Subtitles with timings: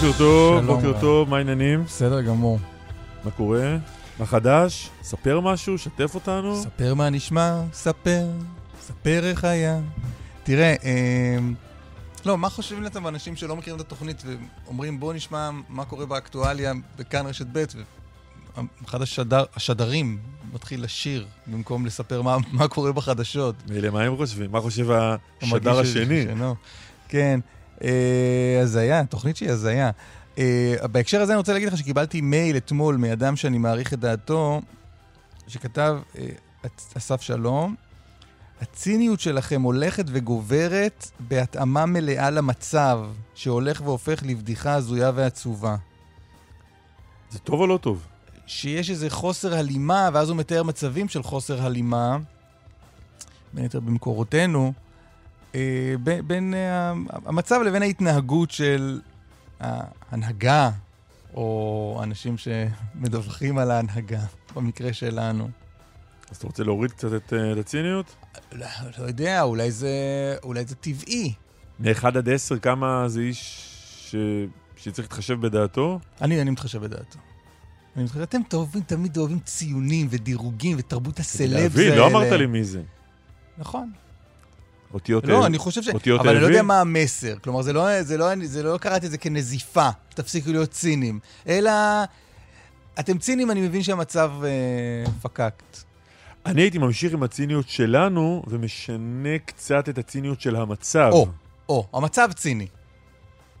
[0.00, 1.84] בוקר טוב, בוקר טוב, מה העניינים?
[1.84, 2.58] בסדר גמור.
[3.24, 3.76] מה קורה?
[4.18, 4.90] מה חדש?
[5.02, 6.62] ספר משהו, שתף אותנו.
[6.62, 8.26] ספר מה נשמע, ספר,
[8.80, 9.80] ספר איך היה.
[10.42, 11.38] תראה, אה,
[12.26, 14.22] לא, מה חושבים לעצמם אנשים שלא מכירים את התוכנית
[14.66, 17.64] ואומרים בואו נשמע מה קורה באקטואליה בכאן רשת ב'
[18.82, 20.18] ואחד השדר, השדרים
[20.52, 23.54] מתחיל לשיר במקום לספר מה, מה קורה בחדשות.
[23.68, 24.52] מילא, מה הם חושבים?
[24.52, 24.86] מה חושב
[25.42, 26.22] השדר השני?
[26.22, 26.54] שנו.
[27.08, 27.40] כן.
[28.62, 29.90] הזיה, תוכנית שהיא הזיה.
[30.38, 34.60] אה, בהקשר הזה אני רוצה להגיד לך שקיבלתי מייל אתמול מאדם שאני מעריך את דעתו,
[35.48, 36.26] שכתב, אה,
[36.96, 37.74] אסף שלום,
[38.60, 43.00] הציניות שלכם הולכת וגוברת בהתאמה מלאה למצב,
[43.34, 45.76] שהולך והופך לבדיחה הזויה ועצובה.
[47.30, 48.06] זה טוב או לא טוב?
[48.46, 52.18] שיש איזה חוסר הלימה, ואז הוא מתאר מצבים של חוסר הלימה,
[53.52, 54.72] בין היתר במקורותינו,
[56.02, 56.92] בין, בין אה,
[57.26, 59.00] המצב לבין ההתנהגות של
[59.60, 60.70] ההנהגה,
[61.34, 64.20] או אנשים שמדווחים על ההנהגה,
[64.54, 65.48] במקרה שלנו.
[66.30, 68.14] אז אתה רוצה להוריד קצת את, אה, את הציניות?
[68.52, 68.66] לא,
[68.98, 69.88] לא יודע, אולי זה,
[70.42, 71.32] אולי זה טבעי.
[71.80, 73.66] מ-1 עד 10, כמה זה איש
[74.10, 74.14] ש...
[74.76, 76.00] שצריך להתחשב בדעתו?
[76.20, 77.18] אני, אני מתחשב בדעתו.
[77.96, 81.96] אני מתחשב, אתם טובים, תמיד אוהבים ציונים ודירוגים ותרבות הסלבס האלה.
[81.96, 82.82] לא אמרת לי מי זה.
[83.58, 83.92] נכון.
[84.94, 85.88] אותיות לא, אני חושב ש...
[85.88, 87.34] אותיות אבל אני לא יודע מה המסר.
[87.44, 91.70] כלומר, זה לא, זה לא, זה לא קראתי את זה כנזיפה, תפסיקו להיות ציניים, אלא...
[93.00, 95.76] אתם ציניים, אני מבין שהמצב אה, פקקט.
[96.46, 101.10] אני הייתי ממשיך עם הציניות שלנו, ומשנה קצת את הציניות של המצב.
[101.12, 101.26] או,
[101.68, 102.66] או, המצב ציני.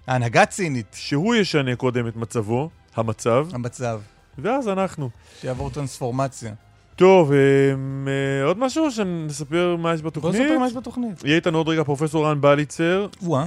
[0.06, 0.96] ההנהגה צינית.
[0.98, 3.46] שהוא ישנה קודם את מצבו, המצב.
[3.52, 4.00] המצב.
[4.38, 5.10] ואז אנחנו.
[5.40, 6.52] שיעבור טרנספורמציה.
[7.00, 10.34] טוב, אמ, אה, עוד משהו שנספר מה יש בתוכנית?
[10.34, 11.24] בוא נספר מה יש בתוכנית.
[11.24, 13.06] יהיה איתנו עוד רגע פרופסור רן בליצר.
[13.22, 13.46] וואה.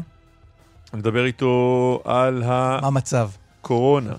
[0.94, 2.80] נדבר איתו על ה...
[2.82, 3.30] מה המצב?
[3.62, 4.14] קורונה.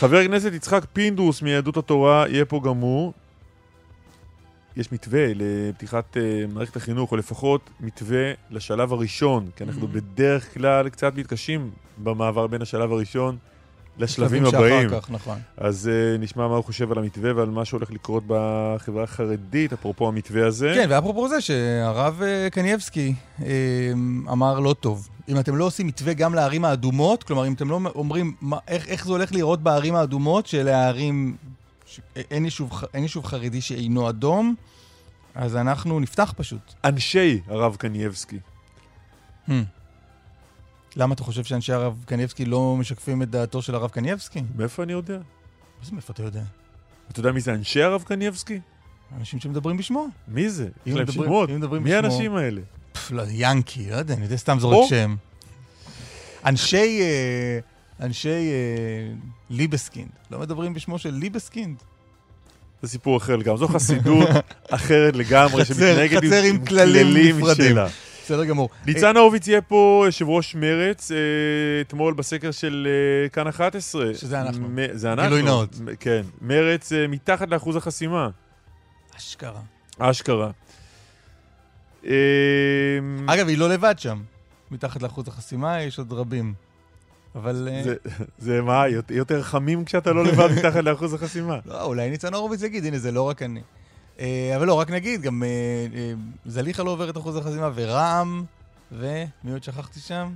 [0.00, 3.12] חבר הכנסת יצחק פינדרוס מיהדות התורה יהיה פה גם הוא.
[4.76, 9.94] יש מתווה לפתיחת uh, מערכת החינוך, או לפחות מתווה לשלב הראשון, כי אנחנו mm-hmm.
[9.94, 13.36] בדרך כלל קצת מתקשים במעבר בין השלב הראשון
[13.98, 14.90] לשלבים הבאים.
[14.90, 15.38] כך, נכון.
[15.56, 20.08] אז uh, נשמע מה הוא חושב על המתווה ועל מה שהולך לקרות בחברה החרדית, אפרופו
[20.08, 20.72] המתווה הזה.
[20.74, 23.42] כן, ואפרופו זה שהרב uh, קנייבסקי uh,
[24.32, 25.08] אמר לא טוב.
[25.28, 28.88] אם אתם לא עושים מתווה גם לערים האדומות, כלומר, אם אתם לא אומרים מה, איך,
[28.88, 31.36] איך זה הולך לראות בערים האדומות, שאלה הערים,
[31.86, 32.00] ש...
[32.16, 34.54] אין, יישוב, אין יישוב חרדי שאינו אדום,
[35.34, 36.74] אז אנחנו נפתח פשוט.
[36.84, 38.38] אנשי הרב קנייבסקי.
[39.48, 39.52] Hmm.
[40.96, 44.42] למה אתה חושב שאנשי הרב קניבסקי לא משקפים את דעתו של הרב קניבסקי?
[44.56, 45.16] מאיפה אני יודע?
[45.16, 46.42] מה זה מאיפה אתה יודע?
[47.12, 48.60] אתה יודע מי זה אנשי הרב קניבסקי?
[49.18, 50.06] אנשים שמדברים בשמו.
[50.28, 50.68] מי זה?
[50.86, 51.50] יש להם שמות.
[51.80, 52.60] מי האנשים האלה?
[53.10, 55.16] לא, ינקי, לא יודע, אני יודע, סתם זורק שם.
[56.46, 57.00] אנשי...
[57.00, 57.58] אה,
[58.00, 59.14] אנשי אה,
[59.50, 60.08] ליבסקינד.
[60.30, 61.76] לא מדברים בשמו של ליבסקינד.
[62.82, 63.58] זה סיפור אחר לגמרי.
[63.58, 64.28] זו חסידות
[64.70, 67.76] אחרת לגמרי, שמתנהגת עם כללים נפרדים.
[68.24, 68.68] בסדר גמור.
[68.86, 71.16] ניצן הורוביץ יהיה פה יושב ראש מרץ, אה,
[71.80, 72.88] אתמול בסקר של
[73.24, 74.14] אה, כאן 11.
[74.14, 74.68] שזה אנחנו.
[74.92, 75.28] זה אנחנו.
[75.28, 75.76] גילוי נאות.
[76.00, 76.22] כן.
[76.40, 78.28] מרץ אה, מתחת לאחוז החסימה.
[79.16, 79.60] אשכרה.
[79.98, 80.50] אשכרה.
[83.26, 84.22] אגב, היא לא לבד שם.
[84.70, 86.54] מתחת לאחוז החסימה יש עוד רבים.
[87.34, 87.68] אבל...
[87.84, 87.94] זה,
[88.38, 91.58] זה מה, יותר חמים כשאתה לא לבד מתחת לאחוז החסימה.
[91.66, 93.60] לא, אולי ניצן הורוביץ יגיד, הנה, זה לא רק אני.
[94.20, 95.48] אה, אבל לא, רק נגיד, גם אה,
[95.98, 96.12] אה,
[96.46, 98.44] זליכה לא עובר את אחוז החסימה, ורע"מ,
[98.92, 100.28] ומי עוד שכחתי שם?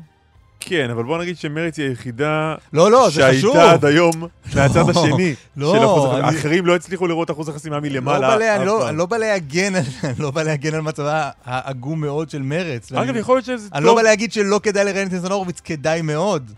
[0.60, 3.54] כן, אבל בוא נגיד שמרץ היא היחידה לא, לא, זה חשוב.
[3.54, 4.12] שהייתה עד היום
[4.54, 6.28] מהצד לא, השני לא, של אחוז החסימה.
[6.28, 8.36] אני- האחרים לא הצליחו לראות אחוז החסימה מלמעלה.
[8.36, 8.90] לא בא לא-.
[8.90, 9.72] לא בא להגן
[10.18, 12.92] לא בא להגן על מצבה העגום מאוד של מרץ.
[12.92, 13.94] אגב, אני- יכול להיות שזה אני לא.
[13.94, 16.52] בא להגיד שלא כדאי לראיין את ניצן הורוביץ, כדאי מאוד.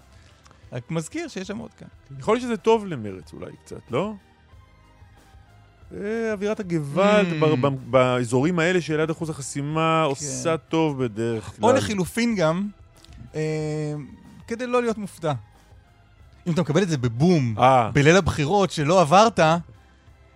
[0.73, 1.88] רק מזכיר שיש שם עוד כאן.
[2.19, 4.12] יכול להיות שזה טוב למרץ אולי קצת, לא?
[5.96, 7.66] אה, אווירת הגוואלד Mm.
[7.90, 11.56] באזורים האלה של יד אחוז החסימה עושה טוב בדרך כלל.
[11.56, 11.62] כן.
[11.62, 12.69] או לחילופין גם,
[13.34, 13.40] אה,
[14.46, 15.32] כדי לא להיות מופתע.
[16.46, 19.40] אם אתה מקבל את זה בבום, אה, בליל הבחירות שלא עברת,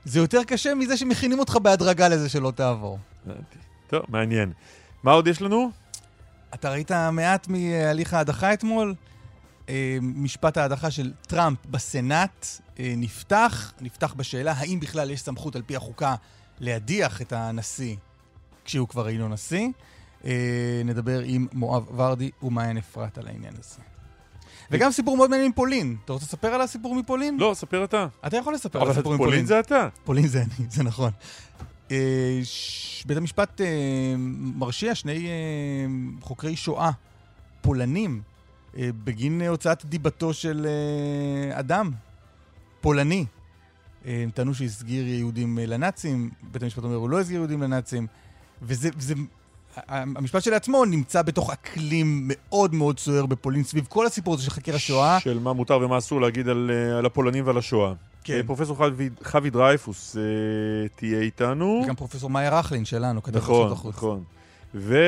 [0.05, 2.99] זה יותר קשה מזה שמכינים אותך בהדרגה לזה שלא תעבור.
[3.27, 3.59] הבנתי.
[3.87, 4.53] טוב, מעניין.
[5.03, 5.71] מה עוד יש לנו?
[6.55, 8.95] אתה ראית מעט מהליך ההדחה אתמול?
[9.69, 12.47] אה, משפט ההדחה של טראמפ בסנאט
[12.79, 16.15] אה, נפתח, נפתח בשאלה האם בכלל יש סמכות על פי החוקה
[16.61, 17.97] להדיח את הנשיא
[18.65, 19.69] כשהוא כבר אינו נשיא.
[20.25, 23.81] אה, נדבר עם מואב ורדי ומעיין אפרת על העניין הזה.
[24.71, 25.97] וגם סיפור מאוד מעניין מפולין.
[26.05, 27.39] אתה רוצה לספר על הסיפור מפולין?
[27.39, 28.07] לא, ספר אתה.
[28.27, 29.47] אתה יכול לספר על הסיפור פולין מפולין.
[29.47, 29.89] זה אתה.
[30.05, 31.11] פולין זה אני, זה נכון.
[33.07, 33.61] בית המשפט
[34.19, 35.29] מרשיע שני
[36.21, 36.91] חוקרי שואה
[37.61, 38.23] פולנים
[38.79, 41.91] בגין אה, הוצאת דיבתו של אה, אדם
[42.81, 43.25] פולני.
[44.07, 48.07] אה, הם טענו שהסגיר יהודים לנאצים, בית המשפט אומר הוא לא הסגיר יהודים לנאצים,
[48.63, 48.89] וזה...
[48.97, 49.15] וזה
[49.87, 54.75] המשפט שלעצמו נמצא בתוך אקלים מאוד מאוד סוער בפולין סביב כל הסיפור הזה של חקר
[54.75, 55.21] השואה.
[55.21, 57.93] של מה מותר ומה אסור להגיד על, על הפולנים ועל השואה.
[58.25, 58.43] כן.
[58.47, 60.23] פרופסור חבי, חבי דרייפוס אה,
[60.97, 61.83] תהיה איתנו.
[61.85, 63.95] וגם פרופסור מאיה רכלין שלנו, כתב נכון, החוץ.
[63.95, 64.25] נכון.
[64.75, 64.99] ו...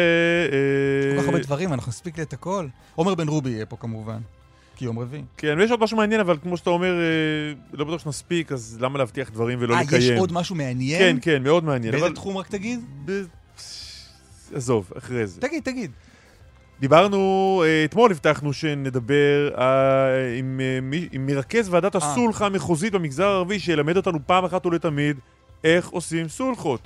[1.17, 2.67] כל כך הרבה אה, דברים, אנחנו נספיק לי את הכל.
[2.95, 4.19] עומר בן רובי יהיה פה כמובן,
[4.77, 5.23] כי יום רביעי.
[5.37, 8.99] כן, ויש עוד משהו מעניין, אבל כמו שאתה אומר, אה, לא בטוח שנספיק, אז למה
[8.99, 10.03] להבטיח דברים ולא אה, לקיים?
[10.03, 10.99] יש עוד משהו מעניין?
[10.99, 11.93] כן, כן, מאוד מעניין.
[11.93, 12.15] באיזה.
[12.15, 12.81] תחום רק תגיד?
[14.55, 15.41] עזוב, אחרי זה.
[15.41, 15.91] תגיד, תגיד.
[16.81, 22.01] דיברנו, אה, אתמול הבטחנו שנדבר אה, עם, אה, עם מרכז ועדת אה.
[22.13, 25.17] הסולחה המחוזית במגזר הערבי, שילמד אותנו פעם אחת ולתמיד
[25.65, 26.81] איך עושים סולחות.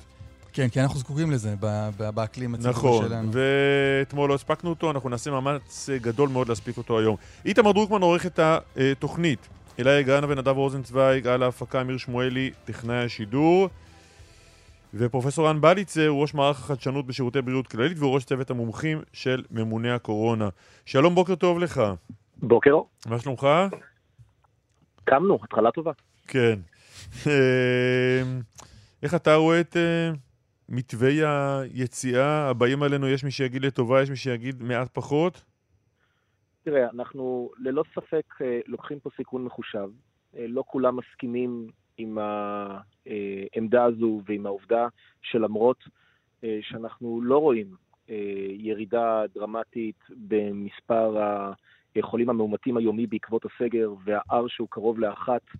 [0.53, 1.55] כן, כי אנחנו זקוקים לזה
[1.97, 3.31] באקלים הציבורי נכון, שלנו.
[3.31, 7.15] ואתמול לא הספקנו אותו, אנחנו נעשה מאמץ אה, גדול מאוד להספיק אותו היום.
[7.45, 9.47] איתמר דרוקמן עורך את התוכנית.
[9.79, 13.69] אליי גרנה ונדב רוזנצוויג על ההפקה, אמיר שמואלי, טכנאי השידור.
[14.93, 19.43] ופרופסור רן בליצר הוא ראש מערך החדשנות בשירותי בריאות כללית והוא ראש צוות המומחים של
[19.51, 20.49] ממוני הקורונה.
[20.85, 21.81] שלום, בוקר טוב לך.
[22.37, 22.75] בוקר.
[23.05, 23.47] מה שלומך?
[25.03, 25.91] קמנו, התחלה טובה.
[26.27, 26.59] כן.
[27.27, 28.23] אה,
[29.03, 30.11] איך אתה רואה את אה,
[30.71, 33.07] מתווי היציאה הבאים עלינו?
[33.07, 35.43] יש מי שיגיד לטובה, יש מי שיגיד מעט פחות?
[36.63, 39.89] תראה, אנחנו ללא ספק אה, לוקחים פה סיכון מחושב.
[40.37, 44.87] אה, לא כולם מסכימים עם העמדה הזו ועם העובדה
[45.21, 45.83] שלמרות
[46.43, 47.75] אה, שאנחנו לא רואים
[48.09, 48.15] אה,
[48.49, 51.17] ירידה דרמטית במספר
[51.95, 55.59] החולים המאומתים היומי בעקבות הסגר וה-R שהוא קרוב לאחת אה,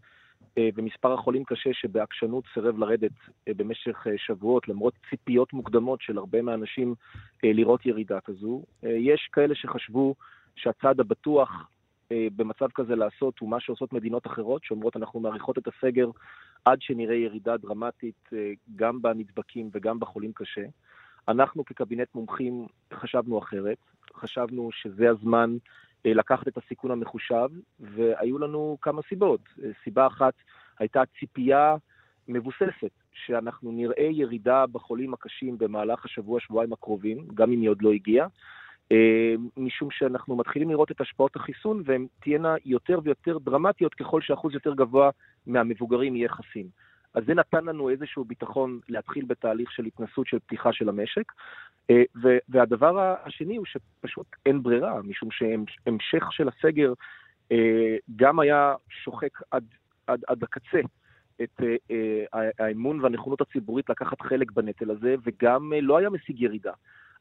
[0.76, 3.12] ומספר החולים קשה שבעקשנות סירב לרדת
[3.48, 6.96] אה, במשך אה, שבועות למרות ציפיות מוקדמות של הרבה מהאנשים
[7.44, 8.64] אה, לראות ירידה כזו.
[8.84, 10.16] אה, יש כאלה שחשבו
[10.56, 11.70] שהצעד הבטוח
[12.12, 16.10] אה, במצב כזה לעשות הוא מה שעושות מדינות אחרות, שאומרות אנחנו מאריכות את הסגר
[16.66, 20.66] עד שנראה ירידה דרמטית אה, גם בנדבקים וגם בחולים קשה.
[21.28, 23.78] אנחנו כקבינט מומחים חשבנו אחרת,
[24.16, 25.58] חשבנו שזה הזמן אה,
[26.06, 27.50] לקחת את הסיכון המחושב,
[27.80, 29.42] והיו לנו כמה סיבות.
[29.63, 30.33] אה, סיבה אחת
[30.80, 31.75] הייתה ציפייה
[32.27, 38.27] מבוססת, שאנחנו נראה ירידה בחולים הקשים במהלך השבוע-שבועיים הקרובים, גם אם היא עוד לא הגיעה.
[38.92, 44.53] אה, משום שאנחנו מתחילים לראות את השפעות החיסון והן תהיינה יותר ויותר דרמטיות ככל שאחוז
[44.53, 45.10] יותר גבוה
[45.48, 46.67] מהמבוגרים יהיה חסין.
[47.13, 51.32] אז זה נתן לנו איזשהו ביטחון להתחיל בתהליך של התנסות של פתיחה של המשק.
[51.89, 52.03] אה,
[52.50, 56.94] והדבר השני הוא שפשוט אין ברירה, משום שהמשך של הסגר
[57.51, 59.63] אה, גם היה שוחק עד,
[60.08, 60.80] עד, עד הקצה
[61.44, 66.74] את אה, האמון והנכונות הציבורית לקחת חלק בנטל הזה, וגם לא היה משיג ירידה.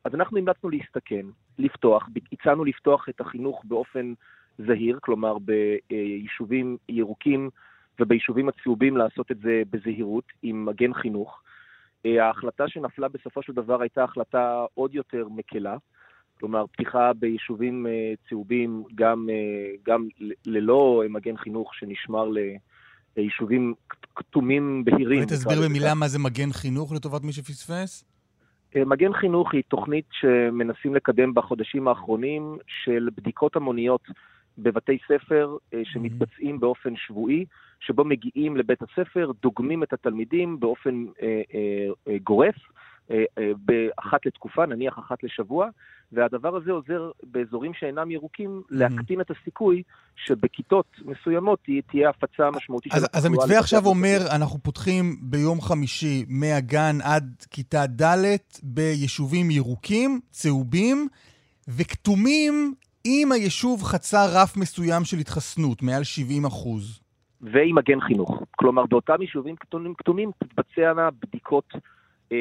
[0.05, 1.27] אז אנחנו המלצנו להסתכן,
[1.59, 4.13] לפתוח, הצענו לפתוח את החינוך באופן
[4.59, 7.51] זהיר, כלומר ביישובים ירוקים
[8.01, 11.43] וביישובים הצהובים לעשות את זה בזהירות, עם מגן חינוך.
[12.05, 15.77] ההחלטה שנפלה בסופו של דבר הייתה החלטה עוד יותר מקלה,
[16.39, 17.87] כלומר פתיחה ביישובים
[18.29, 19.29] צהובים גם,
[19.87, 20.09] גם
[20.47, 22.29] ללא מגן חינוך שנשמר
[23.17, 23.75] ליישובים
[24.15, 25.23] כתומים בהירים.
[25.23, 28.05] ותסביר במילה מה זה מגן חינוך לטובת מי שפספס?
[28.77, 34.03] מגן חינוך היא תוכנית שמנסים לקדם בחודשים האחרונים של בדיקות המוניות
[34.59, 37.45] בבתי ספר שמתבצעים באופן שבועי,
[37.81, 42.55] שבו מגיעים לבית הספר, דוגמים את התלמידים באופן אה, אה, גורף,
[43.97, 45.69] אחת לתקופה, נניח אחת לשבוע,
[46.13, 49.83] והדבר הזה עוזר באזורים שאינם ירוקים להקטין את הסיכוי
[50.17, 51.59] שבכיתות מסוימות
[51.91, 53.11] תהיה הפצה משמעותית התחלואה.
[53.13, 61.09] אז המתווה עכשיו אומר, אנחנו פותחים ביום חמישי מהגן עד כיתה ד' ביישובים ירוקים, צהובים,
[61.69, 62.75] וכתומים
[63.07, 67.01] אם היישוב חצה רף מסוים של התחסנות, מעל 70 אחוז.
[67.41, 68.43] ועם מגן חינוך.
[68.57, 69.55] כלומר, באותם יישובים
[69.97, 71.65] כתומים תתבצענה בדיקות
[72.33, 72.37] אה,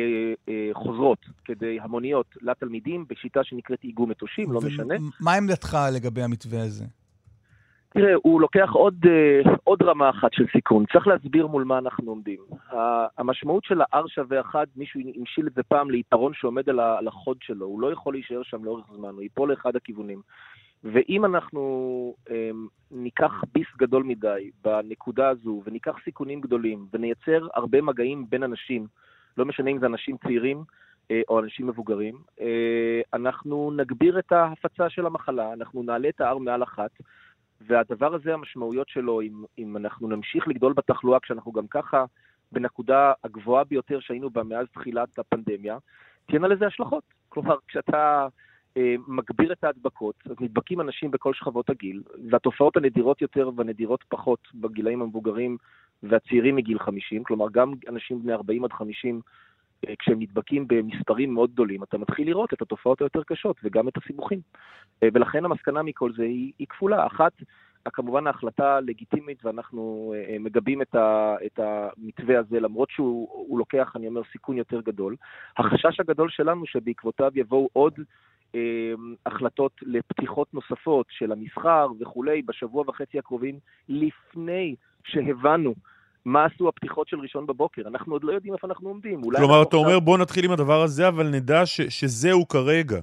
[0.50, 4.96] אה, חוזרות, כדי המוניות לתלמידים, בשיטה שנקראת איגום מטושים, לא משנה.
[5.20, 6.86] מה עמדתך לגבי המתווה הזה?
[7.94, 10.86] תראה, הוא לוקח עוד, uh, עוד רמה אחת של סיכון.
[10.94, 12.40] צריך להסביר מול מה אנחנו עומדים.
[13.18, 17.66] המשמעות של ה-R שווה 1, מישהו המשיל את זה פעם ליתרון שעומד על החוד שלו.
[17.66, 20.22] הוא לא יכול להישאר שם לאורך זמן, הוא ייפול לאחד הכיוונים.
[20.84, 22.32] ואם אנחנו um,
[22.92, 28.88] ניקח ביס גדול מדי בנקודה הזו, וניקח סיכונים גדולים, ונייצר הרבה מגעים בין אנשים,
[29.38, 30.64] לא משנה אם זה אנשים צעירים
[31.04, 32.42] uh, או אנשים מבוגרים, uh,
[33.14, 36.92] אנחנו נגביר את ההפצה של המחלה, אנחנו נעלה את ה-R מעל אחת,
[37.62, 42.06] והדבר הזה, המשמעויות שלו, אם, אם אנחנו נמשיך לגדול בתחלואה, כשאנחנו גם ככה
[42.52, 45.78] בנקודה הגבוהה ביותר שהיינו בה מאז תחילת הפנדמיה,
[46.26, 47.04] תהיינה לזה השלכות.
[47.30, 48.28] כלומר, כשאתה
[48.78, 54.40] אה, מגביר את ההדבקות, אז נדבקים אנשים בכל שכבות הגיל, והתופעות הנדירות יותר והנדירות פחות
[54.56, 55.58] בגילאים המבוגרים
[56.04, 59.22] והצעירים מגיל 50, כלומר, גם אנשים בני 40 עד 50, אה,
[60.00, 64.40] כשהם נדבקים במספרים מאוד גדולים, אתה מתחיל לראות את התופעות היותר קשות וגם את הסיבוכים.
[65.04, 67.08] אה, ולכן המסקנה מכל זה היא, היא כפולה.
[67.08, 67.32] אחת,
[67.94, 74.08] כמובן ההחלטה לגיטימית ואנחנו אה, מגבים את, ה, את המתווה הזה, למרות שהוא לוקח, אני
[74.08, 75.16] אומר, סיכון יותר גדול.
[75.58, 77.94] החשש הגדול שלנו שבעקבותיו יבואו עוד
[78.56, 78.94] אה,
[79.26, 83.60] החלטות לפתיחות נוספות של המסחר וכולי בשבוע וחצי הקרובים,
[83.90, 85.74] לפני שהבנו
[86.26, 87.82] מה עשו הפתיחות של ראשון בבוקר.
[87.88, 89.22] אנחנו עוד לא יודעים איפה אנחנו עומדים.
[89.38, 93.00] כלומר, אתה אומר, בוא נתחיל עם הדבר הזה, אבל נדע ש- שזהו כרגע.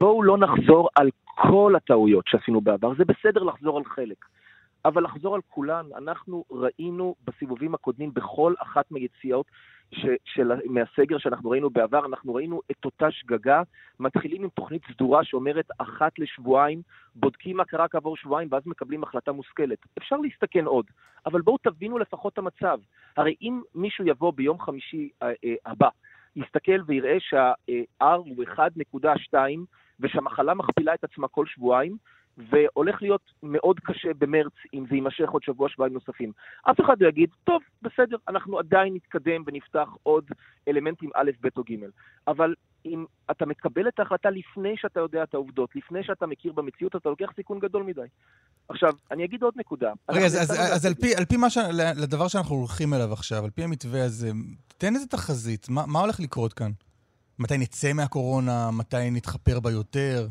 [0.00, 2.92] בואו לא נחזור על כל הטעויות שעשינו בעבר.
[2.98, 4.24] זה בסדר לחזור על חלק.
[4.84, 9.46] אבל לחזור על כולן, אנחנו ראינו בסיבובים הקודמים, בכל אחת מיציאות
[9.92, 13.62] ש, של, מהסגר שאנחנו ראינו בעבר, אנחנו ראינו את אותה שגגה,
[14.00, 16.82] מתחילים עם תוכנית סדורה שאומרת אחת לשבועיים,
[17.14, 19.78] בודקים מה קרה כעבור שבועיים ואז מקבלים החלטה מושכלת.
[19.98, 20.86] אפשר להסתכן עוד,
[21.26, 22.78] אבל בואו תבינו לפחות את המצב.
[23.16, 25.88] הרי אם מישהו יבוא ביום חמישי אה, אה, הבא,
[26.36, 29.36] יסתכל ויראה שה-R הוא 1.2
[30.00, 31.96] ושהמחלה מכפילה את עצמה כל שבועיים,
[32.38, 36.32] והולך להיות מאוד קשה במרץ אם זה יימשך עוד שבוע, שבועיים נוספים.
[36.70, 40.24] אף אחד לא יגיד, טוב, בסדר, אנחנו עדיין נתקדם ונפתח עוד
[40.68, 41.74] אלמנטים א', ב' או ג'.
[42.28, 42.54] אבל
[42.86, 47.08] אם אתה מקבל את ההחלטה לפני שאתה יודע את העובדות, לפני שאתה מכיר במציאות, אתה
[47.08, 48.00] לוקח סיכון גדול מדי.
[48.68, 49.92] עכשיו, אני אגיד עוד נקודה.
[50.10, 51.58] רגע, אז, אז, אז על פי, על פי מה ש...
[51.96, 54.30] לדבר שאנחנו הולכים אליו עכשיו, על פי המתווה הזה,
[54.78, 56.70] תן איזה תחזית, מה, מה הולך לקרות כאן?
[57.38, 58.70] מתי נצא מהקורונה?
[58.70, 60.28] מתי נתחפר בה יותר?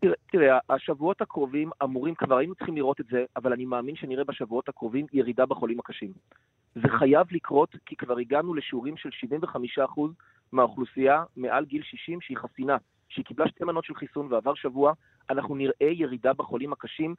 [0.00, 4.24] תראה, תראה, השבועות הקרובים אמורים, כבר היינו צריכים לראות את זה, אבל אני מאמין שנראה
[4.24, 6.12] בשבועות הקרובים ירידה בחולים הקשים.
[6.74, 9.08] זה חייב לקרות, כי כבר הגענו לשיעורים של
[9.88, 10.00] 75%
[10.52, 12.76] מהאוכלוסייה מעל גיל 60 שהיא חסינה,
[13.08, 14.92] שהיא קיבלה שתי מנות של חיסון ועבר שבוע,
[15.30, 17.14] אנחנו נראה ירידה בחולים הקשים,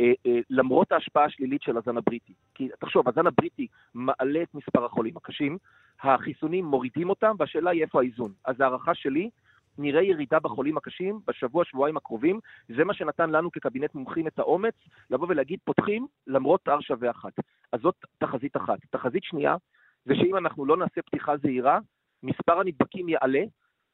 [0.00, 2.32] אה, אה, למרות ההשפעה השלילית של הזן הבריטי.
[2.54, 5.58] כי תחשוב, הזן הבריטי מעלה את מספר החולים הקשים,
[6.02, 8.32] החיסונים מורידים אותם, והשאלה היא איפה האיזון.
[8.44, 9.30] אז ההערכה שלי,
[9.78, 12.40] נראה ירידה בחולים הקשים בשבוע, שבועיים הקרובים.
[12.76, 14.74] זה מה שנתן לנו כקבינט מומחים את האומץ
[15.10, 17.32] לבוא ולהגיד, פותחים למרות R שווה אחת.
[17.72, 18.78] אז זאת תחזית אחת.
[18.90, 19.56] תחזית שנייה,
[20.04, 21.78] זה שאם אנחנו לא נעשה פתיחה זהירה,
[22.22, 23.42] מספר הנדבקים יעלה,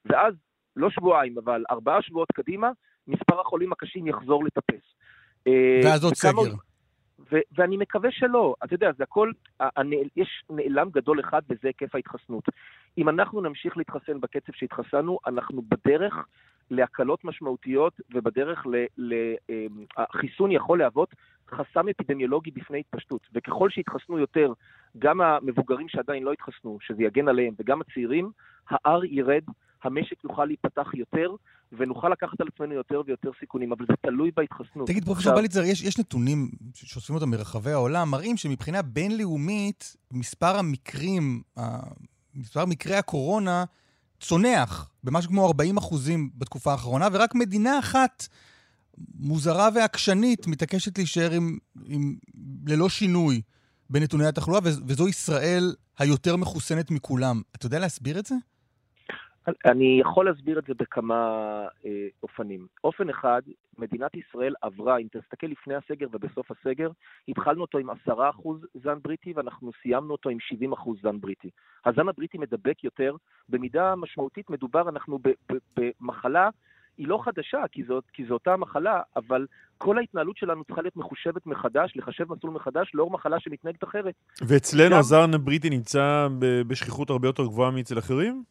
[0.05, 0.35] ואז,
[0.77, 2.71] לא שבועיים, אבל ארבעה שבועות קדימה,
[3.07, 4.85] מספר החולים הקשים יחזור לטפס.
[5.47, 6.68] אה, ואז עוד סגר.
[7.33, 8.55] ו- ואני מקווה שלא.
[8.65, 12.45] אתה יודע, זה הכל, הנעל, יש נעלם גדול אחד וזה היקף ההתחסנות.
[12.99, 16.27] אם אנחנו נמשיך להתחסן בקצב שהתחסנו, אנחנו בדרך
[16.71, 18.67] להקלות משמעותיות ובדרך
[18.99, 21.15] לחיסון אמ, יכול להוות
[21.51, 23.29] חסם אפידמיולוגי בפני התפשטות.
[23.35, 24.53] וככל שיתחסנו יותר,
[24.99, 28.31] גם המבוגרים שעדיין לא התחסנו, שזה יגן עליהם, וגם הצעירים,
[28.71, 29.43] ה-R ירד,
[29.83, 31.31] המשק יוכל להיפתח יותר,
[31.73, 34.87] ונוכל לקחת על עצמנו יותר ויותר סיכונים, אבל זה תלוי בהתחסנות.
[34.87, 41.43] תגיד, פרופסור בליצר, יש, יש נתונים שאוספים אותם מרחבי העולם, מראים שמבחינה בינלאומית, מספר המקרים,
[42.35, 43.65] מספר מקרי הקורונה
[44.21, 48.27] צונח במשהו כמו 40 אחוזים בתקופה האחרונה, ורק מדינה אחת
[49.15, 52.17] מוזרה ועקשנית מתעקשת להישאר עם, עם,
[52.67, 53.41] ללא שינוי
[53.91, 57.43] בנתוני התחלואה, וזו ישראל היותר מחוסנת מכולם.
[57.57, 58.35] אתה יודע להסביר את זה?
[59.65, 61.15] אני יכול להסביר את זה בכמה
[61.87, 62.67] אה, אופנים.
[62.85, 63.43] אופן אחד,
[63.79, 66.91] מדינת ישראל עברה, אם תסתכל לפני הסגר ובסוף הסגר,
[67.29, 67.95] התחלנו אותו עם 10%
[68.75, 70.39] זן בריטי ואנחנו סיימנו אותו עם
[70.75, 71.51] 70% זן בריטי.
[71.87, 73.17] הזן הבריטי מדבק יותר,
[73.49, 75.19] במידה משמעותית מדובר, אנחנו
[75.77, 76.49] במחלה,
[76.99, 79.47] היא לא חדשה, כי זאת, כי זו אותה מחלה, אבל
[79.79, 84.15] כל ההתנהלות שלנו צריכה להיות מחושבת מחדש, לחשב מסלול מחדש, לאור מחלה שמתנהגת אחרת.
[84.43, 84.99] ואצלנו גם...
[84.99, 86.29] הזן הבריטי נמצא
[86.67, 88.43] בשכיחות הרבה יותר גבוהה מאצל אחרים?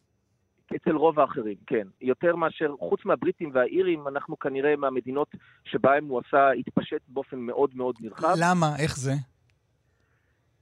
[0.76, 1.86] אצל רוב האחרים, כן.
[2.00, 5.28] יותר מאשר, חוץ מהבריטים והאירים, אנחנו כנראה מהמדינות
[5.64, 8.34] שבהן הוא עשה, התפשט באופן מאוד מאוד נרחב.
[8.40, 8.66] למה?
[8.78, 9.12] איך זה?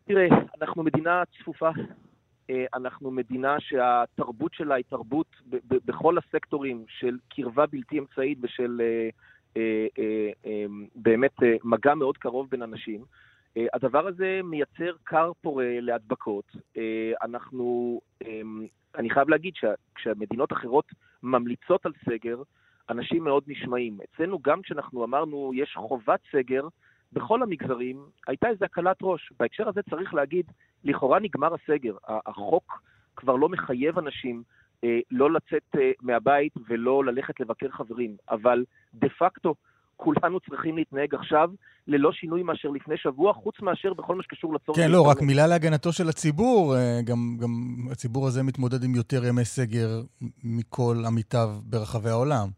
[0.05, 0.27] תראה,
[0.61, 1.71] אנחנו מדינה צפופה.
[2.51, 9.87] אה, אנחנו מדינה שהתרבות שלה היא תרבות בכל הסקטורים של קרבה בלתי אמצעית ושל אה,
[10.47, 13.05] אה, באמת מגע מאוד קרוב בין אנשים.
[13.73, 16.45] הדבר הזה מייצר כר פורה להדבקות.
[17.23, 18.01] אנחנו
[18.97, 20.85] אני חייב להגיד שכשמדינות אחרות
[21.23, 22.43] ממליצות על סגר,
[22.91, 23.99] אנשים מאוד נשמעים.
[24.05, 26.69] אצלנו גם כשאנחנו אמרנו יש חובת סגר,
[27.13, 29.33] בכל המגזרים הייתה איזו הקלת ראש.
[29.41, 30.47] בהקשר הזה צריך להגיד,
[30.85, 31.97] לכאורה נגמר הסגר.
[32.09, 32.83] החוק
[33.17, 34.43] כבר לא מחייב אנשים
[34.85, 39.55] אה, לא לצאת אה, מהבית ולא ללכת לבקר חברים, אבל דה פקטו
[39.97, 41.51] כולנו צריכים להתנהג עכשיו
[41.87, 44.79] ללא שינוי מאשר לפני שבוע, חוץ מאשר בכל מה שקשור לצורך...
[44.79, 46.77] כן, לא, רק מילה להגנתו של הציבור.
[46.77, 47.51] אה, גם, גם
[47.93, 49.89] הציבור הזה מתמודד עם יותר ימי סגר
[50.45, 52.49] מכל עמיתיו ברחבי העולם.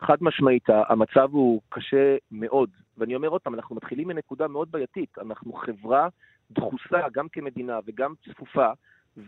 [0.00, 2.70] חד משמעית, המצב הוא קשה מאוד.
[2.98, 5.18] ואני אומר עוד פעם, אנחנו מתחילים מנקודה מאוד בעייתית.
[5.18, 6.08] אנחנו חברה
[6.50, 8.70] דחוסה, גם כמדינה וגם צפופה,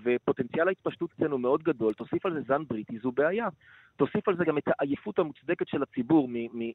[0.02, 1.92] ופוטנציאל ההתפשטות אצלנו מאוד גדול.
[1.92, 3.48] תוסיף על זה זן בריטי, זו בעיה.
[3.96, 6.28] תוסיף על זה גם את העייפות המוצדקת של הציבור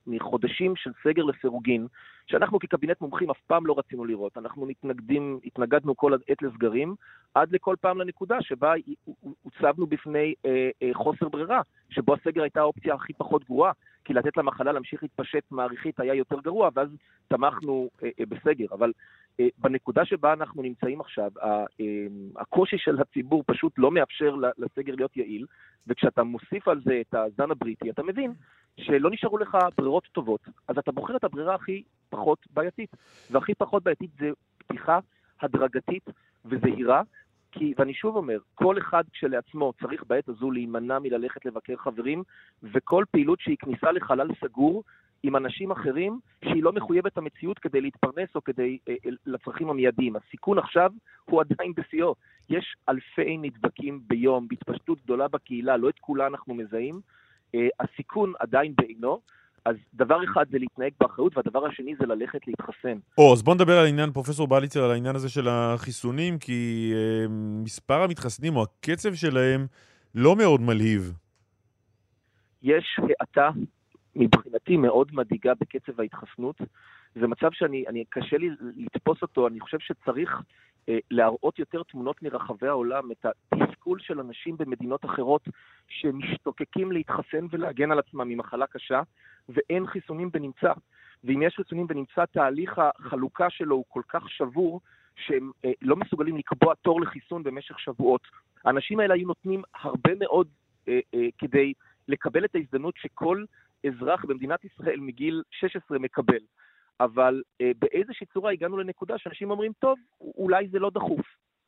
[0.08, 1.88] מחודשים של סגר לסירוגין,
[2.28, 4.38] שאנחנו כקבינט מומחים אף פעם לא רצינו לראות.
[4.38, 6.96] אנחנו מתנגדים, התנגדנו כל העת לסגרים,
[7.34, 8.74] עד לכל פעם לנקודה שבה
[9.42, 13.72] הוצבנו בפני אה, אה, חוסר ברירה, שבו הסגר הייתה האופציה הכי פחות גרועה,
[14.06, 16.90] כי לתת למחלה להמשיך להתפשט מעריכית היה יותר גרוע, ואז
[17.28, 18.66] תמכנו אה, אה, בסגר.
[18.72, 18.92] אבל
[19.58, 21.66] בנקודה שבה אנחנו נמצאים עכשיו, אה,
[22.38, 25.46] הקושי של הציבור פשוט לא מאפשר לסגר להיות יעיל,
[25.88, 28.34] וכשאתה מוסיף על זה את הזן הבריטי, אתה מבין
[28.80, 32.90] שלא נשארו לך ברירות טובות, אז אתה בוחר את הברירה הכי פחות בעייתית.
[33.32, 35.00] והכי פחות בעייתית זה פתיחה
[35.42, 36.10] הדרגתית
[36.46, 37.02] וזהירה,
[37.52, 42.24] כי, ואני שוב אומר, כל אחד כשלעצמו צריך בעת הזו להימנע מללכת לבקר חברים,
[42.64, 44.84] וכל פעילות שהיא כניסה לחלל סגור,
[45.24, 50.16] עם אנשים אחרים שהיא לא מחויבת המציאות כדי להתפרנס או כדי, אה, אה, לצרכים המיידיים.
[50.16, 50.92] הסיכון עכשיו
[51.26, 52.16] הוא עדיין בשיאו.
[52.50, 57.00] יש אלפי נדבקים ביום, בהתפשטות גדולה בקהילה, לא את כולה אנחנו מזהים.
[57.56, 59.20] אה, הסיכון עדיין בעינו.
[59.66, 62.98] אז דבר אחד זה להתנהג באחריות, והדבר השני זה ללכת להתחסן.
[63.18, 67.26] או, אז בוא נדבר על העניין, פרופסור בליצר, על העניין הזה של החיסונים, כי אה,
[67.64, 69.68] מספר המתחסנים או הקצב שלהם
[70.16, 71.14] לא מאוד מלהיב.
[72.64, 73.50] יש האטה
[74.16, 76.56] מבחינתי מאוד מדאיגה בקצב ההתחסנות.
[77.16, 80.42] זה מצב שאני, אני, קשה לי לתפוס אותו, אני חושב שצריך
[80.90, 85.48] אה, להראות יותר תמונות מרחבי העולם, את התסכול של אנשים במדינות אחרות
[85.88, 89.02] שמשתוקקים להתחסן ולהגן על עצמם ממחלה קשה,
[89.50, 90.74] ואין חיסונים בנמצא.
[91.24, 94.82] ואם יש חיסונים בנמצא, תהליך החלוקה שלו הוא כל כך שבור,
[95.16, 98.22] שהם אה, לא מסוגלים לקבוע תור לחיסון במשך שבועות.
[98.66, 100.48] האנשים האלה היו נותנים הרבה מאוד
[100.88, 101.74] אה, אה, כדי
[102.08, 103.46] לקבל את ההזדמנות שכל
[103.88, 106.40] אזרח במדינת ישראל מגיל 16 מקבל.
[107.00, 111.26] אבל אה, באיזושהי צורה הגענו לנקודה שאנשים אומרים, טוב, אולי זה לא דחוף,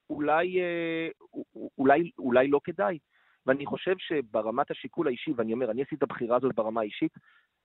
[0.10, 1.08] אולי, אה,
[1.78, 2.98] אולי, אולי לא כדאי.
[3.46, 7.12] ואני חושב שברמת השיקול האישי, ואני אומר, אני עשיתי את הבחירה הזאת ברמה האישית,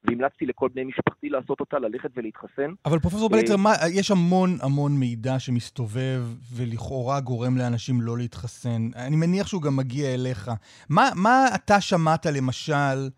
[0.04, 2.70] והמלצתי לכל בני משפחתי לעשות אותה, ללכת ולהתחסן.
[2.84, 6.22] אבל פרופסור בליצר, אה, יש המון המון מידע שמסתובב
[6.56, 8.88] ולכאורה גורם לאנשים לא להתחסן.
[8.96, 10.50] אני מניח שהוא גם מגיע אליך.
[10.88, 13.08] מה, מה אתה שמעת למשל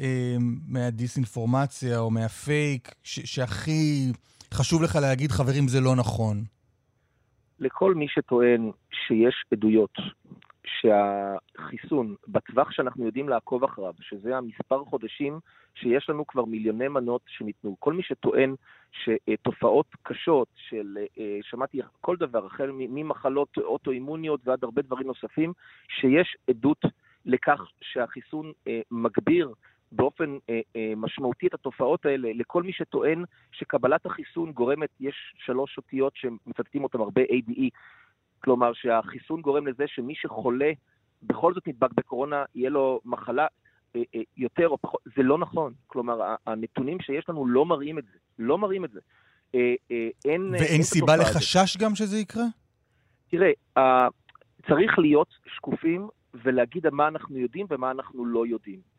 [0.00, 0.36] אה,
[0.68, 4.12] מהדיסאינפורמציה או מהפייק שהכי
[4.54, 6.36] חשוב לך להגיד, חברים, זה לא נכון?
[7.58, 9.94] לכל מי שטוען שיש עדויות
[10.64, 15.40] שהחיסון, בטווח שאנחנו יודעים לעקוב אחריו, שזה המספר חודשים
[15.74, 18.54] שיש לנו כבר מיליוני מנות שניתנו, כל מי שטוען
[18.92, 25.52] שתופעות קשות של, אה, שמעתי כל דבר, החל ממחלות אוטואימוניות ועד הרבה דברים נוספים,
[25.88, 26.84] שיש עדות
[27.26, 29.52] לכך שהחיסון אה, מגביר
[29.92, 35.76] באופן אה, אה, משמעותי את התופעות האלה לכל מי שטוען שקבלת החיסון גורמת, יש שלוש
[35.76, 37.68] אותיות שמצטטים אותן הרבה, ADE,
[38.44, 40.70] כלומר שהחיסון גורם לזה שמי שחולה
[41.22, 43.46] בכל זאת נדבק בקורונה, יהיה לו מחלה
[43.96, 45.72] אה, אה, יותר או פחות, זה לא נכון.
[45.86, 49.00] כלומר, הנתונים שיש לנו לא מראים את זה, לא מראים את זה.
[49.54, 50.50] אה, אה, אין...
[50.52, 52.44] ואין אין סיבה לחשש גם שזה יקרה?
[53.30, 54.08] תראה, אה,
[54.68, 58.89] צריך להיות שקופים ולהגיד מה אנחנו יודעים ומה אנחנו לא יודעים.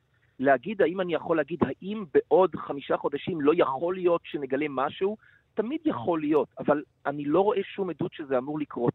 [0.42, 5.18] להגיד האם אני יכול להגיד האם בעוד חמישה חודשים לא יכול להיות שנגלה משהו,
[5.54, 8.94] תמיד יכול להיות, אבל אני לא רואה שום עדות שזה אמור לקרות.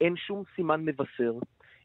[0.00, 1.32] אין שום סימן מבשר,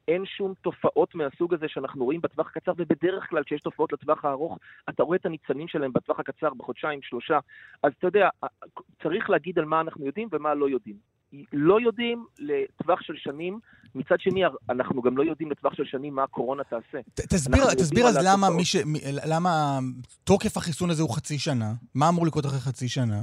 [0.07, 4.57] אין שום תופעות מהסוג הזה שאנחנו רואים בטווח הקצר, ובדרך כלל כשיש תופעות לטווח הארוך,
[4.89, 7.39] אתה רואה את הניצנים שלהם בטווח הקצר, בחודשיים, שלושה.
[7.83, 8.29] אז אתה יודע,
[9.03, 10.95] צריך להגיד על מה אנחנו יודעים ומה לא יודעים.
[11.53, 13.59] לא יודעים לטווח של שנים,
[13.95, 16.99] מצד שני, אנחנו גם לא יודעים לטווח של שנים מה הקורונה תעשה.
[17.15, 18.75] תסביר, תסביר אז למה, ש...
[19.25, 19.79] למה
[20.23, 21.73] תוקף החיסון הזה הוא חצי שנה?
[21.95, 23.21] מה אמור לקרות אחרי חצי שנה?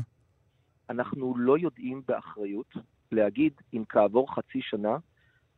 [0.90, 2.74] אנחנו לא יודעים באחריות
[3.12, 4.96] להגיד אם כעבור חצי שנה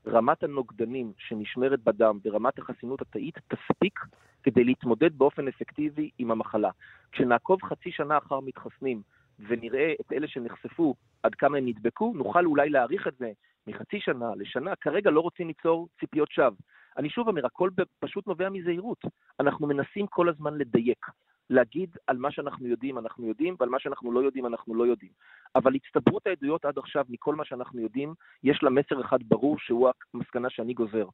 [0.06, 4.00] רמת הנוגדנים שנשמרת בדם ורמת החסינות התאית תספיק
[4.42, 6.70] כדי להתמודד באופן אפקטיבי עם המחלה.
[7.12, 9.02] כשנעקוב חצי אחר אחר מתחסנים
[9.48, 13.32] ונראה את אלה שנחשפו עד כמה הם נדבקו, נוכל אולי להאריך את זה
[13.68, 14.76] מחצי שנה לשנה.
[14.76, 16.56] כרגע לא רוצים ליצור ציפיות שווא.
[16.96, 18.98] אני שוב אומר, הכל פשוט נובע מזהירות.
[19.40, 21.06] אנחנו מנסים כל הזמן לדייק.
[21.50, 25.12] להגיד על מה שאנחנו יודעים, אנחנו יודעים, ועל מה שאנחנו לא יודעים, אנחנו לא יודעים.
[25.56, 29.90] אבל הצטברות העדויות עד עכשיו מכל מה שאנחנו יודעים, יש לה מסר אחד ברור, שהוא
[30.14, 31.06] המסקנה שאני גוזר.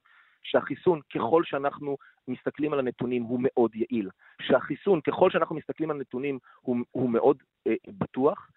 [0.42, 1.96] שהחיסון, ככל שאנחנו
[2.28, 4.08] מסתכלים על הנתונים, הוא מאוד יעיל.
[4.42, 8.48] שהחיסון, ככל שאנחנו מסתכלים על הנתונים, הוא, הוא מאוד אה, בטוח.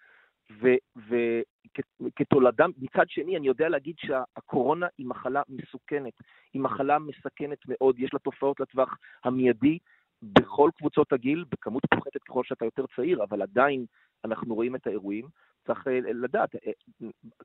[2.08, 6.12] וכתולדה, מצד שני, אני יודע להגיד שהקורונה היא מחלה מסוכנת,
[6.54, 9.78] היא מחלה מסכנת מאוד, יש לה תופעות לטווח המיידי,
[10.22, 13.86] בכל קבוצות הגיל, בכמות פוחתת ככל שאתה יותר צעיר, אבל עדיין
[14.24, 15.28] אנחנו רואים את האירועים.
[15.66, 16.72] צריך אה, לדעת, אה,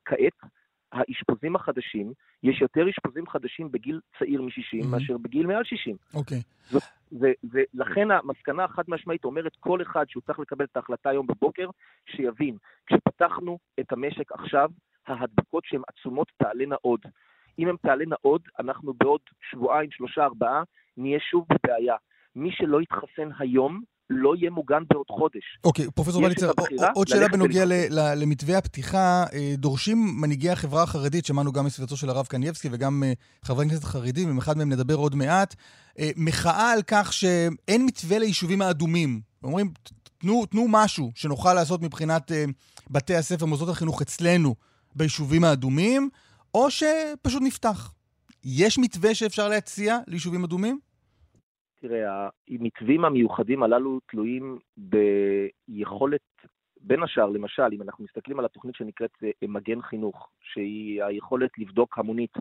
[0.04, 0.50] כעת
[0.94, 4.86] האשפוזים החדשים, יש יותר אשפוזים חדשים בגיל צעיר מ-60 mm-hmm.
[4.86, 5.96] מאשר בגיל מעל 60.
[6.14, 6.38] אוקיי.
[6.38, 6.78] Okay.
[7.42, 11.68] ולכן המסקנה החד משמעית אומרת, כל אחד שהוא צריך לקבל את ההחלטה היום בבוקר,
[12.06, 14.70] שיבין, כשפתחנו את המשק עכשיו,
[15.06, 17.00] ההדבקות שהן עצומות תעלנה עוד.
[17.58, 20.62] אם הן תעלנה עוד, אנחנו בעוד שבועיים, שלושה, ארבעה,
[20.96, 21.96] נהיה שוב בבעיה.
[22.36, 25.42] מי שלא יתחסן היום, לא יהיה מוגן בעוד חודש.
[25.64, 26.50] אוקיי, פרופסור בליצר,
[26.94, 29.24] עוד שאלה בנוגע למתווה הפתיחה.
[29.32, 33.12] אה, דורשים מנהיגי החברה החרדית, שמענו גם מסביבתו של הרב קנייבסקי וגם אה,
[33.42, 35.54] חברי כנסת חרדים, עם אחד מהם נדבר עוד מעט,
[35.98, 39.20] אה, מחאה על כך שאין מתווה ליישובים האדומים.
[39.42, 39.70] אומרים,
[40.18, 42.32] תנו, תנו משהו שנוכל לעשות מבחינת
[42.90, 44.54] בתי הספר, מוסדות החינוך אצלנו
[44.94, 46.08] ביישובים האדומים,
[46.54, 47.92] או שפשוט נפתח.
[48.44, 50.78] יש מתווה שאפשר להציע ליישובים אדומים?
[51.88, 56.20] תראה, המתווים המיוחדים הללו תלויים ביכולת,
[56.80, 61.98] בין השאר, למשל, אם אנחנו מסתכלים על התוכנית שנקראת אה, מגן חינוך, שהיא היכולת לבדוק
[61.98, 62.36] המונית,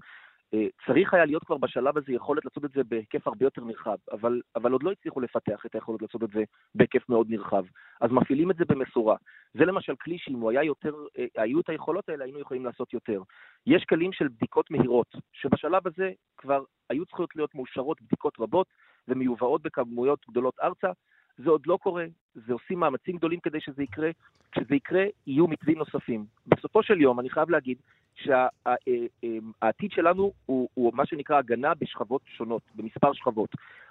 [0.53, 3.97] אה, צריך היה להיות כבר בשלב הזה יכולת לעשות את זה בהיקף הרבה יותר נרחב,
[4.11, 6.43] אבל, אבל עוד לא הצליחו לפתח את היכולת לעשות את זה
[6.75, 7.65] בהיקף מאוד נרחב.
[8.01, 9.15] אז מפעילים את זה במשורה.
[9.53, 12.93] זה למשל כלי שאם הוא היה יותר, אה, היו את היכולות האלה, היינו יכולים לעשות
[12.93, 13.21] יותר.
[13.67, 18.67] יש כלים של בדיקות מהירות, שבשלב הזה כבר היו צריכות להיות מאושרות בדיקות רבות,
[19.07, 20.91] ומיובאות בכמויות גדולות ארצה.
[21.37, 24.09] זה עוד לא קורה, זה עושים מאמצים גדולים כדי שזה יקרה.
[24.51, 26.25] כשזה יקרה, יהיו מתווים נוספים.
[26.47, 27.77] בסופו של יום, אני חייב להגיד
[28.15, 33.49] שהעתיד שלנו הוא, הוא מה שנקרא הגנה בשכבות שונות, במספר שכבות.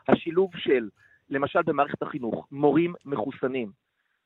[0.09, 0.89] השילוב של,
[1.31, 3.73] למשל במערכת החינוך, מורים מחוסנים,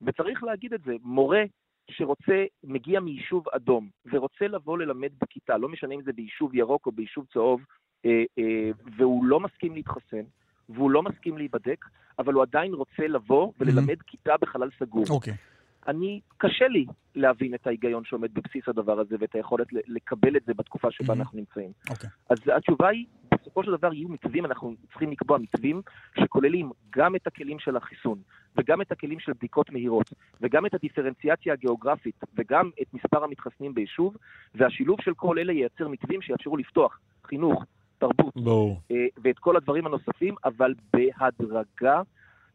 [0.02, 1.42] וצריך להגיד את זה, מורה
[1.90, 6.92] שרוצה, מגיע מיישוב אדום ורוצה לבוא ללמד בכיתה, לא משנה אם זה ביישוב ירוק או
[6.92, 7.60] ביישוב צהוב,
[8.04, 10.22] אה, אה, והוא לא מסכים להתחסן,
[10.68, 11.84] והוא לא מסכים להיבדק,
[12.18, 14.06] אבל הוא עדיין רוצה לבוא וללמד mm-hmm.
[14.06, 15.04] כיתה בחלל סגור.
[15.10, 15.32] אוקיי.
[15.32, 15.36] Okay.
[15.88, 20.54] אני, קשה לי להבין את ההיגיון שעומד בבסיס הדבר הזה ואת היכולת לקבל את זה
[20.54, 21.16] בתקופה שבה mm-hmm.
[21.16, 21.70] אנחנו נמצאים.
[21.90, 22.10] אוקיי.
[22.10, 22.12] Okay.
[22.30, 25.82] אז התשובה היא, בסופו של דבר יהיו מתווים, אנחנו צריכים לקבוע מתווים
[26.20, 28.18] שכוללים גם את הכלים של החיסון,
[28.58, 34.16] וגם את הכלים של בדיקות מהירות, וגם את הדיפרנציאציה הגיאוגרפית, וגם את מספר המתחסנים ביישוב,
[34.54, 37.64] והשילוב של כל אלה ייצר מתווים שיאפשרו לפתוח חינוך,
[37.98, 38.76] תרבות, בוא.
[38.90, 42.02] אה, ואת כל הדברים הנוספים, אבל בהדרגה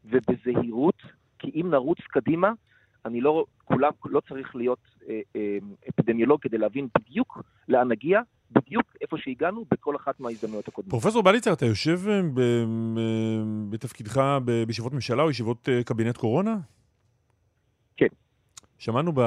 [0.04, 1.02] ובזהירות,
[1.38, 2.52] כי אם נרוץ קדימה,
[3.04, 4.78] אני לא, כולם, לא צריך להיות
[5.08, 10.90] אה, אה, אפידמיולוג כדי להבין בדיוק לאן נגיע, בדיוק איפה שהגענו בכל אחת מההזדמנויות הקודמות.
[10.90, 12.20] פרופסור בליצר, אתה יושב אה,
[13.70, 14.20] בתפקידך
[14.66, 16.56] בישיבות ממשלה או ישיבות קבינט קורונה?
[17.96, 18.06] כן.
[18.78, 19.20] שמענו ב...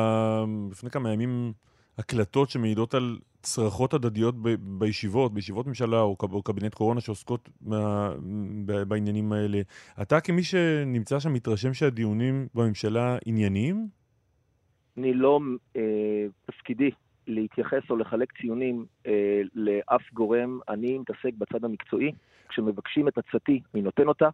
[0.72, 1.54] לפני כמה ימים
[1.98, 8.14] הקלטות שמעידות על צרחות הדדיות ב, בישיבות, בישיבות ממשלה או, או קבינט קורונה שעוסקות מה,
[8.66, 9.62] ב, בעניינים האלה.
[10.02, 13.88] אתה כמי שנמצא שם מתרשם שהדיונים בממשלה ענייניים?
[14.98, 15.40] אני לא,
[15.76, 15.82] אה,
[16.46, 16.90] תפקידי
[17.28, 20.60] להתייחס או לחלק ציונים אה, לאף גורם.
[20.70, 22.12] אני מתעסק בצד המקצועי.
[22.50, 24.30] כשמבקשים את עצתי, אני נותן אותה.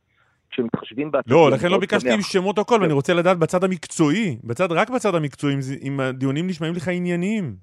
[0.52, 1.34] כשמתחשבים בעצמי...
[1.34, 5.16] לא, לכן לא ביקשתי עם שמות הכל, ואני רוצה לדעת בצד המקצועי, בצד, רק בצד
[5.16, 7.56] המקצועי, אם הדיונים נשמעים לך ענייניים.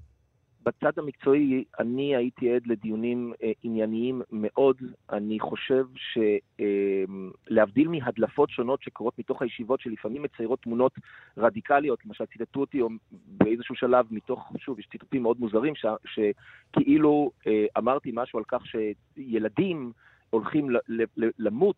[0.68, 4.76] בצד המקצועי, אני הייתי עד לדיונים אה, ענייניים מאוד.
[5.12, 10.92] אני חושב שלהבדיל אה, מהדלפות שונות שקורות מתוך הישיבות, שלפעמים מציירות תמונות
[11.38, 17.30] רדיקליות, למשל ציטטו אותי או באיזשהו שלב מתוך, שוב, יש ציטוטים מאוד מוזרים, ש, שכאילו
[17.46, 19.92] אה, אמרתי משהו על כך שילדים
[20.30, 21.76] הולכים ל, ל, ל, למות,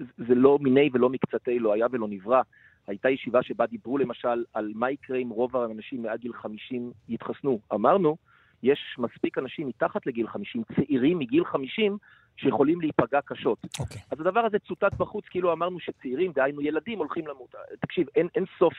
[0.00, 2.42] זה לא מיני ולא מקצתי, לא היה ולא נברא.
[2.86, 7.60] הייתה ישיבה שבה דיברו למשל על מה יקרה אם רוב האנשים מעל גיל 50 יתחסנו.
[7.74, 8.16] אמרנו,
[8.62, 11.98] יש מספיק אנשים מתחת לגיל 50, צעירים מגיל 50,
[12.36, 13.58] שיכולים להיפגע קשות.
[13.64, 13.80] Okay.
[13.80, 14.00] אוקיי.
[14.10, 17.54] אז הדבר הזה צוטט בחוץ, כאילו אמרנו שצעירים, דהיינו ילדים, הולכים למות.
[17.80, 18.74] תקשיב, אין, אין סוף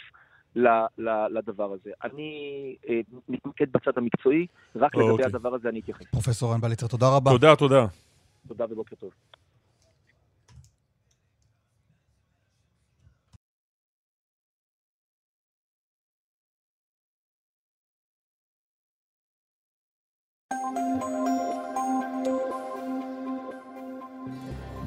[0.55, 1.91] ל, ל, לדבר הזה.
[2.03, 2.31] אני
[2.89, 5.25] אה, מתמקד בצד המקצועי, רק לגבי okay.
[5.25, 6.05] הדבר הזה אני אתייחס.
[6.11, 7.31] פרופסור רן בליצר, תודה רבה.
[7.31, 7.85] תודה, תודה.
[8.47, 9.11] תודה ובוקר טוב.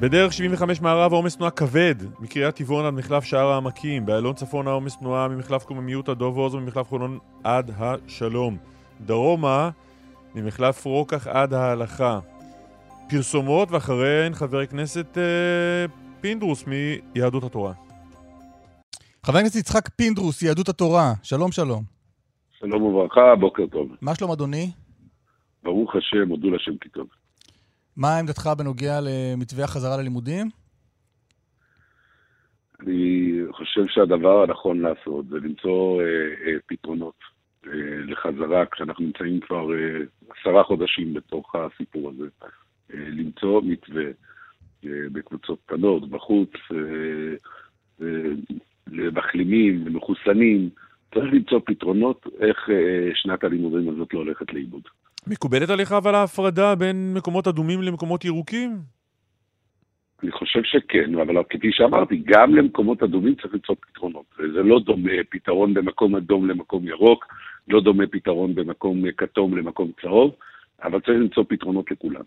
[0.05, 4.97] בדרך 75 מערב העומס תנועה כבד מקריית טבעון עד מחלף שער העמקים באיילון צפון העומס
[4.97, 8.57] תנועה ממחלף קוממיות עד דוב עוז וממחלף חולון עד השלום
[9.01, 9.69] דרומה
[10.35, 12.19] ממחלף רוקח עד ההלכה
[13.09, 15.85] פרסומות ואחריהן חבר הכנסת אה,
[16.21, 17.73] פינדרוס מיהדות התורה
[19.23, 21.83] חבר הכנסת יצחק פינדרוס, יהדות התורה, שלום שלום.
[22.59, 23.87] שלום וברכה, בוקר טוב.
[24.01, 24.71] מה שלום אדוני?
[25.63, 27.07] ברוך השם, הודו לשם כי טוב.
[27.97, 30.47] מה עמדתך בנוגע למתווה החזרה ללימודים?
[32.79, 36.05] אני חושב שהדבר הנכון לעשות זה למצוא אה,
[36.47, 37.15] אה, פתרונות
[37.67, 37.71] אה,
[38.07, 42.27] לחזרה, כשאנחנו נמצאים כבר אה, עשרה חודשים בתוך הסיפור הזה.
[42.93, 44.05] אה, למצוא מתווה
[44.85, 47.35] אה, בקבוצות קטנות, בחוץ, אה,
[48.01, 48.31] אה,
[48.87, 50.69] למחלימים, למחוסנים.
[51.13, 54.83] צריך למצוא פתרונות איך אה, שנת הלימודים הזאת לא הולכת לאיבוד.
[55.27, 58.77] מקובלת עליך אבל ההפרדה בין מקומות אדומים למקומות ירוקים?
[60.23, 64.25] אני חושב שכן, אבל כפי שאמרתי, גם למקומות אדומים צריך למצוא פתרונות.
[64.37, 67.25] זה לא דומה פתרון במקום אדום למקום ירוק,
[67.67, 70.35] לא דומה פתרון במקום כתום למקום צהוב,
[70.83, 72.23] אבל צריך למצוא פתרונות לכולם.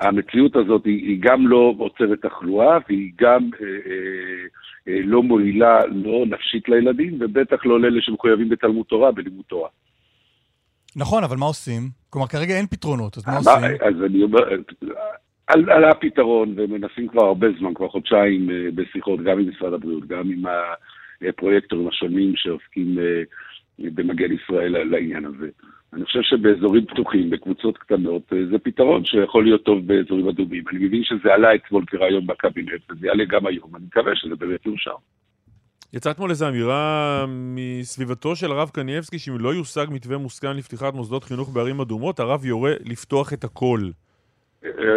[0.00, 4.44] המציאות הזאת היא, היא גם לא עוצרת תחלואה, והיא גם אה, אה,
[4.88, 9.68] אה, לא מועילה, לא נפשית לילדים, ובטח לא לאלה שמחויבים בתלמוד תורה, בלימוד תורה.
[10.96, 11.82] נכון, אבל מה עושים?
[12.10, 13.76] כלומר, כרגע אין פתרונות, אז מה עושים?
[13.80, 14.40] אז אני אומר,
[15.48, 20.30] עלה הפתרון, ומנסים כבר הרבה זמן, כבר חודשיים אה, בשיחות, גם עם משרד הבריאות, גם
[20.30, 20.42] עם
[21.28, 23.22] הפרויקטורים השונים שעוסקים אה,
[23.78, 25.48] במגן ישראל לעניין הזה.
[25.92, 30.64] אני חושב שבאזורים פתוחים, בקבוצות קטנות, אה, זה פתרון שיכול להיות טוב באזורים אדומים.
[30.70, 34.66] אני מבין שזה עלה אתמול כרעיון בקבינט, וזה יעלה גם היום, אני מקווה שזה באמת
[34.66, 34.94] יאושר.
[35.92, 41.24] יצאה אתמול איזו אמירה מסביבתו של הרב קנייבסקי שאם לא יושג מתווה מוסכם לפתיחת מוסדות
[41.24, 43.80] חינוך בערים אדומות, הרב יורה לפתוח את הכל.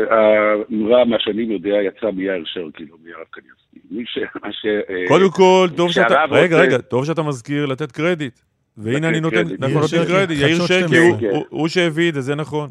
[0.09, 3.79] האמירה, מה שאני יודע, יצאה מיאיר שרקי, לא מהרב קנייבסקי.
[3.91, 4.19] מי ש...
[4.51, 4.65] ש...
[5.07, 6.23] קודם כל, טוב שאתה...
[6.31, 8.39] רגע, רגע, טוב שאתה מזכיר לתת קרדיט.
[8.77, 12.69] והנה אני נותן, אנחנו נותנים קרדיט, יאיר שרקי הוא שהביא את זה, זה נכון.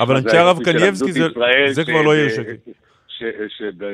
[0.00, 1.12] אבל אנשי הרב קנייבסקי
[1.70, 2.28] זה כבר לא יאיר
[3.18, 3.88] שרקי.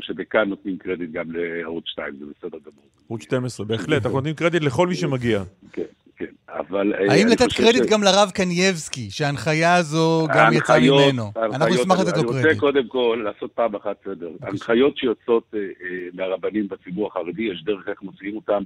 [0.00, 2.84] שבכאן נותנים קרדיט גם לערוץ 2, זה בסדר גמור.
[3.08, 5.42] ערוץ 12, בהחלט, אנחנו נותנים קרדיט לכל מי שמגיע.
[5.72, 5.82] כן,
[6.16, 6.94] כן, אבל...
[6.94, 11.32] אה, האם לתת קרדיט גם לרב קנייבסקי, שההנחיה הזו גם יצאה ממנו?
[11.36, 12.44] אנחנו נשמח לתת לו קרדיט.
[12.44, 14.30] אני רוצה קודם כל לעשות פעם אחת סדר.
[14.42, 18.62] הנחיות שיוצאות אה, אה, מהרבנים בציבור החרדי, יש דרך איך מוציאים אותם.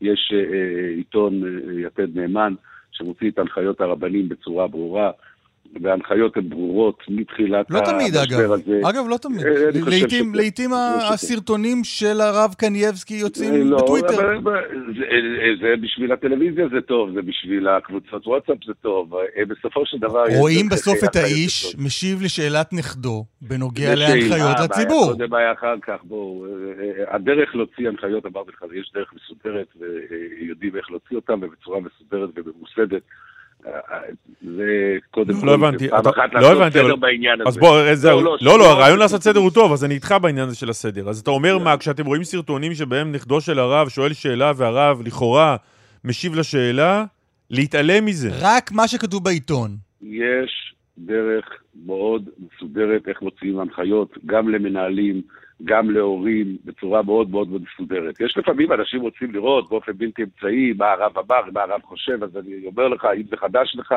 [0.00, 0.32] יש
[0.96, 1.42] עיתון
[1.86, 2.54] יתד נאמן,
[2.92, 5.10] שמוציא את הנחיות הרבנים בצורה ברורה.
[5.82, 8.52] וההנחיות הן ברורות מתחילת לא תמיד, אגב.
[8.52, 8.80] הזה.
[8.90, 9.46] אגב, לא תמיד.
[9.46, 10.70] אה, לעתים, לעתים
[11.12, 14.16] הסרטונים של הרב קנייבסקי יוצאים אה, לא, בטוויטר.
[14.96, 15.04] זה,
[15.60, 19.14] זה בשביל הטלוויזיה זה טוב, זה בשביל הקבוצות וואטסאפ זה טוב.
[19.14, 20.24] אה, בסופו של דבר...
[20.38, 25.12] רואים בסוף את האיש משיב לשאלת נכדו בנוגע להנחיות לציבור.
[25.30, 26.46] מה היה אחר כך, בואו.
[27.08, 29.66] הדרך להוציא הנחיות, אמרתי לך, יש דרך מסודרת,
[30.40, 33.02] ויודעים איך להוציא אותם, ובצורה מסודרת וממוסדת.
[34.56, 37.48] זה קודם כל, לא הבנתי, פעם אחת לא לעשות סדר בעניין הזה.
[37.48, 40.46] אז בוא, זהו, לא, לא, לא, הרעיון לעשות סדר הוא טוב, אז אני איתך בעניין
[40.46, 41.08] הזה של הסדר.
[41.08, 45.56] אז אתה אומר מה, כשאתם רואים סרטונים שבהם נכדו של הרב שואל שאלה והרב לכאורה
[46.04, 47.04] משיב לשאלה,
[47.50, 48.30] להתעלם מזה.
[48.40, 49.70] רק מה שכתוב בעיתון.
[50.02, 51.44] יש דרך
[51.86, 55.22] מאוד מסודרת איך מוציאים הנחיות, גם למנהלים,
[55.64, 58.20] גם להורים, בצורה מאוד מאוד מסודרת.
[58.20, 62.30] יש לפעמים אנשים רוצים לראות באופן בלתי אמצעי מה הרב אמר, מה הרב חושב, אז
[62.36, 63.94] אני אומר לך, אם זה חדש לך,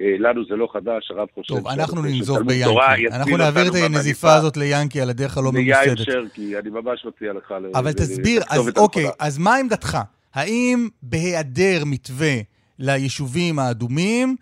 [0.00, 1.54] אה, לנו זה לא חדש, הרב חושב...
[1.54, 3.08] טוב, אנחנו ננזוף ביאנקי.
[3.08, 5.66] אנחנו נעביר את הנזיפה הזאת ליאנקי על הדרך הלא ממוסדת.
[5.66, 7.54] ליאיר שרקי, אני ממש מציע לך...
[7.74, 9.98] אבל תסביר, אז אוקיי, אז מה עמדתך?
[10.34, 12.34] האם בהיעדר מתווה
[12.78, 14.36] ליישובים האדומים,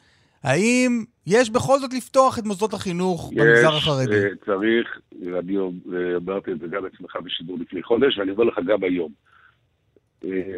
[0.45, 4.17] האם יש בכל זאת לפתוח את מוסדות החינוך יש, במגזר החרדי?
[4.17, 4.99] יש, צריך,
[5.39, 5.57] אני
[6.17, 9.13] אמרתי את זה גם אצלך בשידור לפני חודש, ואני אומר לך גם היום.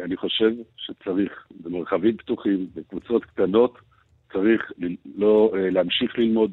[0.03, 1.31] אני חושב שצריך,
[1.63, 3.77] במרחבים פתוחים, בקבוצות קטנות,
[4.33, 4.71] צריך
[5.15, 6.51] לא להמשיך ללמוד,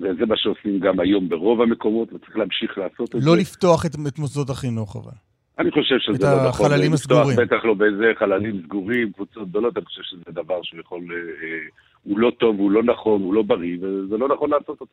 [0.00, 3.26] וזה מה שעושים גם היום ברוב המקומות, וצריך להמשיך לעשות את לא זה.
[3.26, 5.12] לא לפתוח את, את מוסדות החינוך, אבל.
[5.58, 6.48] אני חושב שזה לא נכון.
[6.48, 7.36] את החללים הסגורים.
[7.36, 11.00] בטח לא באיזה חללים סגורים, קבוצות גדולות, אני חושב שזה דבר שהוא יכול...
[11.12, 11.68] אה,
[12.04, 14.86] הוא לא טוב, הוא לא נכון, הוא לא בריא, וזה לא נכון לעשות אותו.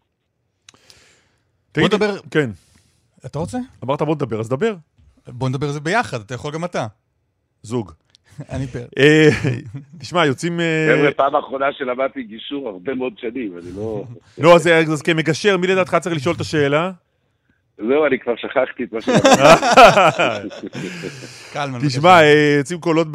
[1.77, 2.17] בוא נדבר...
[2.31, 2.49] כן.
[3.25, 3.57] אתה רוצה?
[3.83, 4.75] אמרת בוא נדבר, אז דבר.
[5.27, 6.87] בוא נדבר על זה ביחד, אתה יכול גם אתה.
[7.61, 7.91] זוג.
[8.53, 8.85] אני פר.
[8.99, 9.29] אה,
[9.99, 10.59] תשמע, יוצאים...
[10.59, 14.03] אה, חבר'ה, פעם אחרונה שלמדתי גישור הרבה מאוד שנים, אני לא...
[14.43, 16.91] לא, אז כמגשר, מי לדעתך צריך לשאול את השאלה?
[17.87, 19.29] זהו, אני כבר שכחתי את מה שאמרתי.
[21.87, 23.07] תשמע, אה, יוצאים קולות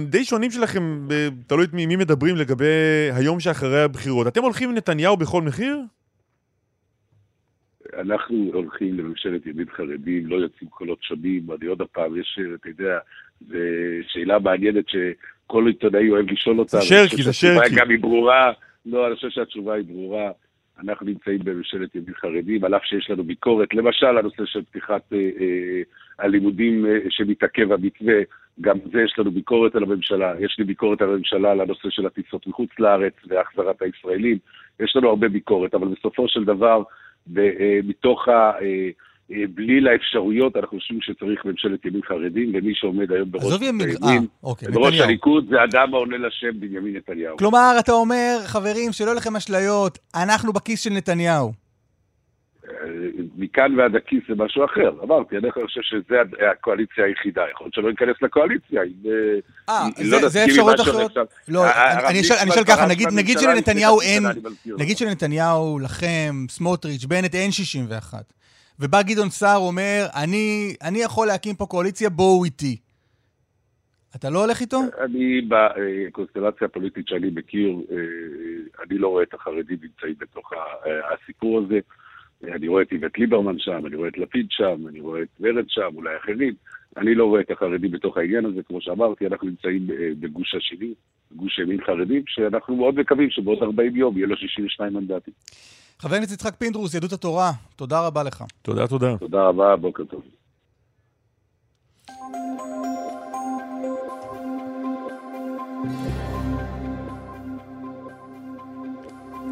[0.00, 1.08] די שונים שלכם,
[1.46, 2.64] תלוי את מי מדברים לגבי
[3.12, 4.26] היום שאחרי הבחירות.
[4.26, 5.78] אתם הולכים עם נתניהו בכל מחיר?
[7.98, 12.98] אנחנו הולכים לממשלת ימין חרדים, לא יוצאים קולות שונים, אני עוד הפעם, יש, אתה יודע,
[13.40, 13.58] זו
[14.08, 16.76] שאלה מעניינת שכל עיתונאי אוהב לשאול אותה.
[16.76, 17.74] זה שרקי, זה שרקי.
[17.74, 18.52] גם היא ברורה,
[18.86, 20.30] לא, אני חושב שהתשובה היא ברורה.
[20.84, 25.18] אנחנו נמצאים בממשלת ימין חרדים, על אף שיש לנו ביקורת, למשל הנושא של פתיחת אה,
[25.18, 25.82] אה,
[26.18, 28.14] הלימודים אה, שמתעכב המתווה,
[28.60, 32.06] גם זה יש לנו ביקורת על הממשלה, יש לי ביקורת על הממשלה על הנושא של
[32.06, 34.38] הטיסות מחוץ לארץ והחזרת הישראלים,
[34.80, 36.82] יש לנו הרבה ביקורת, אבל בסופו של דבר,
[37.84, 38.52] מתוך ה...
[39.30, 44.68] בלי לאפשרויות, אנחנו חושבים שצריך ממשלת ימין חרדים, ומי שעומד היום בראש הימין, אה, אוקיי,
[44.68, 47.36] בראש הליכוד, זה אדם העונה לשם בנימין נתניהו.
[47.36, 51.52] כלומר, אתה אומר, חברים, שלא לכם אשליות, אנחנו בכיס של נתניהו.
[52.68, 52.74] אה,
[53.36, 54.90] מכאן ועד הכיס זה משהו אחר.
[55.04, 56.16] אמרתי, אני חושב שזו
[56.52, 57.42] הקואליציה היחידה.
[57.52, 59.10] יכול להיות שלא ניכנס לקואליציה, אם
[59.68, 61.10] אה, לא זה אפשרות אחרת?
[61.48, 61.64] לא,
[62.10, 62.86] אני אשאל ככה,
[63.16, 64.22] נגיד שלנתניהו אין,
[64.78, 68.37] נגיד שלנתניהו, לכם, סמוטריץ', בנט, אין 61.
[68.80, 72.76] ובא גדעון סער אומר, אני, אני יכול להקים פה קואליציה, בואו איתי.
[74.16, 74.78] אתה לא הולך איתו?
[75.04, 80.52] אני, בקונסטלציה הפוליטית שאני מכיר, אה, אני לא רואה את החרדים נמצאים בתוך
[81.12, 81.78] הסיפור הזה.
[82.44, 85.64] אני רואה את איווט ליברמן שם, אני רואה את לפיד שם, אני רואה את מרד
[85.68, 86.54] שם, אולי אחרים.
[86.96, 90.94] אני לא רואה את החרדים בתוך העניין הזה, כמו שאמרתי, אנחנו נמצאים אה, בגוש השני,
[91.32, 95.34] בגוש ימין חרדים, שאנחנו מאוד מקווים שבעוד 40 יום יהיה לו 62 מנדטים.
[96.02, 98.44] חבר הכנסת יצחק פינדרוס, יהדות התורה, תודה רבה לך.
[98.62, 99.16] תודה, תודה.
[99.16, 100.22] תודה רבה, בוקר טוב.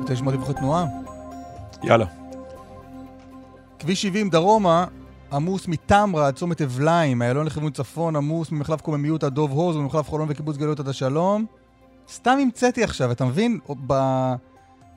[0.00, 0.85] רוצה לשמוע דיווחי תנועה?
[1.82, 2.06] יאללה.
[3.78, 4.87] כביש 70 דרומה
[5.32, 10.09] עמוס מתמרה עד צומת אבליים, איילון לכיוון צפון עמוס ממחלף קוממיות עד דוב הוז וממחלף
[10.09, 11.46] חולון וקיבוץ גלויות עד השלום.
[12.09, 13.59] סתם המצאתי עכשיו, אתה מבין?
[13.87, 13.92] ב...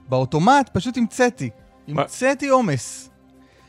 [0.10, 1.50] באוטומט פשוט המצאתי.
[1.88, 3.10] המצאתי עומס.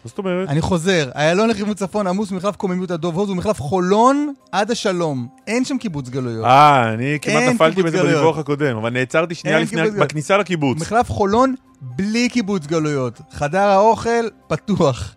[0.04, 0.48] מה זאת אומרת?
[0.48, 5.28] אני חוזר, איילון לכיוון צפון עמוס ממחלף קוממיות עד דוב הוז ומחלף חולון עד השלום.
[5.46, 6.44] אין שם קיבוץ גלויות.
[6.44, 10.80] אה, אני כמעט נפלתי בזה בדיווח הקודם, אבל נעצרתי שנייה לפני, בכניסה לקיבוץ.
[10.80, 13.20] מחלף חולון בלי קיבוץ גלויות.
[13.30, 15.14] חדר האוכל פתוח.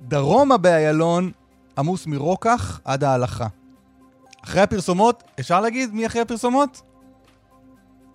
[0.00, 1.30] דרומה באיילון
[1.78, 3.46] עמוס מרוקח עד ההלכה.
[4.44, 6.82] אחרי הפרסומות, אפשר להגיד מי אחרי הפרסומות?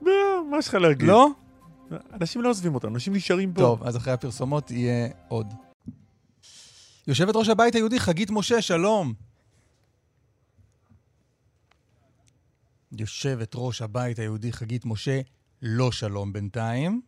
[0.02, 0.12] לא,
[0.52, 1.08] מה יש לך להגיד?
[1.08, 1.28] לא?
[2.14, 3.62] אנשים לא עוזבים אותנו, אנשים נשארים פה.
[3.62, 5.54] טוב, אז אחרי הפרסומות יהיה עוד.
[7.08, 9.14] יושבת ראש הבית היהודי, חגית משה, שלום.
[12.92, 15.22] יושבת ראש הבית היהודי, חגית משה,
[15.62, 17.02] לא שלום בינתיים.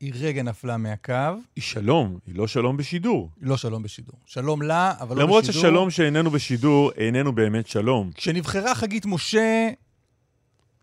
[0.00, 1.12] היא רגע נפלה מהקו.
[1.56, 3.30] היא שלום, היא לא שלום בשידור.
[3.40, 4.18] היא לא שלום בשידור.
[4.26, 5.22] שלום לה, אבל לא בשידור.
[5.22, 8.10] למרות ששלום שאיננו בשידור, איננו באמת שלום.
[8.14, 9.70] כשנבחרה חגית משה,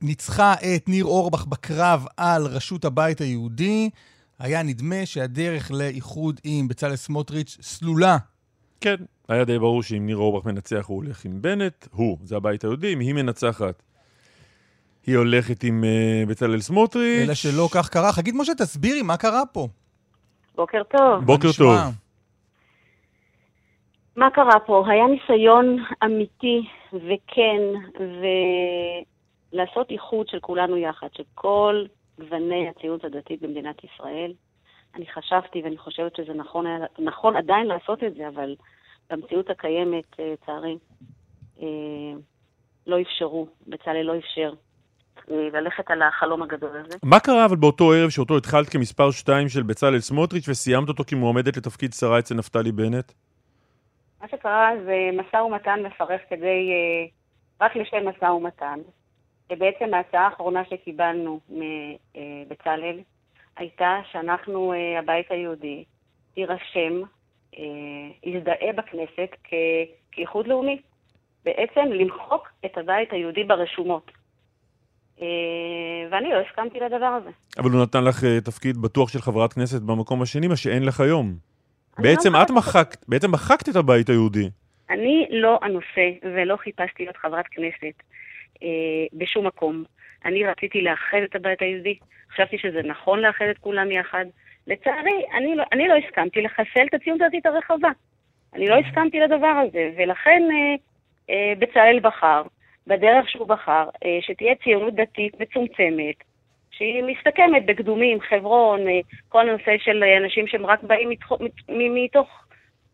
[0.01, 3.89] ניצחה את ניר אורבך בקרב על ראשות הבית היהודי,
[4.39, 8.17] היה נדמה שהדרך לאיחוד עם בצלאל סמוטריץ' סלולה.
[8.81, 8.95] כן,
[9.29, 12.93] היה די ברור שאם ניר אורבך מנצח הוא הולך עם בנט, הוא, זה הבית היהודי,
[12.93, 13.83] אם היא מנצחת.
[15.05, 17.25] היא הולכת עם uh, בצלאל סמוטריץ'.
[17.25, 18.11] אלא שלא כך קרה.
[18.11, 19.67] חגית משה, תסבירי מה קרה פה.
[20.55, 21.25] בוקר טוב.
[21.25, 21.77] בוקר טוב.
[24.15, 24.85] מה קרה פה?
[24.87, 26.61] היה ניסיון אמיתי
[26.93, 27.61] וכן,
[27.99, 28.25] ו...
[29.53, 31.85] לעשות איחוד של כולנו יחד, של כל
[32.19, 34.33] גווני הציונות הדתית במדינת ישראל.
[34.95, 36.65] אני חשבתי ואני חושבת שזה נכון,
[36.99, 38.55] נכון עדיין לעשות את זה, אבל
[39.09, 40.77] במציאות הקיימת, לצערי,
[41.61, 41.67] אה,
[42.87, 44.53] לא אפשרו, בצלאל לא אפשר
[45.31, 46.97] אה, ללכת על החלום הגדול הזה.
[47.03, 51.57] מה קרה אבל באותו ערב שאותו התחלת כמספר 2 של בצלאל סמוטריץ' וסיימת אותו כמועמדת
[51.57, 53.11] לתפקיד שרה אצל נפתלי בנט?
[54.21, 57.05] מה שקרה זה משא ומתן מפרך כדי, אה,
[57.65, 58.79] רק לשם משא ומתן.
[59.55, 62.99] בעצם ההצעה האחרונה שקיבלנו מבצלאל
[63.57, 65.83] הייתה שאנחנו, הבית היהודי,
[66.37, 67.01] יירשם,
[68.23, 69.35] יזדהה בכנסת
[70.11, 70.81] כאיחוד לאומי.
[71.45, 74.11] בעצם למחוק את הבית היהודי ברשומות.
[76.11, 77.29] ואני לא הסכמתי לדבר הזה.
[77.57, 81.33] אבל הוא נתן לך תפקיד בטוח של חברת כנסת במקום השני, מה שאין לך היום.
[81.99, 84.49] בעצם לא את מחקת, בעצם מחקת את הבית היהודי.
[84.89, 87.91] אני לא הנושא ולא חיפשתי להיות חברת כנסת אה,
[89.13, 89.83] בשום מקום.
[90.25, 91.97] אני רציתי לאחד את הבית היהודי,
[92.33, 94.25] חשבתי שזה נכון לאחד את כולם יחד.
[94.67, 97.89] לצערי, אני לא, אני לא הסכמתי לחסל את הציונות הדתית הרחבה.
[98.53, 100.75] אני לא הסכמתי לדבר הזה, ולכן אה,
[101.29, 102.41] אה, בצלאל בחר,
[102.87, 106.15] בדרך שהוא בחר, אה, שתהיה ציונות דתית מצומצמת,
[106.71, 108.99] שהיא מסתכמת בקדומים, חברון, אה,
[109.29, 112.45] כל הנושא של אנשים שהם רק באים מתוך, מתוך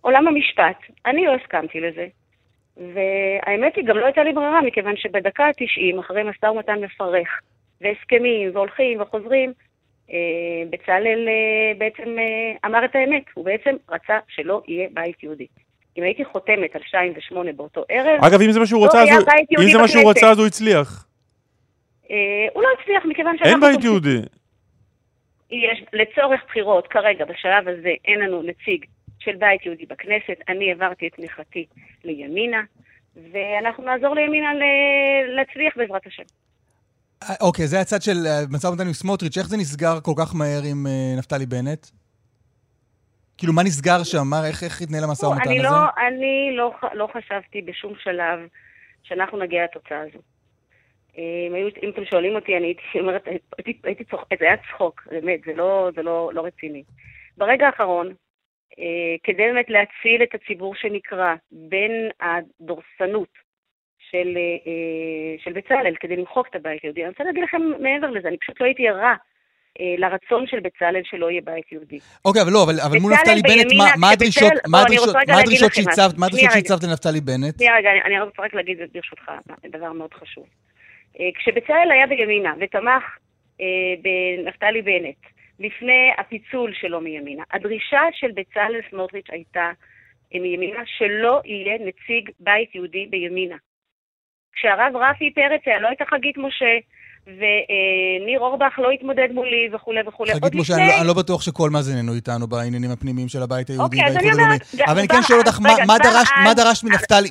[0.02, 0.78] עולם המשפט.
[1.06, 2.08] אני לא הסכמתי לזה.
[2.78, 7.28] והאמת היא, גם לא הייתה לי ברירה, מכיוון שבדקה ה-90, אחרי משא ומתן מפרך,
[7.82, 9.54] והסכמים, והולכים וחוזרים,
[10.12, 10.18] אה,
[10.70, 12.16] בצלאל אה, בעצם
[12.66, 13.24] אמר את האמת.
[13.34, 15.48] הוא בעצם רצה שלא יהיה בית יהודי.
[15.98, 19.10] אם הייתי חותמת על 2 ו-8 באותו ערב, אגב, אם זה מה שהוא לא אז
[19.10, 21.08] הוא, אם זה מה שהוא רצה, אז הוא הצליח.
[22.12, 22.16] אה,
[22.54, 23.68] הוא לא הצליח מכיוון שאנחנו...
[23.68, 24.18] אין בית יהודי.
[25.52, 28.86] יש, לצורך בחירות, כרגע, בשלב הזה, אין לנו נציג
[29.28, 30.38] של בית יהודי בכנסת.
[30.50, 31.66] אני העברתי את תמיכתי
[32.04, 32.64] לימינה,
[33.16, 34.50] ואנחנו נעזור לימינה
[35.36, 36.24] להצליח בעזרת השם.
[37.24, 39.38] אה, אוקיי, זה הצד של אה, משא ומתן עם סמוטריץ'.
[39.38, 41.88] איך זה נסגר כל כך מהר עם נפתלי בנט?
[43.38, 44.24] כאילו, מה נסגר שם?
[44.30, 45.64] מה, איך, איך התנהל המשא ומתן הזה?
[45.64, 48.40] לא, אני לא, לא חשבתי בשום שלב
[49.04, 50.20] שאנחנו נגיע לתוצאה הזו.
[51.18, 55.08] אם, היו, אם אתם שואלים אותי, אני הייתי אומרת, הייתי, הייתי צוחק, זה היה צחוק,
[55.12, 56.84] באמת, זה לא, זה לא, לא רציני.
[57.38, 58.14] ברגע האחרון, אה,
[59.24, 63.48] כדי באמת להציל את הציבור שנקרא בין הדורסנות
[64.12, 68.28] של, אה, של בצלאל, כדי למחוק את הבית היהודי, אני רוצה להגיד לכם מעבר לזה,
[68.28, 69.16] אני פשוט לא הייתי ערה.
[69.80, 72.00] אה, לרצון של בצלאל שלא יהיה בית יהודי.
[72.26, 75.74] אוקיי, אבל לא, אבל, אבל מול נפתלי בנט, מה, מה הדרישות, מה הדרישות, מה הדרישות
[76.54, 77.58] שהצבת לנפתלי בנט?
[77.58, 79.32] שנייה רגע, אני, אני רוצה רק להגיד ברשותך
[79.72, 80.46] דבר מאוד חשוב.
[81.20, 83.04] אה, כשבצלאל היה בימינה ותמך
[83.62, 83.66] אה,
[84.04, 89.72] בנפתלי בנט לפני הפיצול שלו מימינה, הדרישה של בצלאל סמוטריץ' הייתה
[90.34, 93.56] אה, מימינה שלא יהיה נציג בית יהודי בימינה.
[94.54, 96.74] כשהרב רפי פרץ היה, לא הייתה חגית משה,
[97.28, 100.34] וניר אורבך לא התמודד מולי וכולי וכולי.
[100.34, 100.86] חגית משה, לפני...
[100.86, 104.40] אני, לא, אני לא בטוח שכל מאזיננו איתנו בעניינים הפנימיים של הבית היהודי אוקיי, והאיחוד
[104.40, 104.58] הלאומי.
[104.88, 105.60] אבל אני כן שואל אותך,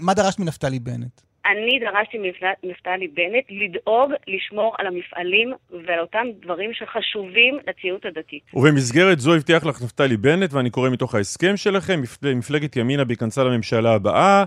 [0.04, 1.25] מה דרשת מנפתלי בנט?
[1.46, 5.52] אני דרשתי מנפתלי בנט לדאוג לשמור על המפעלים
[5.86, 8.42] ועל אותם דברים שחשובים לציונות הדתית.
[8.54, 12.00] ובמסגרת זו הבטיח לך נפתלי בנט, ואני קורא מתוך ההסכם שלכם,
[12.34, 14.44] מפלגת ימינה בהיכנסה לממשלה הבאה,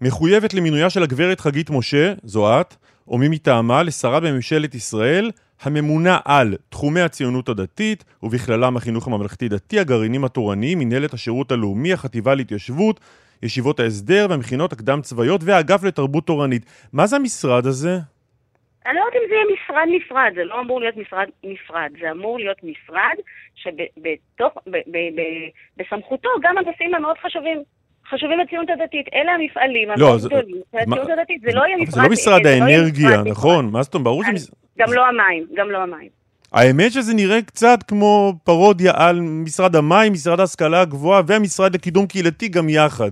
[0.00, 2.74] מחויבת למינויה של הגברת חגית משה, זו את,
[3.08, 5.30] או מי מטעמה, לשרה בממשלת ישראל,
[5.62, 13.00] הממונה על תחומי הציונות הדתית, ובכללם החינוך הממלכתי-דתי, הגרעינים התורניים, מנהלת השירות הלאומי, החטיבה להתיישבות,
[13.42, 16.66] ישיבות ההסדר והמכינות הקדם-צבאיות והאגף לתרבות תורנית.
[16.92, 17.98] מה זה המשרד הזה?
[18.86, 22.10] אני לא יודעת אם זה יהיה משרד נפרד, זה לא אמור להיות משרד נפרד, זה
[22.10, 23.16] אמור להיות משרד
[25.76, 27.62] שבסמכותו גם הנושאים המאוד חשובים.
[28.10, 31.94] חשובים לציונות הדתית, אלה המפעלים לא, גדולים של הציונות הדתית, זה לא יהיה משרד...
[31.94, 33.70] זה לא משרד לא האנרגיה, נכון?
[33.70, 34.04] מה זאת אומרת?
[34.04, 34.52] ברור שזה...
[34.78, 36.08] גם לא המים, גם לא המים.
[36.52, 42.48] האמת שזה נראה קצת כמו פרודיה על משרד המים, משרד ההשכלה הגבוהה והמשרד לקידום קהילתי
[42.48, 43.10] גם יחד.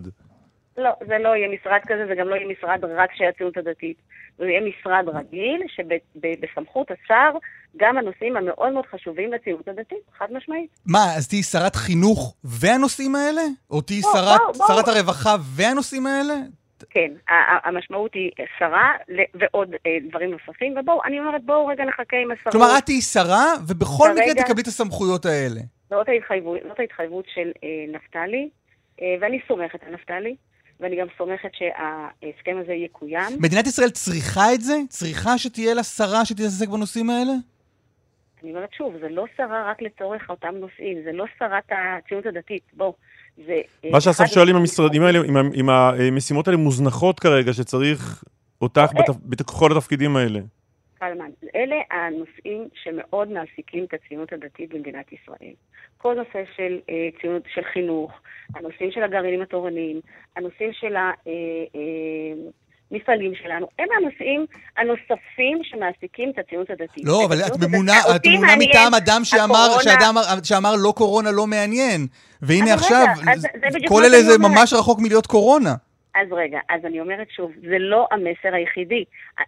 [0.78, 3.96] לא, זה לא יהיה משרד כזה, זה גם לא יהיה משרד רק של הציונות הדתית.
[4.38, 7.30] זה יהיה משרד רגיל, שבסמכות השר,
[7.76, 10.70] גם הנושאים המאוד מאוד חשובים לציונות הדתית, חד משמעית.
[10.86, 13.42] מה, אז תהיי שרת חינוך והנושאים האלה?
[13.70, 14.66] או תהיי שרת, בוא, בוא.
[14.66, 16.34] שרת הרווחה והנושאים האלה?
[16.90, 17.10] כן,
[17.64, 18.92] המשמעות היא שרה
[19.34, 22.52] ועוד אה, דברים נוספים, ובואו, אני אומרת, בואו רגע נחכה עם השרות.
[22.52, 25.60] כלומר, את תהיי שרה, ובכל מקרה תקבלי את הסמכויות האלה.
[25.90, 28.48] זאת ההתחייבות, זאת ההתחייבות של אה, נפתלי,
[29.02, 30.36] אה, ואני סומכת על נפתלי.
[30.80, 33.32] ואני גם סומכת שההסכם הזה יקוים.
[33.40, 34.74] מדינת ישראל צריכה את זה?
[34.88, 37.32] צריכה שתהיה לה שרה שתתעסק בנושאים האלה?
[38.42, 42.62] אני אומרת שוב, זה לא שרה רק לצורך אותם נושאים, זה לא שרת הציונות הדתית,
[42.72, 42.92] בוא.
[43.46, 43.60] זה...
[43.84, 45.18] אה, מה שאסף שואל אם המשרדים האלה,
[45.54, 48.24] אם המשימות האלה מוזנחות כרגע, שצריך
[48.62, 50.40] אותך אה, בכל התפקידים האלה.
[51.00, 55.54] קלמן, אלה הנושאים שמאוד מעסיקים את הציונות הדתית במדינת ישראל.
[55.98, 58.12] כל נושא של אה, ציונות, של חינוך,
[58.54, 60.00] הנושאים של הגרעינים התורניים,
[60.36, 60.96] הנושאים של
[62.90, 64.46] המפעלים אה, שלנו, הם הנושאים
[64.76, 67.04] הנוספים שמעסיקים את הציונות הדתית.
[67.04, 72.06] לא, אבל את ממונה, את ממונה מטעם אדם שאמר, שאדם, שאמר לא קורונה לא מעניין.
[72.42, 73.06] והנה עכשיו,
[73.88, 75.74] כל אלה זה ממש רחוק מלהיות קורונה.
[76.14, 79.04] אז רגע, אז אני אומרת שוב, זה לא המסר היחידי.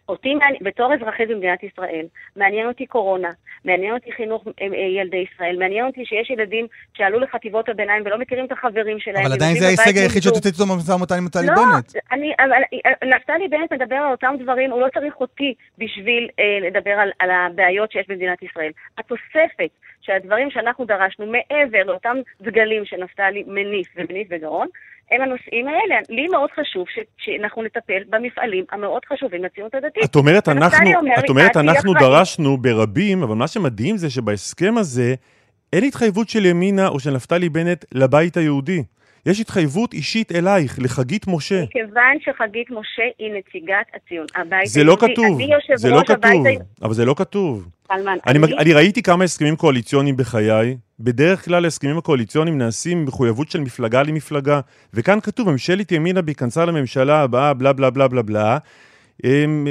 [0.08, 2.06] אותי, בתור אזרחית במדינת ישראל,
[2.36, 3.30] מעניין אותי קורונה,
[3.64, 8.18] מעניין אותי חינוך אה, אה, ילדי ישראל, מעניין אותי שיש ילדים שעלו לחטיבות הביניים ולא
[8.18, 9.26] מכירים את החברים שלהם.
[9.26, 11.92] אבל עדיין זה ההישג היחיד שאת יוצאת איתו במשא ומתן עם נפתלי לא, בנט.
[11.94, 17.10] לא, נפתלי בנט מדבר על אותם דברים, הוא לא צריך אותי בשביל אה, לדבר על,
[17.18, 18.70] על הבעיות שיש במדינת ישראל.
[18.98, 24.68] התוספת שהדברים שאנחנו דרשנו מעבר לאותם דגלים שנפתלי מניף ומניף בגרון,
[25.12, 25.96] הם הנושאים האלה.
[26.08, 30.04] לי מאוד חשוב ש, שאנחנו נטפל במפעלים המאוד חשובים לציונות הדתית.
[30.04, 35.14] את אומרת, אנחנו, אומר, את אומרת, אנחנו דרשנו ברבים, אבל מה שמדהים זה שבהסכם הזה
[35.72, 38.82] אין התחייבות של ימינה או של נפתלי בנט לבית היהודי.
[39.26, 41.62] יש התחייבות אישית אלייך, לחגית משה.
[41.62, 45.38] מכיוון שחגית משה היא נציגת הציון, הבית זה לא כתוב,
[45.74, 46.46] זה לא כתוב,
[46.82, 47.68] אבל זה לא כתוב.
[47.88, 48.56] קלמן, אני, אני...
[48.58, 50.76] אני ראיתי כמה הסכמים קואליציוניים בחיי.
[51.00, 54.60] בדרך כלל ההסכמים הקואליציוניים נעשים מחויבות של מפלגה למפלגה,
[54.94, 58.58] וכאן כתוב, ממשלת ימינה בהיכנסה לממשלה הבאה, בלה בלה בלה בלה בלה.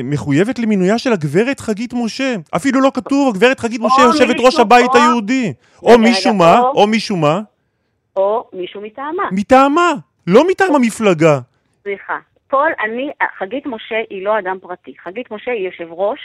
[0.03, 2.35] מחויבת למינויה של הגברת חגית משה.
[2.55, 4.95] אפילו לא כתוב, הגברת חגית משה יושבת ראש הבית.
[4.95, 5.53] היהודי.
[5.83, 7.41] או מישהו מה, או מישהו מה.
[8.15, 9.23] או מישהו מטעמה.
[9.31, 9.93] מטעמה,
[10.27, 11.39] לא מטעם המפלגה.
[11.83, 12.17] סליחה.
[12.49, 14.93] כל אני, חגית משה היא לא אדם פרטי.
[15.03, 16.19] חגית משה היא יושב ראש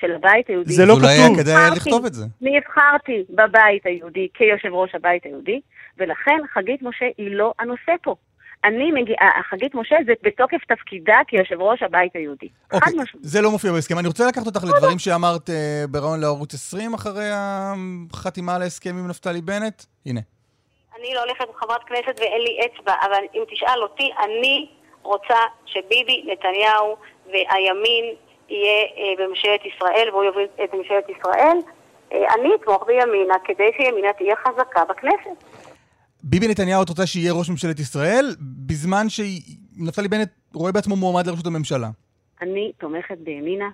[0.00, 0.72] של הבית היהודי.
[0.72, 1.04] זה לא כתוב.
[1.04, 2.24] אולי היה כדאי לכתוב את זה.
[2.40, 5.60] נבחרתי בבית היהודי כיושב ראש הבית היהודי,
[5.98, 8.14] ולכן חגית משה היא לא הנושא פה.
[8.64, 12.48] אני מגיעה, חגית משה זה בתוקף תפקידה כיושב ראש הבית היהודי.
[12.72, 13.98] אוקיי, זה לא מופיע בהסכם.
[13.98, 15.52] אני רוצה לקחת אותך לדברים שאמרת uh,
[15.90, 19.82] בראיון לערוץ 20 אחרי החתימה על ההסכם עם נפתלי בנט.
[20.06, 20.20] הנה.
[21.00, 24.68] אני לא הולכת עם חברת כנסת ואין לי אצבע, אבל אם תשאל אותי, אני
[25.02, 26.96] רוצה שביבי נתניהו
[27.26, 28.04] והימין
[28.48, 31.56] יהיה אה, בממשלת ישראל והוא יוביל את ממשלת ישראל.
[32.12, 35.44] אה, אני אתמוך בימינה כדי שימינה תהיה חזקה בכנסת.
[36.22, 38.26] ביבי נתניהו, את רוצה שיהיה ראש ממשלת ישראל,
[38.66, 41.88] בזמן שנפתלי בנט רואה בעצמו מועמד לראשות הממשלה?
[42.42, 43.68] אני תומכת בימינה.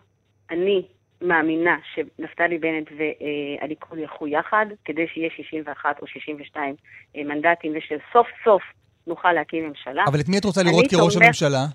[0.50, 0.82] אני
[1.22, 6.74] מאמינה שנפתלי בנט והליכוד ילכו יחד, כדי שיהיה 61 או 62
[7.16, 8.62] אה, מנדטים, ושסוף סוף
[9.06, 10.04] נוכל להקים ממשלה.
[10.06, 11.24] אבל את מי את רוצה לראות כראש תומך...
[11.24, 11.66] הממשלה?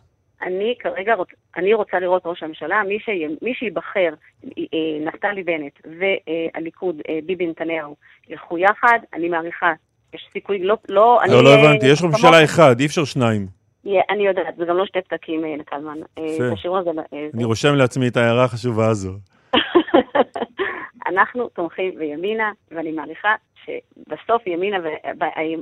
[0.42, 3.10] אני כרגע רוצ, אני רוצה לראות ראש הממשלה, מי, ש,
[3.42, 4.14] מי שיבחר,
[4.46, 7.96] אה, נפתלי בנט והליכוד, אה, ביבי נתניהו,
[8.30, 9.74] ילכו יחד, אני מעריכה,
[10.14, 10.78] יש סיכוי, לא...
[10.90, 13.61] לא, לא, אני, לא הבנתי, יש ראש ממשלה אחד, אי אפשר שניים.
[13.86, 15.98] אני יודעת, זה גם לא שתי פתקים לקלמן.
[16.54, 16.92] תשאירו את זה.
[17.34, 19.12] אני רושם לעצמי את ההערה החשובה הזו.
[21.12, 24.78] אנחנו תומכים בימינה, ואני מעריכה שבסוף ימינה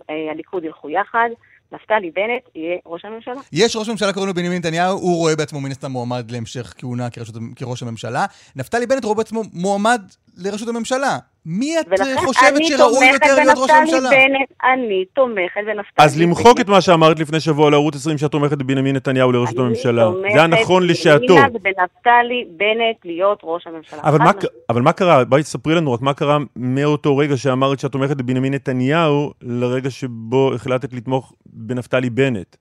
[0.08, 1.30] והליכוד ילכו יחד.
[1.72, 3.42] נפתלי בנט יהיה ראש הממשלה.
[3.54, 7.10] יש ראש ממשלה, קוראים לו בנימין נתניהו, הוא רואה בעצמו מן הסתם מועמד להמשך כהונה
[7.10, 8.26] כראש, כראש הממשלה.
[8.56, 10.02] נפתלי בנט רואה בעצמו מועמד
[10.38, 11.18] לראשות הממשלה.
[11.52, 14.10] מי את חושבת שראוי יותר להיות ראש הממשלה?
[14.10, 18.58] בנט, אני תומכת בנפתלי אז למחוק את מה שאמרת לפני שבוע לערוץ 20 שאת תומכת
[18.58, 20.12] בבנימין נתניהו לראשות הממשלה.
[20.34, 21.18] זה היה נכון לשעתו.
[21.18, 24.00] אני תומכת בנפתלי בנט להיות ראש הממשלה.
[24.04, 24.32] אבל מה,
[24.70, 25.26] אבל מה קרה?
[25.26, 30.54] בואי תספרי לנו רק מה קרה מאותו רגע שאמרת שאת תומכת בבנימין נתניהו לרגע שבו
[30.54, 32.56] החלטת לתמוך בנפתלי בנט.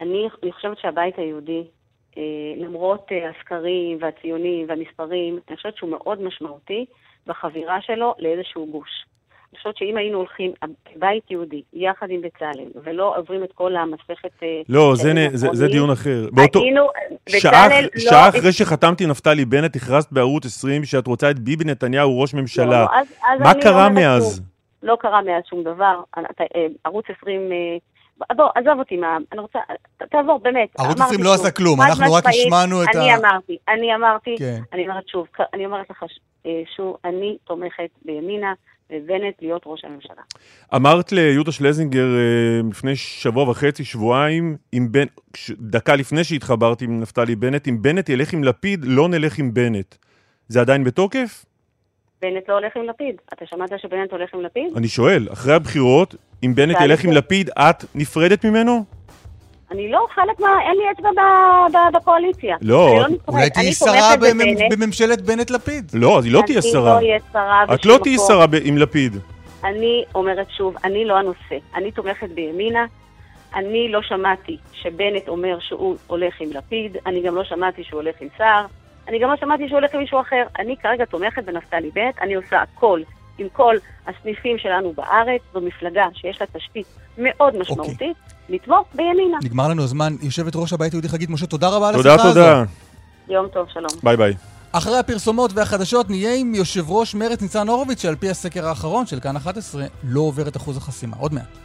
[0.00, 1.73] אני חושבת שהבית היהודי אה,
[2.56, 6.84] למרות אה, הסקרים והציונים והמספרים, אני חושבת שהוא מאוד משמעותי
[7.26, 9.04] בחבירה שלו לאיזשהו גוש.
[9.52, 10.52] אני חושבת שאם היינו הולכים
[10.84, 14.42] כבית יהודי, יחד עם בצלאל, ולא עוברים את כל המסכת...
[14.42, 16.28] אה, לא, זה, זה, זה דיון אחר.
[16.32, 16.60] באותו...
[16.60, 16.86] היינו,
[17.28, 17.88] שעה, לא...
[17.98, 22.66] שעה אחרי שחתמתי נפתלי בנט, הכרזת בערוץ 20 שאת רוצה את ביבי נתניהו ראש ממשלה.
[22.66, 24.36] לא, אז, אז מה קרה מאז?
[24.36, 24.44] שום,
[24.82, 26.00] לא קרה מאז שום דבר.
[26.84, 27.52] ערוץ 20
[28.36, 29.16] בוא, עזוב אותי מה...
[29.32, 29.58] אני רוצה...
[30.10, 30.68] תעבור, באמת.
[30.78, 32.98] ערוץ 20 לא עשה כלום, אנחנו רק השמענו את ה...
[32.98, 34.60] אני אמרתי, אני אמרתי, כן.
[34.72, 36.04] אני אומרת שוב, אני אומרת לך
[36.46, 38.52] אה, שוב, אני תומכת בימינה.
[38.90, 40.22] ובנט להיות ראש הממשלה.
[40.74, 45.06] אמרת ליהודה שלזינגר אה, לפני שבוע וחצי, שבועיים, עם בנ...
[45.50, 49.94] דקה לפני שהתחברתי עם נפתלי בנט, אם בנט ילך עם לפיד, לא נלך עם בנט.
[50.48, 51.44] זה עדיין בתוקף?
[52.22, 53.16] בנט לא הולך עם לפיד.
[53.32, 54.76] אתה שמעת שבנט הולך עם לפיד?
[54.76, 58.84] אני שואל, אחרי הבחירות, אם בנט ילך עם לפיד, את נפרדת ממנו?
[59.70, 60.48] אני לא חלק מה...
[60.62, 62.56] אין לי אצבע בקואליציה.
[62.60, 62.98] לא.
[63.00, 64.14] לא אולי תהיי שרה
[64.70, 65.90] בממשלת בנט-לפיד.
[65.94, 66.98] לא, אז היא לא תהיה שרה.
[66.98, 69.16] אני לא אהיה שרה את לא תהיי שרה עם לפיד.
[69.64, 71.56] אני אומרת שוב, אני לא הנושא.
[71.74, 72.86] אני תומכת בימינה.
[73.54, 76.96] אני לא שמעתי שבנט אומר שהוא הולך עם לפיד.
[77.06, 78.66] אני גם לא שמעתי שהוא הולך עם סער.
[79.08, 80.42] אני גם לא שמעתי שהוא הולך עם מישהו אחר.
[80.58, 82.18] אני כרגע תומכת בנפתלי בנט.
[82.20, 83.00] אני עושה הכל
[83.38, 83.74] עם כל
[84.06, 86.86] הסניפים שלנו בארץ, זו מפלגה שיש לה תשתית
[87.18, 88.32] מאוד משמעותית, okay.
[88.42, 88.56] אוקיי.
[88.56, 89.38] לתמוך בימינה.
[89.44, 90.12] נגמר לנו הזמן.
[90.22, 92.26] יושבת ראש הבית היהודי חגית משה, תודה רבה על השיחה הזאת.
[92.26, 92.64] תודה, תודה.
[93.28, 93.90] יום טוב, שלום.
[94.02, 94.34] ביי ביי.
[94.72, 99.20] אחרי הפרסומות והחדשות נהיה עם יושב ראש מרצ ניצן הורוביץ, שעל פי הסקר האחרון של
[99.20, 101.16] כאן 11 לא עובר את אחוז החסימה.
[101.20, 101.63] עוד מעט.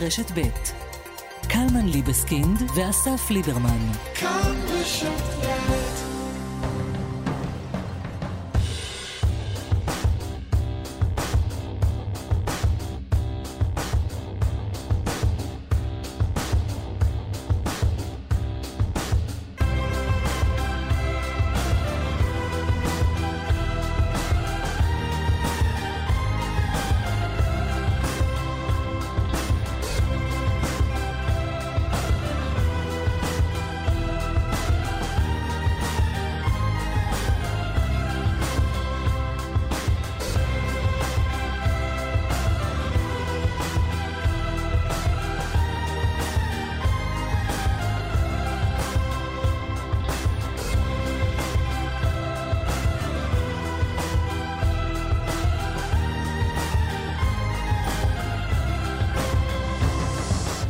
[0.00, 0.40] רשת ב'
[1.48, 3.92] קלמן ליבסקינד ואסף ליברמן.
[4.14, 5.79] כאן רשת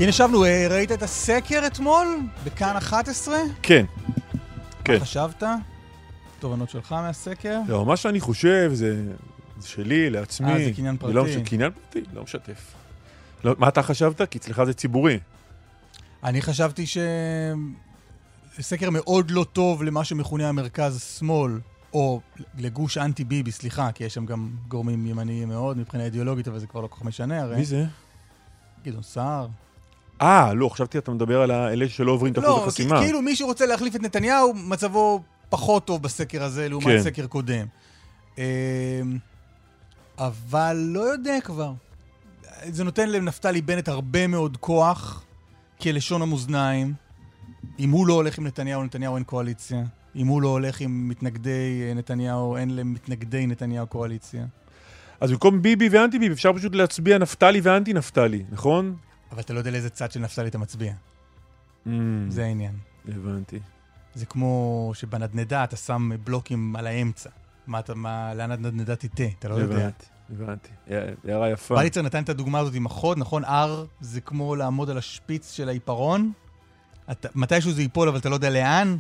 [0.01, 2.19] הנה שבנו, אה, ראית את הסקר אתמול?
[2.45, 3.37] בכאן 11?
[3.63, 3.85] כן.
[4.85, 4.93] כן.
[4.93, 5.43] מה חשבת?
[6.39, 7.61] תובנות שלך מהסקר?
[7.69, 9.03] לא, מה שאני חושב זה,
[9.59, 10.53] זה שלי, לעצמי.
[10.53, 11.13] אה, זה קניין פרטי.
[11.13, 12.75] לא, קניין פרטי, לא משתף.
[13.45, 14.31] לא, מה אתה חשבת?
[14.31, 15.19] כי אצלך זה ציבורי.
[16.25, 16.99] אני חשבתי ש...
[18.61, 21.61] סקר מאוד לא טוב למה שמכונה המרכז-שמאל,
[21.93, 22.21] או
[22.59, 26.81] לגוש אנטי-ביבי, סליחה, כי יש שם גם גורמים ימניים מאוד מבחינה אידיאולוגית, אבל זה כבר
[26.81, 27.57] לא כל כך משנה הרי.
[27.57, 27.85] מי זה?
[28.85, 29.47] גדעון סער.
[30.21, 32.95] אה, לא, חשבתי אתה מדבר על אלה שלא עוברים את אחוז לא, החסימה.
[32.95, 37.03] לא, כאילו מי שרוצה להחליף את נתניהו, מצבו פחות טוב בסקר הזה לעומת כן.
[37.03, 37.67] סקר קודם.
[38.39, 38.43] אמ,
[40.19, 41.73] אבל לא יודע כבר.
[42.65, 45.25] זה נותן לנפתלי בנט הרבה מאוד כוח
[45.81, 46.95] כלשון המאזניים.
[47.79, 49.83] אם הוא לא הולך עם נתניהו, נתניהו אין קואליציה.
[50.17, 54.45] אם הוא לא הולך עם מתנגדי אה, נתניהו, אין למתנגדי נתניהו קואליציה.
[55.21, 58.97] אז במקום ביבי ואנטי ביבי, אפשר פשוט להצביע נפתלי ואנטי נפתלי, נכון?
[59.33, 60.93] אבל אתה לא יודע לאיזה צד של נפתלי אתה מצביע.
[61.87, 61.91] Mm,
[62.29, 62.77] זה העניין.
[63.09, 63.61] הבנתי.
[64.15, 67.31] זה כמו שבנדנדה אתה שם בלוקים על האמצע.
[67.67, 69.91] מה אתה, מה, לאן הנדנדה תטעה, אתה לא הבנתי, יודע.
[70.31, 71.29] הבנתי, הבנתי.
[71.29, 71.75] הערה יפה.
[71.75, 73.45] בליצר נתן את הדוגמה הזאת עם החוד, נכון?
[73.45, 73.69] R
[74.01, 76.33] זה כמו לעמוד על השפיץ של העיפרון.
[77.11, 78.97] אתה, מתישהו זה ייפול, אבל אתה לא יודע לאן.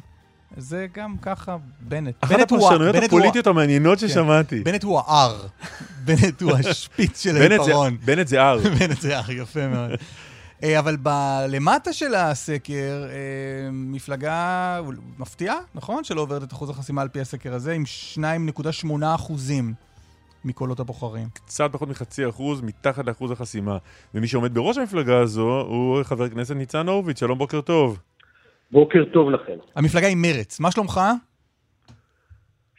[0.57, 2.15] זה גם ככה בנט.
[2.21, 4.09] אחת הפרשנויות הפוליטיות המעניינות כן.
[4.09, 4.61] ששמעתי.
[4.61, 5.67] בנט הוא ה-R.
[6.07, 7.97] בנט הוא השפיץ של העיפרון.
[8.05, 8.69] בנט זה R.
[8.79, 9.91] בנט זה R, יפה מאוד.
[10.63, 10.97] אה, אבל
[11.49, 14.81] למטה של הסקר, אה, מפלגה
[15.19, 16.05] מפתיעה, נכון?
[16.05, 17.85] שלא עוברת את אחוז החסימה על פי הסקר הזה, עם
[18.15, 19.75] 2.8 אחוזים
[20.45, 21.29] מקולות הבוחרים.
[21.35, 23.79] קצת פחות מחצי אחוז מתחת לאחוז החסימה.
[24.15, 27.21] ומי שעומד בראש המפלגה הזו הוא חבר הכנסת ניצן הורוביץ.
[27.21, 27.99] שלום, בוקר טוב.
[28.73, 29.57] בוקר טוב לכם.
[29.77, 30.61] המפלגה היא מרץ.
[30.61, 31.01] מה שלומך?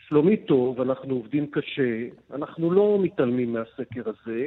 [0.08, 4.46] שלומי טוב, אנחנו עובדים קשה, אנחנו לא מתעלמים מהסקר הזה,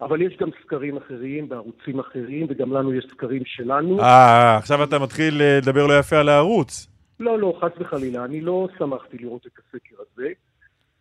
[0.00, 4.00] אבל יש גם סקרים אחרים בערוצים אחרים, וגם לנו יש סקרים שלנו.
[4.00, 6.86] אה, עכשיו אתה מתחיל אה, לדבר לא יפה על הערוץ.
[7.20, 10.28] לא, לא, חס וחלילה, אני לא שמחתי לראות את הסקר הזה.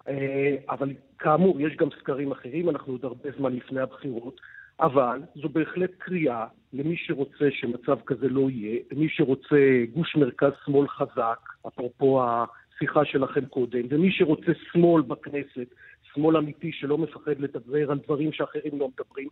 [0.07, 4.41] אה, אבל כאמור, יש גם סקרים אחרים, אנחנו עוד הרבה זמן לפני הבחירות,
[4.79, 11.39] אבל זו בהחלט קריאה למי שרוצה שמצב כזה לא יהיה, למי שרוצה גוש מרכז-שמאל חזק,
[11.67, 15.67] אפרופו השיחה שלכם קודם, ומי שרוצה שמאל בכנסת,
[16.13, 19.27] שמאל אמיתי שלא מפחד לדבר על דברים שאחרים לא מדברים,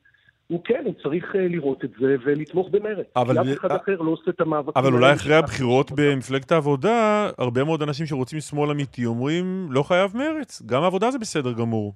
[0.48, 3.04] הוא כן, הוא צריך אה, לראות את זה ולתמוך במרד.
[3.16, 3.44] אבל...
[3.44, 7.64] כי אף אחד אחר לא עושה את המאבקים אבל אולי אחרי הבחירות במפלגת העבודה, הרבה
[7.64, 11.94] מאוד אנשים שרוצים שמאל אמיתי אומרים, לא חייב מרץ, גם העבודה זה בסדר גמור.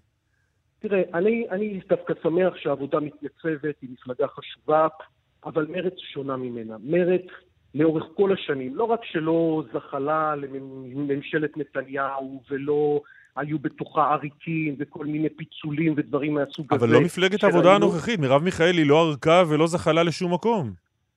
[0.79, 4.87] תראה, אני, אני דווקא שמח שהעבודה מתייצבת, היא מפלגה חשובה,
[5.45, 6.75] אבל מרץ שונה ממנה.
[6.83, 7.25] מרץ,
[7.75, 13.01] לאורך כל השנים, לא רק שלא זחלה לממשלת נתניהו ולא
[13.35, 16.85] היו בתוכה עריקים וכל מיני פיצולים ודברים מהסוג אבל הזה.
[16.85, 20.71] אבל לא מפלגת העבודה הנוכחית, מרב מיכאלי לא ערקה ולא זחלה לשום מקום.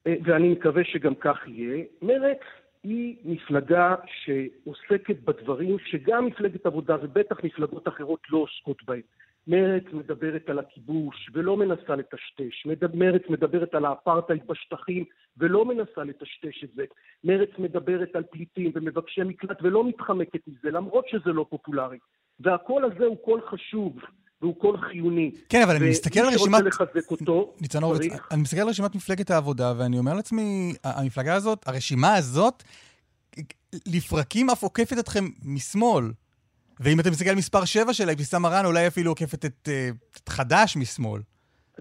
[0.07, 1.85] אה, ואני מקווה שגם כך יהיה.
[2.03, 2.39] מרצ
[2.85, 3.95] היא מפלגה
[4.25, 9.01] שעוסקת בדברים שגם מפלגת עבודה ובטח מפלגות אחרות לא עוסקות בהם.
[9.47, 12.67] מרצ מדברת על הכיבוש ולא מנסה לטשטש.
[12.95, 15.05] מרצ מדברת על האפרטהייד בשטחים
[15.37, 16.85] ולא מנסה לטשטש את זה.
[17.25, 21.99] מרצ מדברת על פליטים ומבקשי מקלט ולא מתחמקת מזה, למרות שזה לא פופולרי.
[22.41, 23.97] והקול הזה הוא קול חשוב.
[24.43, 25.31] והוא קול חיוני.
[25.49, 26.61] כן, אבל אני מסתכל על רשימת...
[26.61, 30.73] ומי שרוצה לחזק אותו, ניצן הורוביץ, אני מסתכל על רשימת מפלגת העבודה, ואני אומר לעצמי,
[30.85, 32.63] המפלגה הזאת, הרשימה הזאת,
[33.87, 36.05] לפרקים אף עוקפת אתכם משמאל.
[36.81, 39.89] ואם אתה מסתכל על מספר 7 שלה, אבתיסאם מראענה אולי אפילו עוקפת את, אה,
[40.23, 41.21] את חד"ש משמאל.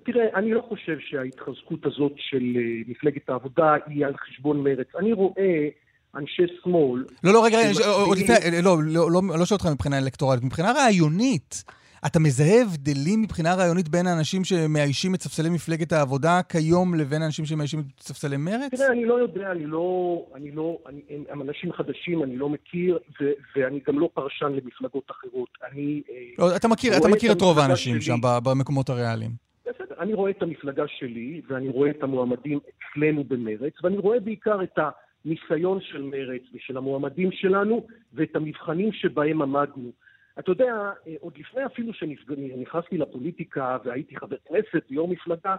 [0.05, 4.87] תראה, אני לא חושב שההתחזקות הזאת של אה, מפלגת העבודה היא על חשבון מרץ.
[4.99, 5.67] אני רואה
[6.15, 7.05] אנשי שמאל...
[7.23, 11.63] לא, לא, רגע, עוד לפני, לא, לא, לא, לא שואל אותך מבחינה אלקטורלית, מבחינה רעיונית.
[12.05, 17.45] אתה מזהה הבדלים מבחינה רעיונית בין האנשים שמאיישים את ספסלי מפלגת העבודה כיום לבין האנשים
[17.45, 18.71] שמאיישים את ספסלי מרצ?
[18.71, 20.25] תראה, אני לא יודע, אני לא...
[20.35, 20.77] אני לא...
[20.87, 23.25] אני, הם אנשים חדשים, אני לא מכיר, ו,
[23.55, 25.49] ואני גם לא פרשן למפלגות אחרות.
[25.71, 26.01] אני...
[26.09, 29.31] אה, לא, אתה מכיר, אתה מכיר את רוב האנשים שם במקומות הריאליים.
[29.65, 34.63] בסדר, אני רואה את המפלגה שלי, ואני רואה את המועמדים אצלנו במרץ, ואני רואה בעיקר
[34.63, 34.79] את
[35.25, 39.91] הניסיון של מרץ ושל המועמדים שלנו, ואת המבחנים שבהם עמדנו.
[40.39, 40.73] אתה יודע,
[41.07, 45.55] אה, עוד לפני אפילו שנכנסתי לפוליטיקה והייתי חבר כנסת ויו"ר מפלגה,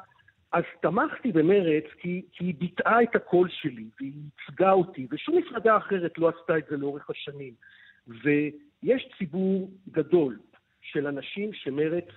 [0.52, 4.12] אז תמכתי במרץ כי, כי היא ביטאה את הקול שלי והיא
[4.48, 7.54] ייצגה אותי, ושום מפלגה אחרת לא עשתה את זה לאורך השנים.
[8.08, 10.38] ויש ציבור גדול
[10.80, 12.08] של אנשים שמרץ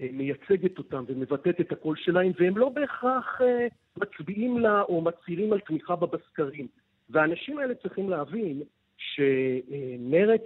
[0.00, 3.66] אה, מייצגת אותם ומבטאת את הקול שלהם, והם לא בהכרח אה,
[3.96, 6.66] מצביעים לה או מצהירים על תמיכה בה בסקרים.
[7.10, 8.62] והאנשים האלה צריכים להבין
[8.96, 10.44] שמרץ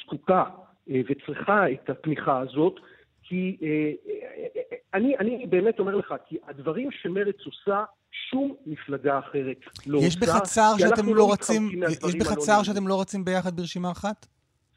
[0.00, 0.44] זקוקה
[0.88, 2.80] וצריכה את התמיכה הזאת,
[3.22, 3.68] כי אה,
[4.08, 7.84] אה, אני, אני באמת אומר לך, כי הדברים שמרצ עושה,
[8.30, 9.56] שום מפלגה אחרת
[9.86, 10.26] לא יש עושה.
[10.26, 14.26] בך צער שאתם לא, לא רצים, יש בך צער שאתם לא רצים ביחד ברשימה אחת?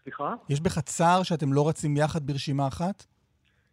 [0.04, 0.36] סליחה?
[0.50, 3.06] יש בך צער שאתם לא רצים יחד ברשימה אחת?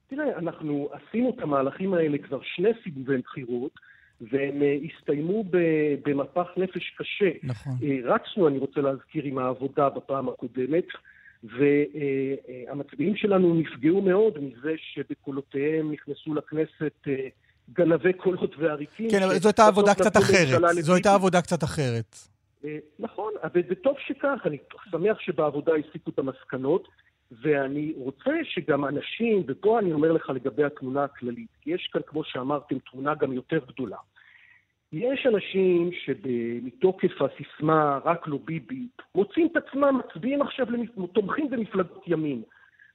[0.06, 3.72] תראה, אנחנו עשינו את המהלכים האלה כבר שני סיבובי בחירות,
[4.20, 5.44] והם הסתיימו
[6.04, 7.30] במפח נפש קשה.
[7.42, 7.72] נכון.
[8.04, 10.86] רצנו, אני רוצה להזכיר, עם העבודה בפעם הקודמת.
[11.44, 17.28] והמצביעים שלנו נפגעו מאוד מזה שבקולותיהם נכנסו לכנסת אה,
[17.72, 19.10] גנבי קולות ועריקים.
[19.10, 20.62] כן, אבל זו הייתה עבודה קצת אחרת.
[20.80, 22.16] זו הייתה עבודה קצת אחרת.
[22.98, 24.58] נכון, וטוב שכך, אני
[24.90, 26.88] שמח שבעבודה הסיקו את המסקנות,
[27.42, 32.24] ואני רוצה שגם אנשים, ופה אני אומר לך לגבי התמונה הכללית, כי יש כאן, כמו
[32.24, 33.96] שאמרתם, תמונה גם יותר גדולה.
[34.96, 40.66] יש אנשים שמתוקף הסיסמה רק לא ביבי, מוצאים את עצמם מצביעים עכשיו.
[41.12, 42.42] תומכים במפלגות ימין,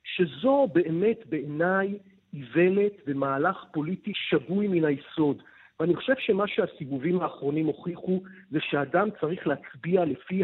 [0.03, 1.97] שזו באמת בעיניי
[2.33, 5.41] איוולת ומהלך פוליטי שגוי מן היסוד.
[5.79, 8.21] ואני חושב שמה שהסיבובים האחרונים הוכיחו
[8.51, 10.43] זה שאדם צריך להצביע לפי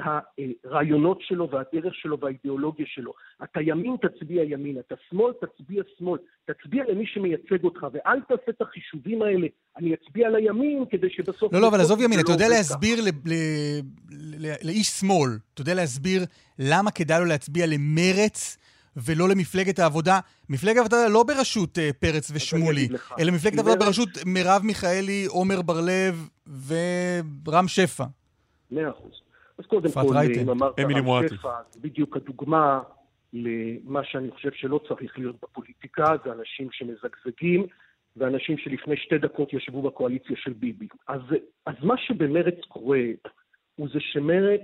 [0.63, 3.13] הרעיונות שלו והדרך שלו והאידיאולוגיה שלו.
[3.43, 6.19] אתה ימין, תצביע ימין, אתה שמאל, תצביע שמאל.
[6.45, 9.47] תצביע למי שמייצג אותך, ואל תעשה את החישובים האלה.
[9.77, 11.53] אני אצביע לימין כדי שבסוף...
[11.53, 12.99] לא, לא, אבל עזוב ימין, אתה יודע להסביר
[14.63, 16.21] לאיש שמאל, אתה יודע להסביר
[16.59, 18.57] למה כדאי לו להצביע למרץ
[18.97, 20.19] ולא למפלגת העבודה.
[20.49, 22.87] מפלגת העבודה לא בראשות uh, פרץ ושמולי,
[23.19, 26.29] אלא מפלגת העבודה בראשות מרב מיכאלי, עומר בר-לב
[26.67, 28.03] ורם שפע.
[28.71, 29.21] מאה אחוז.
[29.57, 32.79] אז קודם כל, אם אמרת רם שפע, זה בדיוק הדוגמה
[33.33, 37.65] למה שאני חושב שלא צריך להיות בפוליטיקה, זה אנשים שמזגזגים,
[38.17, 40.87] ואנשים שלפני שתי דקות ישבו בקואליציה של ביבי.
[41.07, 41.21] אז,
[41.65, 43.01] אז מה שבמרץ קורה,
[43.75, 44.61] הוא זה שמרץ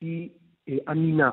[0.00, 0.28] היא
[0.68, 1.30] אה, אמינה.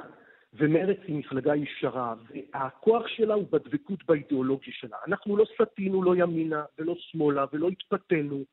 [0.54, 2.14] ומרצ היא מפלגה ישרה,
[2.54, 4.98] והכוח שלה הוא בדבקות באידיאולוגיה שלה.
[5.08, 8.44] אנחנו לא סטינו לא ימינה ולא שמאלה ולא התפתינו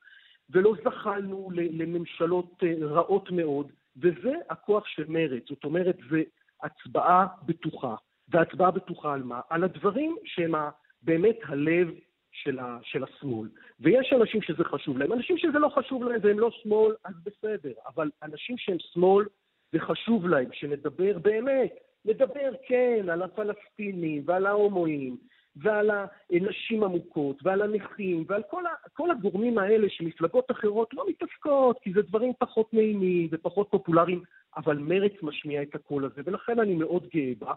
[0.49, 5.43] ולא זחלנו לממשלות אה, רעות מאוד, וזה הכוח של מרצ.
[5.49, 6.21] זאת אומרת, זה
[6.63, 7.95] הצבעה בטוחה.
[8.29, 9.41] והצבעה בטוחה על מה?
[9.49, 10.53] על הדברים שהם
[11.01, 11.87] באמת הלב
[12.31, 13.49] של, ה, של השמאל.
[13.79, 15.13] ויש אנשים שזה חשוב להם.
[15.13, 17.73] אנשים שזה לא חשוב להם והם לא שמאל, אז בסדר.
[17.95, 19.25] אבל אנשים שהם שמאל,
[19.71, 21.73] זה חשוב להם שנדבר באמת
[22.05, 25.17] לדבר, כן, על הפלסטינים ועל ההומואים
[25.55, 25.89] ועל
[26.31, 31.93] הנשים המוכות ועל הנכים ועל כל, ה, כל הגורמים האלה שמפלגות אחרות לא מתעסקות, כי
[31.93, 34.23] זה דברים פחות נעימים ופחות פופולריים,
[34.57, 37.53] אבל מרצ משמיע את הקול הזה, ולכן אני מאוד גאה בה,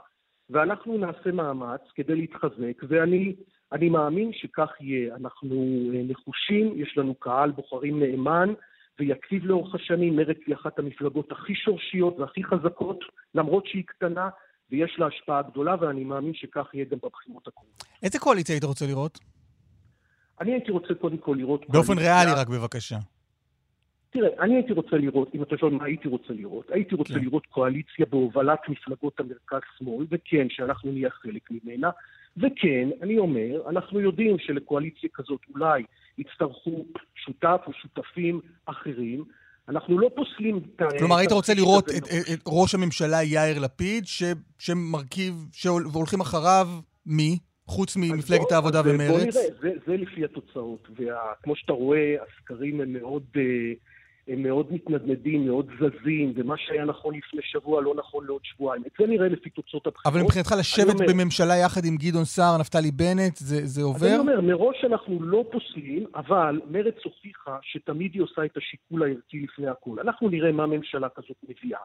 [0.51, 5.15] ואנחנו נעשה מאמץ כדי להתחזק, ואני מאמין שכך יהיה.
[5.15, 5.55] אנחנו
[5.95, 8.53] אה, נחושים, יש לנו קהל בוחרים נאמן,
[9.01, 10.17] ויציב לאורך השנים.
[10.17, 12.99] מרצ היא אחת המפלגות הכי שורשיות והכי חזקות,
[13.35, 14.29] למרות שהיא קטנה,
[14.71, 17.85] ויש לה השפעה גדולה, ואני מאמין שכך יהיה גם בבחירות הקרובות.
[18.03, 19.19] איזה קואליציה היית רוצה לראות?
[20.41, 21.67] אני הייתי רוצה קודם כל לראות...
[21.69, 22.25] באופן קואליציה...
[22.25, 22.97] ריאלי רק בבקשה.
[24.11, 27.21] תראה, אני הייתי רוצה לראות, אם אתה שואל מה הייתי רוצה לראות, הייתי רוצה כן.
[27.21, 31.91] לראות קואליציה בהובלת מפלגות המרכז-שמאל, וכן, שאנחנו נהיה חלק ממנה,
[32.37, 35.83] וכן, אני אומר, אנחנו יודעים שלקואליציה כזאת אולי
[36.19, 39.25] יצטרכו שותף או שותפים אחרים.
[39.69, 40.99] אנחנו לא פוסלים את ה...
[40.99, 44.23] כלומר, היית רוצה לראות את, את, את ראש הממשלה יאיר לפיד, ש,
[44.59, 46.69] שמרכיב, שהולכים אחריו
[47.07, 47.39] מי?
[47.67, 49.11] חוץ ממפלגת העבודה ומרצ?
[49.11, 49.31] בוא נראה,
[49.61, 50.89] זה, זה לפי התוצאות.
[50.91, 53.23] וכמו שאתה רואה, הסקרים הם מאוד...
[53.35, 53.41] Uh,
[54.29, 58.83] הם מאוד מתנדנדים, מאוד זזים, ומה שהיה נכון לפני שבוע לא נכון לעוד שבועיים.
[58.87, 60.15] את זה נראה לפי תוצאות הבחירות.
[60.15, 64.07] אבל מבחינתך לשבת אומר, בממשלה יחד עם גדעון סער, נפתלי בנט, זה, זה עובר?
[64.07, 69.41] אני אומר, מראש אנחנו לא פוסלים, אבל מרצ הוכיחה שתמיד היא עושה את השיקול הערכי
[69.41, 70.01] לפני הכול.
[70.01, 71.81] אנחנו נראה מה ממשלה כזאת מביאה.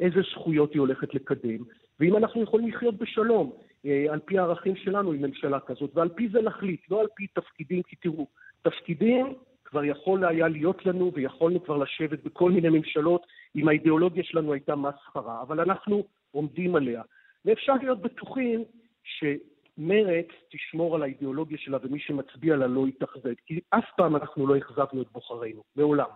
[0.00, 1.58] איזה זכויות היא הולכת לקדם,
[2.00, 3.52] ואם אנחנו יכולים לחיות בשלום
[3.86, 7.26] אה, על פי הערכים שלנו עם ממשלה כזאת, ועל פי זה נחליט, לא על פי
[7.26, 8.26] תפקידים, כי תראו,
[8.62, 9.34] תפקידים
[9.68, 14.76] כבר יכול היה להיות לנו ויכולנו כבר לשבת בכל מיני ממשלות אם האידיאולוגיה שלנו הייתה
[14.76, 17.02] מסחרה, אבל אנחנו עומדים עליה.
[17.44, 18.64] ואפשר להיות בטוחים
[19.04, 24.58] שמרצ תשמור על האידיאולוגיה שלה ומי שמצביע לה לא יתאכזב, כי אף פעם אנחנו לא
[24.58, 26.08] אכזבנו את בוחרינו, מעולם.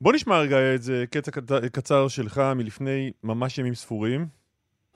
[0.00, 1.30] בוא נשמע רגע את זה, קטע
[1.72, 4.26] קצר שלך מלפני ממש ימים ספורים.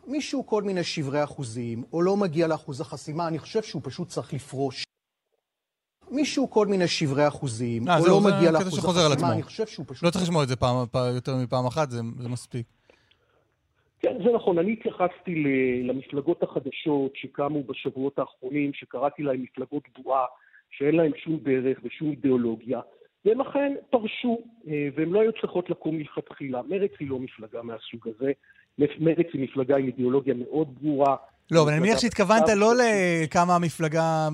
[0.06, 4.34] מישהו כל מיני שברי אחוזים, או לא מגיע לאחוז החסימה, אני חושב שהוא פשוט צריך
[4.34, 4.84] לפרוש.
[6.10, 10.02] מישהו כל מיני שברי אחוזים, אה, או לא מגיע לאחוז החסימה, אני חושב שהוא פשוט...
[10.02, 12.66] לא צריך לשמוע את זה פעם, פעם, יותר מפעם אחת, זה, זה מספיק.
[14.00, 14.58] כן, זה נכון.
[14.58, 15.34] אני התייחסתי
[15.84, 20.24] למפלגות החדשות שקמו בשבועות האחרונים, שקראתי להן מפלגות בועה,
[20.70, 22.80] שאין להן שום דרך ושום אידיאולוגיה.
[23.24, 24.38] והם אכן פרשו,
[24.68, 26.60] אה, והן לא היו צריכות לקום מלכתחילה.
[26.68, 28.32] מרצ היא לא מפלגה מהסוג הזה.
[28.78, 31.16] מרצ היא מפלגה עם אידיאולוגיה מאוד ברורה,
[31.50, 34.28] לא, אבל אני מניח שהתכוונת לא לכמה מפלגה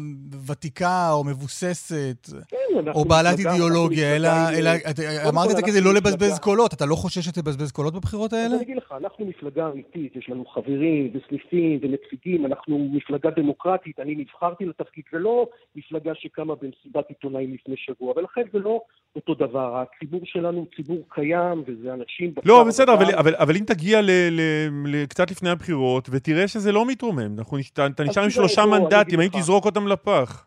[0.46, 2.56] ותיקה או מבוססת, כן,
[2.94, 4.28] או בעלת אידיאולוגיה, אלא
[5.28, 6.74] אמרת את זה כדי לא לבזבז קולות.
[6.74, 8.54] אתה לא חושש שתבזבז קולות בבחירות האלה?
[8.54, 14.14] אני אגיד לך, אנחנו מפלגה אמיתית, יש לנו חברים וסניפים ונציגים, אנחנו מפלגה דמוקרטית, אני
[14.14, 18.80] נבחרתי לתפקיד, זה לא מפלגה שקמה במסיבת עיתונאים לפני שבוע, ולכן זה לא
[19.16, 19.82] אותו דבר.
[19.82, 22.34] הציבור שלנו הוא ציבור קיים, וזה אנשים...
[22.44, 24.00] לא, בסדר, אבל אם תגיע
[25.08, 27.58] קצת לפני הבחירות, ותראה שזה לא אנחנו,
[27.94, 30.46] אתה נשאר עם שלושה מנדטים, האם תזרוק אותם לפח?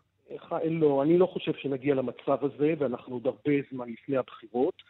[0.64, 4.82] לא, אני לא חושב שנגיע למצב הזה, ואנחנו עוד הרבה זמן לפני הבחירות,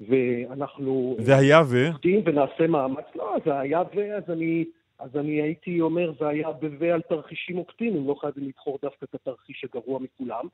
[0.00, 1.16] ואנחנו...
[1.26, 1.90] והיה ו?
[2.24, 3.04] ונעשה מאמץ.
[3.14, 4.64] לא, זה היה ו, אז אני...
[4.98, 9.14] אז אני הייתי אומר, זה היה בזה על תרחישים אופטימיים, לא חייבים לבחור דווקא את
[9.14, 10.46] התרחיש הגרוע מכולם.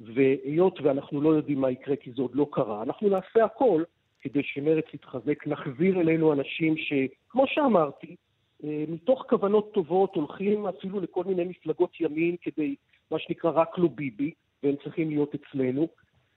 [0.00, 3.82] והיות ואנחנו לא יודעים מה יקרה כי זה עוד לא קרה, אנחנו נעשה הכל
[4.20, 8.14] כדי שמרץ יתחזק, נחזיר אלינו אנשים שכמו שאמרתי, אה,
[8.62, 12.74] מתוך כוונות טובות הולכים אפילו לכל מיני מפלגות ימין כדי,
[13.10, 14.30] מה שנקרא, רק לא ביבי,
[14.62, 15.88] והם צריכים להיות אצלנו,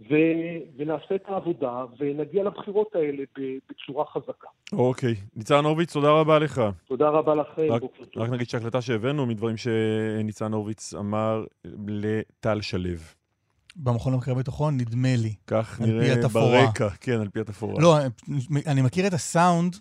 [0.10, 0.16] ו...
[0.78, 3.24] ונעשה את העבודה ונגיע לבחירות האלה
[3.70, 4.48] בצורה חזקה.
[4.74, 5.16] אוקיי.
[5.36, 6.62] ניצן הורוביץ, תודה רבה לך.
[6.86, 7.82] תודה רבה לכם, רק,
[8.16, 11.46] רק נגיד שההקלטה שהבאנו מדברים שניצן הורוביץ אמר
[11.88, 12.90] לטל שלו.
[13.76, 15.34] במכון למחקרי ביטחון, נדמה לי.
[15.48, 17.82] כך נראה ברקע, כן, על פי התפאורה.
[17.82, 17.96] לא,
[18.68, 19.76] אני מכיר את הסאונד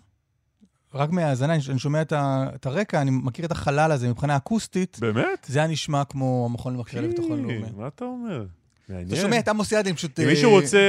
[0.93, 4.97] רק מהאזנה, אני שומע את, ה, את הרקע, אני מכיר את החלל הזה מבחינה אקוסטית.
[5.01, 5.45] באמת?
[5.47, 7.71] זה היה נשמע כמו המכון למחקר לביטחון לאומי.
[7.77, 8.45] מה אתה אומר?
[8.89, 9.07] מעניין.
[9.07, 10.19] אתה שומע את עמוס ידין, פשוט...
[10.19, 10.79] אם מישהו אה, רוצה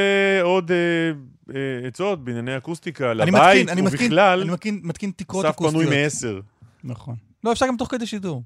[0.43, 0.77] עוד אה,
[1.55, 4.51] אה, עצות בענייני אקוסטיקה, לבית ובכלל, אני
[4.83, 5.83] מתקין תקרות אקוסטיות.
[5.83, 6.41] אסף פנוי מעשר.
[6.85, 7.15] נכון.
[7.45, 8.43] לא, אפשר גם תוך כדי שידור.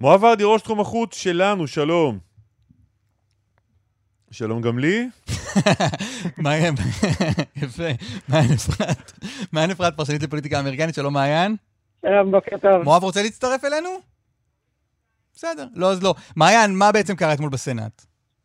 [0.00, 2.27] מואב ורדי, ראש תחום החוץ שלנו, שלום.
[4.30, 5.08] שלום גם לי.
[6.44, 6.74] מעיין,
[7.62, 7.82] יפה.
[8.28, 9.12] מעיין אפרת.
[9.52, 11.56] מעיין אפרת, פרשנית לפוליטיקה אמריקנית, שלום מעיין.
[12.06, 12.82] שלום, בוקר טוב.
[12.82, 13.88] מואב רוצה להצטרף אלינו?
[15.34, 16.14] בסדר, לא אז לא.
[16.36, 18.02] מעיין, מה בעצם קרה אתמול בסנאט?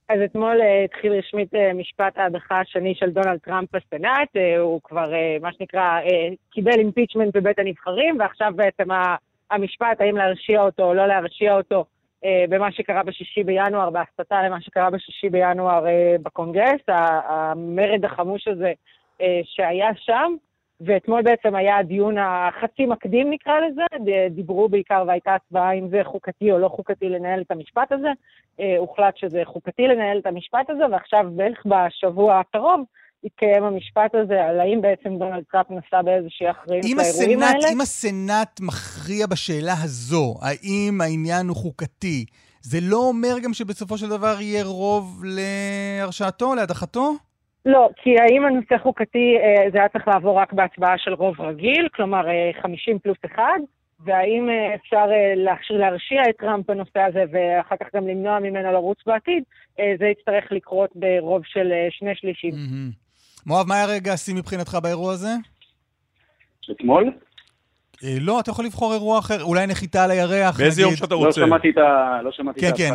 [0.10, 4.30] אז אתמול uh, התחיל רשמית uh, משפט ההדחה השני של דונלד טראמפ בסנאט.
[4.38, 5.12] Uh, הוא כבר,
[5.42, 6.00] מה שנקרא,
[6.52, 8.84] קיבל אימפיצ'מנט בבית הנבחרים, ועכשיו בעצם
[9.52, 11.86] המשפט, האם להרשיע אותו או לא להרשיע אותו, אה,
[12.50, 18.74] במה שקרה בשישי בינואר, בהסתה למה שקרה בשישי בינואר אה, בקונגרס, המרד החמוש הזה
[19.22, 20.36] אה, שהיה שם.
[20.82, 23.82] ואתמול בעצם היה הדיון החצי מקדים נקרא לזה,
[24.30, 28.10] דיברו בעיקר והייתה הצבעה אם זה חוקתי או לא חוקתי לנהל את המשפט הזה.
[28.78, 32.82] הוחלט שזה חוקתי לנהל את המשפט הזה, ועכשיו בערך בשבוע הקרוב
[33.24, 37.68] יתקיים המשפט הזה על האם בעצם דונלד טראמפ נסע באיזושהי אחריות לאירועים האלה.
[37.74, 42.26] אם הסנאט מכריע בשאלה הזו, האם העניין הוא חוקתי,
[42.62, 47.14] זה לא אומר גם שבסופו של דבר יהיה רוב להרשעתו, להדחתו?
[47.66, 51.88] לא, כי האם הנושא חוקתי, אה, זה היה צריך לעבור רק בהצבעה של רוב רגיל,
[51.96, 52.22] כלומר
[52.62, 53.44] 50 אה, פלוס 1,
[54.06, 55.06] והאם אה, אפשר
[55.70, 59.44] להרשיע את טראמפ בנושא הזה ואחר כך גם למנוע ממנו לרוץ בעתיד,
[60.00, 62.52] זה יצטרך לקרות ברוב של שני שלישים.
[62.52, 63.03] Mm-hmm.
[63.46, 65.36] מואב, מה היה רגע השיא מבחינתך באירוע הזה?
[66.72, 67.12] אתמול?
[68.04, 71.42] אה, לא, אתה יכול לבחור אירוע אחר, אולי נחיתה על הירח, באיזה יום שאתה רוצה.
[71.42, 72.20] לא שמעתי את ה...
[72.24, 72.94] לא שמעתי כן, כן,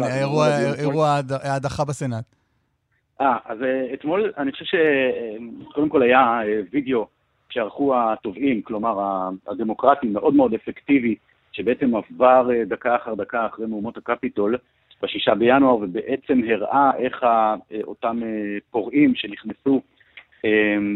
[0.79, 2.25] אירוע ההדחה בסנאט.
[3.21, 7.07] אה, אז אה, אתמול, אני חושב שקודם כל היה אה, וידאו
[7.51, 11.15] שערכו התובעים, כלומר הדמוקרטים, מאוד מאוד אפקטיבי,
[11.53, 14.57] שבעצם עבר דקה אחר דקה אחרי מהומות הקפיטול,
[15.03, 17.23] בשישה בינואר, ובעצם הראה איך
[17.85, 18.21] אותם
[18.71, 19.83] פורעים שנכנסו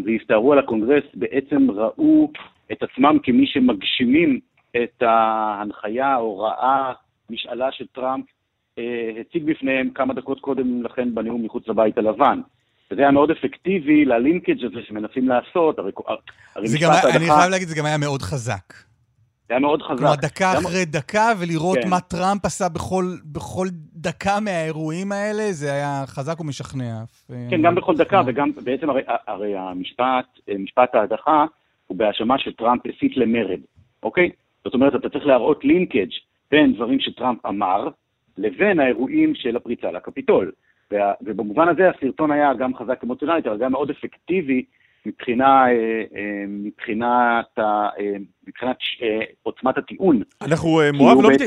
[0.07, 2.31] והסתערו על הקונגרס, בעצם ראו
[2.73, 4.41] את עצמם כמי שמגשימים
[4.77, 6.93] את ההנחיה, ההוראה,
[7.31, 8.25] משאלה של טראמפ,
[8.79, 12.41] אה, הציג בפניהם כמה דקות קודם לכן בנאום מחוץ לבית הלבן.
[12.91, 15.93] וזה היה מאוד אפקטיבי ל linkage הזה שמנסים לעשות, הרי,
[16.57, 17.17] הרי משפט ההדחה...
[17.17, 18.75] אני חייב להגיד, זה גם היה מאוד חזק.
[19.49, 19.99] זה היה מאוד חזק.
[19.99, 20.67] כלומר, דקה גם...
[20.67, 21.89] אחרי דקה, ולראות כן.
[21.89, 23.67] מה טראמפ עשה בכל, בכל
[24.03, 26.95] דקה מהאירועים האלה, זה היה חזק ומשכנע.
[27.51, 30.27] כן, גם בכל דקה, וגם בעצם הרי, הרי המשפט,
[30.59, 31.45] משפט ההדחה,
[31.87, 33.61] הוא בהאשמה שטראמפ הסית למרד,
[34.03, 34.31] אוקיי?
[34.65, 36.11] זאת אומרת, אתה צריך להראות לינקג'
[36.51, 37.89] בין דברים שטראמפ אמר,
[38.39, 40.53] לבין האירועים של הפריצה לקפיטול.
[41.23, 44.65] ובמובן הזה הסרטון היה גם חזק אמוציונלית, אבל גם מאוד אפקטיבי
[45.07, 47.89] מבחינה, אה, אה, מבחינת, אה,
[48.49, 48.77] מבחינת
[49.43, 50.23] עוצמת הטיעון.
[50.43, 51.41] אנחנו, מואב, לא, מת...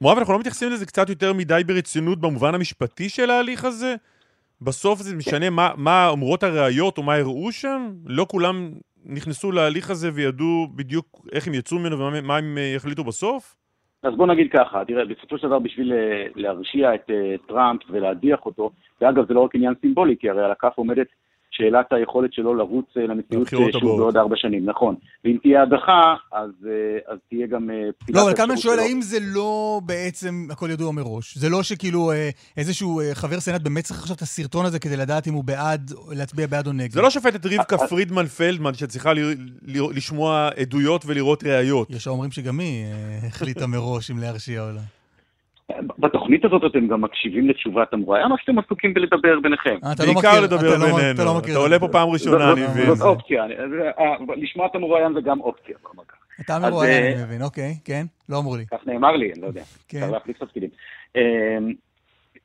[0.00, 3.94] מואב, אנחנו לא מתייחסים לזה קצת יותר מדי ברצינות במובן המשפטי של ההליך הזה?
[4.62, 5.52] בסוף זה משנה כן.
[5.52, 7.90] מה, מה אומרות הראיות או מה הראו שם?
[8.06, 8.70] לא כולם
[9.06, 13.56] נכנסו להליך הזה וידעו בדיוק איך הם יצאו ממנו ומה הם יחליטו בסוף?
[14.02, 15.92] אז בוא נגיד ככה, תראה, בסופו של דבר בשביל
[16.36, 17.10] להרשיע את
[17.48, 21.06] טראמפ ולהדיח אותו, ואגב זה לא רק עניין סימבולי, כי הרי על הכף עומדת
[21.50, 24.94] שאלת היכולת שלו לרוץ אה, לנשיאות אה, שוב בעוד ארבע שנים, נכון.
[25.24, 27.70] ואם תהיה הדחה, אז, אה, אז תהיה גם...
[28.14, 31.38] לא, אבל קלמן שואל, האם זה לא בעצם הכל ידוע מראש?
[31.38, 32.12] זה לא שכאילו
[32.56, 36.46] איזשהו חבר סנאט באמת צריך עכשיו את הסרטון הזה כדי לדעת אם הוא בעד, להצביע
[36.46, 36.90] בעד או נגד?
[36.90, 39.12] זה לא שופטת רבקה פרידמן פלדמן שצריכה
[39.94, 41.90] לשמוע עדויות ולראות ראיות.
[41.90, 42.86] יש האומרים שגם היא
[43.26, 44.80] החליטה מראש אם להרשיע או לא.
[46.28, 49.76] בתוכנית הזאת אתם גם מקשיבים לתשובת המרואיין, או שאתם עסוקים בלדבר ביניכם?
[49.84, 51.38] אה, לא בעיקר לדבר לא בינינו.
[51.38, 52.94] אתה עולה פה פעם ראשונה, אני מבין.
[52.94, 55.76] זאת אופציה, אה, לשמוע את המרואיין זה גם אופציה.
[56.40, 58.66] אתה מרואיין, אה, אני מבין, אוקיי, כן, לא אמרו לי.
[58.66, 59.62] כך נאמר לי, אני לא יודע.
[59.88, 60.00] כן.
[60.00, 60.70] צריך להחליף תפקידים.
[61.16, 61.20] אמ,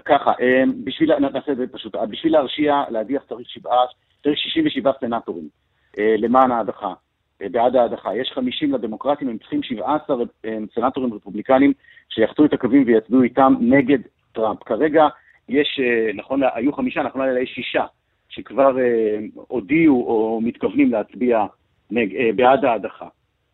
[0.06, 3.86] ככה, אמ, בשביל, נעשה את זה פשוט, בשביל להרשיע, להדיח צריך שבעה,
[4.24, 5.48] צריך 67 סנטורים
[5.98, 6.94] למען ההדחה.
[7.52, 8.16] בעד ההדחה.
[8.16, 10.18] יש 50 לדמוקרטים, הם צריכים 17
[10.76, 11.74] סנטורים רפובליקנים
[12.10, 14.00] שיחצו את הקווים ויצביעו איתם נגד
[14.32, 14.64] טראמפ.
[14.64, 15.08] כרגע
[15.50, 17.86] יש, אה, נכון, היו חמישה, נכון להיום יש שישה
[18.30, 19.18] שכבר אה,
[19.48, 21.46] הודיעו או מתכוונים להצביע
[21.98, 23.08] אה, בעד ההדחה.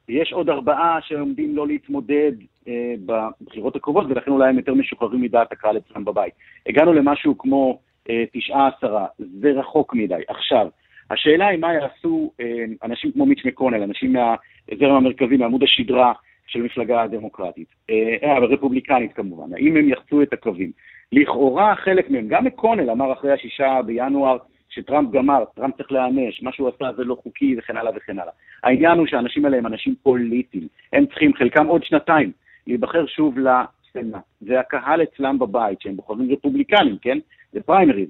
[0.10, 2.32] יש עוד ארבעה שעומדים לא להתמודד
[2.68, 6.34] אה, בבחירות הקרובות, ולכן אולי הם יותר משוחררים מדעת הקהל אצלם בבית.
[6.68, 7.80] הגענו למשהו כמו
[8.10, 10.22] אה, תשעה עשרה, זה רחוק מדי.
[10.28, 10.68] עכשיו,
[11.12, 16.14] השאלה היא מה יעשו אה, אנשים כמו מיץ' מקונל, אנשים מהזרם המרכזי, מעמוד השדרה
[16.47, 20.72] של המפלגה הדמוקרטית, אה, אה, הרפובליקנית כמובן, האם הם יחצו את הקווים.
[21.12, 24.38] לכאורה חלק מהם, גם מקונל אמר אחרי השישה בינואר
[24.70, 28.34] שטראמפ גמר, טראמפ צריך להיענש, מה שהוא עשה זה לא חוקי וכן הלאה וכן הלאה.
[28.64, 32.32] העניין הוא שהאנשים האלה הם אנשים פוליטיים, הם צריכים, חלקם עוד שנתיים,
[32.68, 34.22] להיבחר שוב לסנאט.
[34.41, 37.18] והקהל אצלם בבית, שהם בוחרים רפובליקנים, כן?
[37.53, 38.10] זה פריימריז.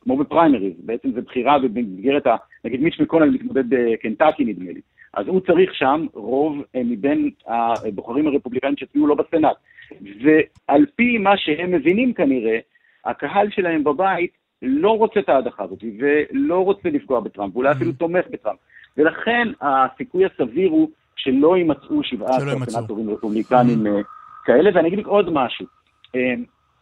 [0.00, 2.36] כמו בפריימריז, בעצם זו בחירה במסגרת, ה...
[2.64, 4.80] נגיד מיץ' מקונל מתמודד בקנטקי נדמה לי,
[5.14, 9.56] אז הוא צריך שם רוב אה, מבין הבוחרים הרפובליקנים שהצביעו לו בסנאט.
[10.22, 12.58] ועל פי מה שהם מבינים כנראה,
[13.04, 14.30] הקהל שלהם בבית
[14.62, 17.98] לא רוצה את ההדחה הזאת, ולא רוצה לפגוע בטראמפ, ואולי אפילו mm-hmm.
[17.98, 18.58] תומך בטראמפ.
[18.96, 24.44] ולכן הסיכוי הסביר הוא שלא יימצאו שבעה סנטורים רפובליקנים mm-hmm.
[24.44, 24.70] כאלה.
[24.74, 25.66] ואני אגיד עוד משהו.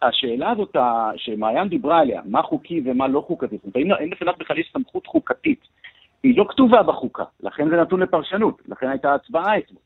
[0.09, 0.77] השאלה הזאת
[1.17, 5.07] שמעיין דיברה עליה, מה חוקי ומה לא חוקתי, זאת אומרת, האם לסנאט בכלל יש סמכות
[5.07, 5.61] חוקתית,
[6.23, 9.79] היא לא כתובה בחוקה, לכן זה נתון לפרשנות, לכן הייתה הצבעה אצלו.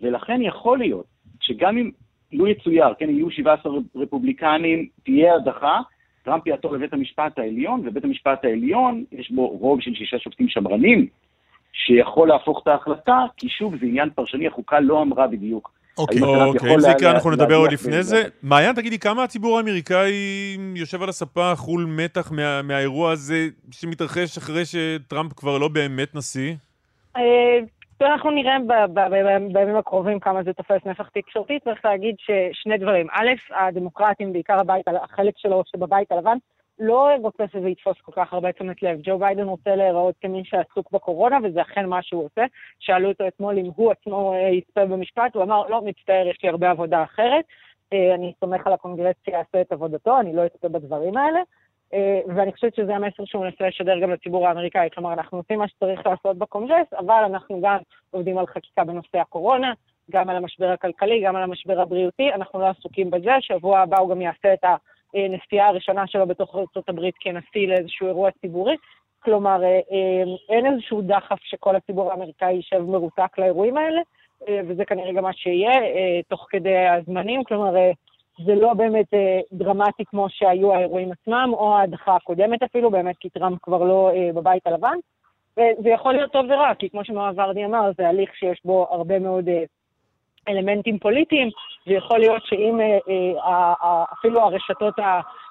[0.00, 1.06] ולכן יכול להיות
[1.40, 1.90] שגם אם
[2.32, 5.80] לו יצויר, כן, יהיו 17 רפובליקנים, תהיה הדחה,
[6.22, 11.06] טראמפ יעתור לבית המשפט העליון, ובית המשפט העליון, יש בו רוב של שישה שופטים שמרנים,
[11.72, 16.74] שיכול להפוך את ההחלטה, כי שוב, זה עניין פרשני, החוקה לא אמרה בדיוק אוקיי, אוקיי,
[16.74, 18.22] אם זה יקרה אנחנו נדבר עוד לפני זה.
[18.42, 20.12] מעיין, תגידי, כמה הציבור האמריקאי
[20.74, 22.32] יושב על הספה חול מתח
[22.64, 26.54] מהאירוע הזה שמתרחש אחרי שטראמפ כבר לא באמת נשיא?
[27.16, 27.58] אה,
[28.02, 28.56] אנחנו נראה
[29.52, 31.58] בימים הקרובים כמה זה תופס נפח תקשורתי.
[31.64, 33.06] צריך להגיד ששני דברים.
[33.12, 36.36] א', הדמוקרטים, בעיקר הבית, החלק שלו שבבית הלבן,
[36.80, 38.98] לא רוצה שזה יתפוס כל כך הרבה תשומת לב.
[39.02, 42.44] ג'ו ביידן רוצה להיראות כמי שעסוק בקורונה, וזה אכן מה שהוא עושה.
[42.78, 46.48] שאלו אותו אתמול אם הוא עצמו אה, יצפה במשפט, הוא אמר, לא, מצטער, יש לי
[46.48, 47.44] הרבה עבודה אחרת.
[47.92, 51.40] אה, אני סומך על הקונגרס שיעשה את עבודתו, אני לא אצפה בדברים האלה.
[51.94, 54.88] אה, ואני חושבת שזה המסר שהוא מנסה לשדר גם לציבור האמריקאי.
[54.94, 57.78] כלומר, אנחנו עושים מה שצריך לעשות בקונגרס, אבל אנחנו גם
[58.10, 59.72] עובדים על חקיקה בנושא הקורונה,
[60.10, 63.30] גם על המשבר הכלכלי, גם על המשבר הבריאותי, אנחנו לא עסוקים בזה.
[63.40, 64.64] שבוע הבא הוא גם יעשה את.
[65.14, 68.76] הנסיעה הראשונה שלו בתוך ארה"ב כנשיא לאיזשהו אירוע ציבורי.
[69.22, 74.00] כלומר, אה, אה, אין איזשהו דחף שכל הציבור האמריקאי יישב מרותק לאירועים האלה,
[74.48, 75.72] אה, וזה כנראה גם מה שיהיה
[76.28, 77.44] תוך כדי הזמנים.
[77.44, 77.74] כלומר,
[78.46, 79.06] זה לא באמת
[79.52, 84.66] דרמטי כמו שהיו האירועים עצמם, או ההדחה הקודמת אפילו, באמת כי טראמפ כבר לא בבית
[84.66, 84.96] הלבן.
[85.56, 89.18] וזה יכול להיות טוב ורע, כי כמו שמואב ורדי אמר, זה הליך שיש בו הרבה
[89.18, 89.48] מאוד
[90.48, 91.48] אלמנטים פוליטיים,
[91.86, 92.98] ויכול להיות שאם אה,
[93.46, 94.94] אה, אפילו הרשתות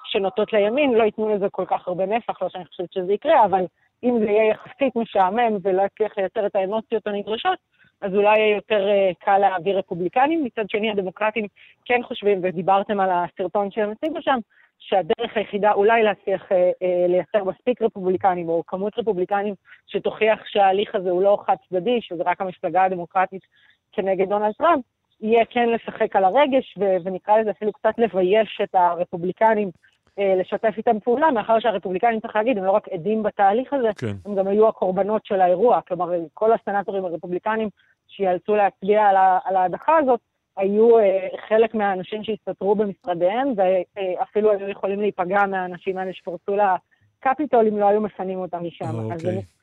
[0.04, 3.64] שנוטות לימין לא ייתנו לזה כל כך הרבה נפח, לא שאני חושבת שזה יקרה, אבל
[4.04, 7.58] אם זה יהיה יחסית משעמם ולא יצליח לייצר את האמוציות הנדרשות,
[8.00, 10.44] אז אולי יהיה יותר uh, קל להעביר רפובליקנים.
[10.44, 11.46] מצד שני, הדמוקרטים
[11.84, 14.38] כן חושבים, ודיברתם על הסרטון שהם הציגו שם,
[14.78, 19.54] שהדרך היחידה אולי להצליח uh, uh, לייצר מספיק רפובליקנים, או כמות רפובליקנים
[19.86, 23.42] שתוכיח שההליך הזה הוא לא חד צדדי, שזה רק המפלגה הדמוקרטית
[23.92, 24.84] כנגד דונלד טראמפ,
[25.20, 29.70] יהיה כן לשחק על הרגש, ו- ונקרא לזה אפילו קצת לבייש את הרפובליקנים
[30.18, 34.16] אה, לשתף איתם פעולה, מאחר שהרפובליקנים, צריך להגיד, הם לא רק עדים בתהליך הזה, כן.
[34.26, 35.80] הם גם היו הקורבנות של האירוע.
[35.88, 37.68] כלומר, כל הסנטורים הרפובליקנים
[38.08, 39.02] שיאלצו להצביע
[39.44, 40.20] על ההדחה הזאת,
[40.56, 47.78] היו אה, חלק מהאנשים שהסתתרו במשרדיהם, ואפילו היו יכולים להיפגע מהאנשים האלה שפרצו לקפיטול אם
[47.78, 48.84] לא היו מפנים אותם משם.
[48.84, 49.12] אוקיי.
[49.14, 49.59] אז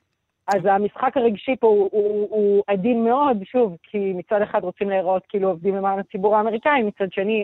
[0.47, 5.23] אז המשחק הרגשי פה הוא, הוא, הוא עדין מאוד, שוב, כי מצד אחד רוצים להיראות
[5.29, 7.43] כאילו עובדים למען הציבור האמריקאי, מצד שני,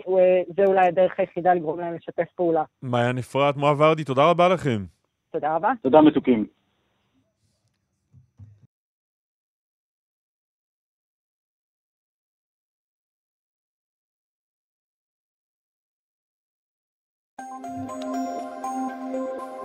[0.56, 2.62] זה אולי הדרך היחידה לגרום להם לשתף פעולה.
[2.82, 4.84] מעיין אפרת, מואב ורדי, תודה רבה לכם.
[5.32, 5.72] תודה רבה.
[5.82, 6.46] תודה מתוקים.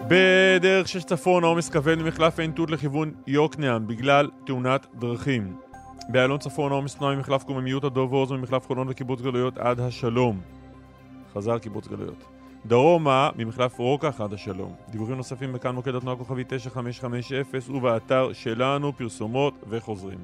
[0.09, 5.55] בדרך שש צפון העומס כבד ממחלף עין תות לכיוון יוקנעם בגלל תאונת דרכים.
[6.09, 10.41] באלון צפון העומס תנועה ממחלף קוממיות עד דוב עוז ממחלף חולון וקיבוץ גלויות עד השלום.
[11.33, 12.23] חזר קיבוץ גלויות.
[12.65, 14.75] דרומה ממחלף רוקח עד השלום.
[14.89, 20.19] דיווחים נוספים בכאן מוקד התנועה כוכבי 9550 ובאתר שלנו פרסומות וחוזרים.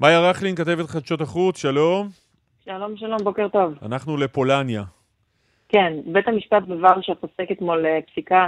[0.00, 2.08] מאיה רכלין, כתבת חדשות החוץ, שלום.
[2.64, 3.74] שלום, שלום, בוקר טוב.
[3.82, 4.84] אנחנו לפולניה.
[5.72, 8.46] כן, בית המשפט בוורשה פוסק אתמול אה, פסיקה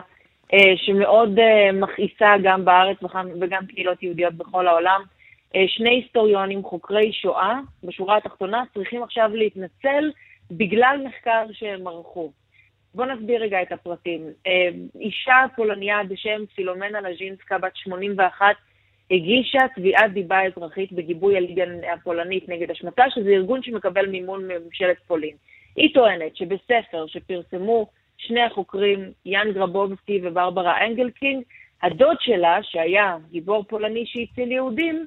[0.52, 2.96] אה, שמאוד אה, מכעיסה גם בארץ
[3.40, 5.02] וגם קהילות יהודיות בכל העולם.
[5.66, 10.10] שני היסטוריונים, חוקרי שואה, בשורה התחתונה, צריכים עכשיו להתנצל
[10.50, 12.32] בגלל מחקר שהם ערכו.
[12.94, 14.20] בואו נסביר רגע את הפרטים.
[15.00, 18.46] אישה פולניה בשם פילומנה לז'ינסקה, בת 81,
[19.10, 21.64] הגישה תביעת דיבה אזרחית בגיבוי הליגה
[21.94, 25.36] הפולנית נגד השמטה, שזה ארגון שמקבל מימון מממשלת פולין.
[25.76, 31.44] היא טוענת שבספר שפרסמו שני החוקרים, יאן גרבובסקי וברברה אנגלקינג,
[31.82, 35.06] הדוד שלה, שהיה גיבור פולני שהציל יהודים,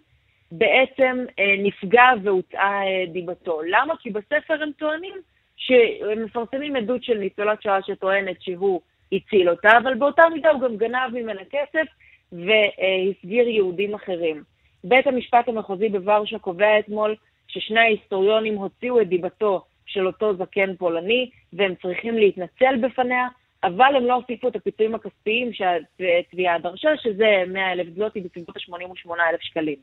[0.52, 3.62] בעצם אה, נפגע והוצאה אה, דיבתו.
[3.62, 3.94] למה?
[4.00, 5.14] כי בספר הם טוענים
[5.56, 10.78] שהם מפרסמים עדות של ניצולת שואה שטוענת שהוא הציל אותה, אבל באותה מידה הוא גם
[10.78, 11.88] גנב ממנה כסף
[12.32, 14.44] והסגיר יהודים אחרים.
[14.84, 17.16] בית המשפט המחוזי בוורשה קובע אתמול
[17.48, 23.28] ששני ההיסטוריונים הוציאו את דיבתו של אותו זקן פולני, והם צריכים להתנצל בפניה,
[23.64, 29.12] אבל הם לא הוסיפו את הפיצויים הכספיים שהתביעה דרשה, שזה 100 אלף זלוטי בסביבות ה-88
[29.32, 29.78] אלף שקלים.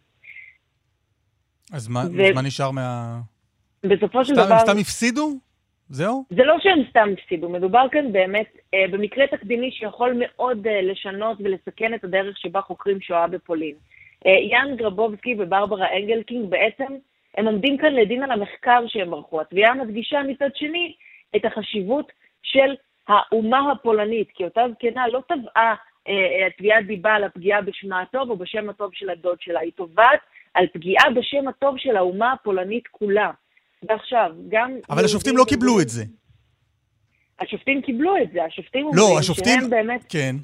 [1.72, 2.34] אז מה, ו...
[2.34, 3.18] מה נשאר מה...
[3.82, 4.52] בסופו של דבר...
[4.54, 5.38] הם סתם הפסידו?
[5.88, 6.24] זהו?
[6.30, 11.38] זה לא שהם סתם הפסידו, מדובר כאן באמת אה, במקרה תקדימי שיכול מאוד אה, לשנות
[11.40, 13.74] ולסכן את הדרך שבה חוקרים שואה בפולין.
[14.26, 16.92] אה, יאן גרבובסקי וברברה אנגלקינג בעצם
[17.36, 19.40] הם עומדים כאן לדין על המחקר שהם ערכו.
[19.40, 20.94] התביעה מדגישה מצד שני
[21.36, 22.12] את החשיבות
[22.42, 22.74] של
[23.08, 25.74] האומה הפולנית, כי אותה זקנה לא תבעה
[26.08, 30.20] אה, תביעת דיבה על הפגיעה בשמה הטוב או בשם הטוב של הדוד שלה, היא תובעת
[30.54, 33.30] על פגיעה בשם הטוב של האומה הפולנית כולה.
[33.88, 34.76] ועכשיו, גם...
[34.90, 36.04] אבל השופטים לא קיבלו את זה.
[37.40, 39.60] השופטים קיבלו את זה, השופטים אומרים לא, השופטים...
[39.60, 40.04] שהם באמת...
[40.08, 40.36] כן.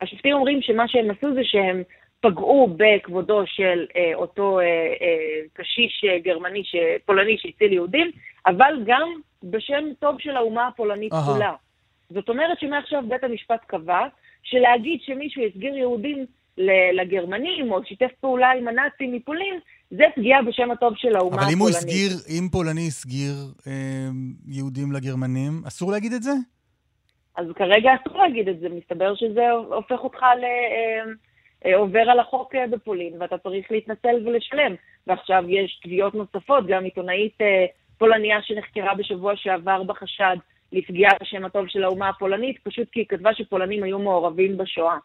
[0.00, 1.82] השופטים אומרים שמה שהם עשו זה שהם
[2.20, 8.10] פגעו בכבודו של אה, אותו אה, אה, קשיש אה, גרמני, ש, פולני שהציל יהודים,
[8.46, 9.08] אבל גם
[9.42, 11.16] בשם טוב של האומה הפולנית Aha.
[11.26, 11.52] כולה.
[12.10, 14.06] זאת אומרת שמעכשיו בית המשפט קבע
[14.42, 16.26] שלהגיד שמישהו הסגיר יהודים
[16.92, 19.58] לגרמנים או שיתף פעולה עם הנאצים מפולין,
[19.90, 21.44] זה פגיעה בשם הטוב של האומה הפולנית.
[21.44, 23.34] אבל אם הוא הסגיר, אם פולני הסגיר
[23.66, 24.08] אה,
[24.48, 26.32] יהודים לגרמנים, אסור להגיד את זה?
[27.36, 30.44] אז כרגע אסור להגיד את זה, מסתבר שזה הופך אותך ל...
[30.44, 31.12] אה, אה,
[31.74, 34.74] עובר על החוק אה, בפולין, ואתה צריך להתנצל ולשלם.
[35.06, 37.66] ועכשיו יש תביעות נוספות, גם עיתונאית אה,
[37.98, 40.36] פולניה שנחקרה בשבוע שעבר בחשד
[40.72, 44.96] לפגיעה בשם הטוב של האומה הפולנית, פשוט כי היא כתבה שפולנים היו מעורבים בשואה.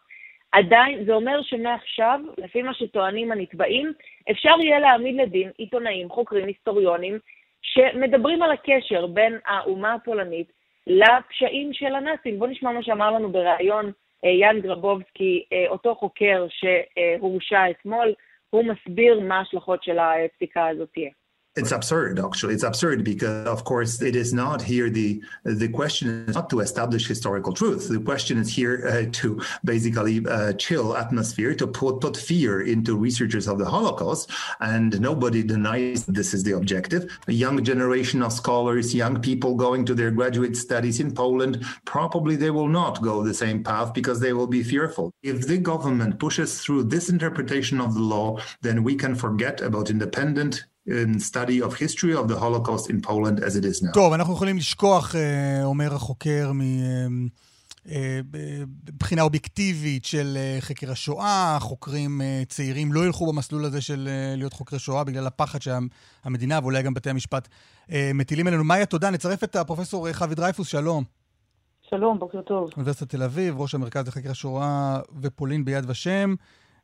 [0.52, 3.92] עדיין, זה אומר שמעכשיו, לפי מה שטוענים הנתבעים,
[4.30, 7.18] אפשר יהיה להעמיד לדין עיתונאים, חוקרים, היסטוריונים,
[7.62, 10.52] שמדברים על הקשר בין האומה הפולנית
[10.86, 12.38] לפשעים של הנאצים.
[12.38, 13.90] בואו נשמע מה שאמר לנו בריאיון אה,
[14.30, 18.14] יאן גרבובסקי, אה, אותו חוקר שהורשע אתמול,
[18.50, 21.10] הוא מסביר מה ההשלכות של הפסיקה הזאת תהיה.
[21.56, 22.54] It's absurd, actually.
[22.54, 26.58] It's absurd because, of course, it is not here the the question is not to
[26.60, 27.88] establish historical truth.
[27.88, 32.96] The question is here uh, to basically uh, chill atmosphere, to put put fear into
[32.96, 37.16] researchers of the Holocaust, and nobody denies this is the objective.
[37.28, 42.34] A young generation of scholars, young people going to their graduate studies in Poland, probably
[42.34, 45.12] they will not go the same path because they will be fearful.
[45.22, 49.88] If the government pushes through this interpretation of the law, then we can forget about
[49.88, 50.73] independent in
[51.18, 53.92] study of history of the Holocaust in Poland as it is now.
[53.92, 55.14] טוב, אנחנו יכולים לשכוח,
[55.64, 56.52] אומר החוקר,
[58.92, 65.04] מבחינה אובייקטיבית של חקר השואה, חוקרים צעירים לא ילכו במסלול הזה של להיות חוקרי שואה
[65.04, 67.48] בגלל הפחד שהמדינה ואולי גם בתי המשפט
[68.14, 68.64] מטילים עלינו.
[68.64, 69.10] מאיה, תודה.
[69.10, 71.04] נצרף את הפרופסור חווי דרייפוס, שלום.
[71.90, 72.70] שלום, בוקר טוב.
[72.76, 76.34] אוניברסיטת תל אביב, ראש המרכז לחקר השואה ופולין ביד ושם.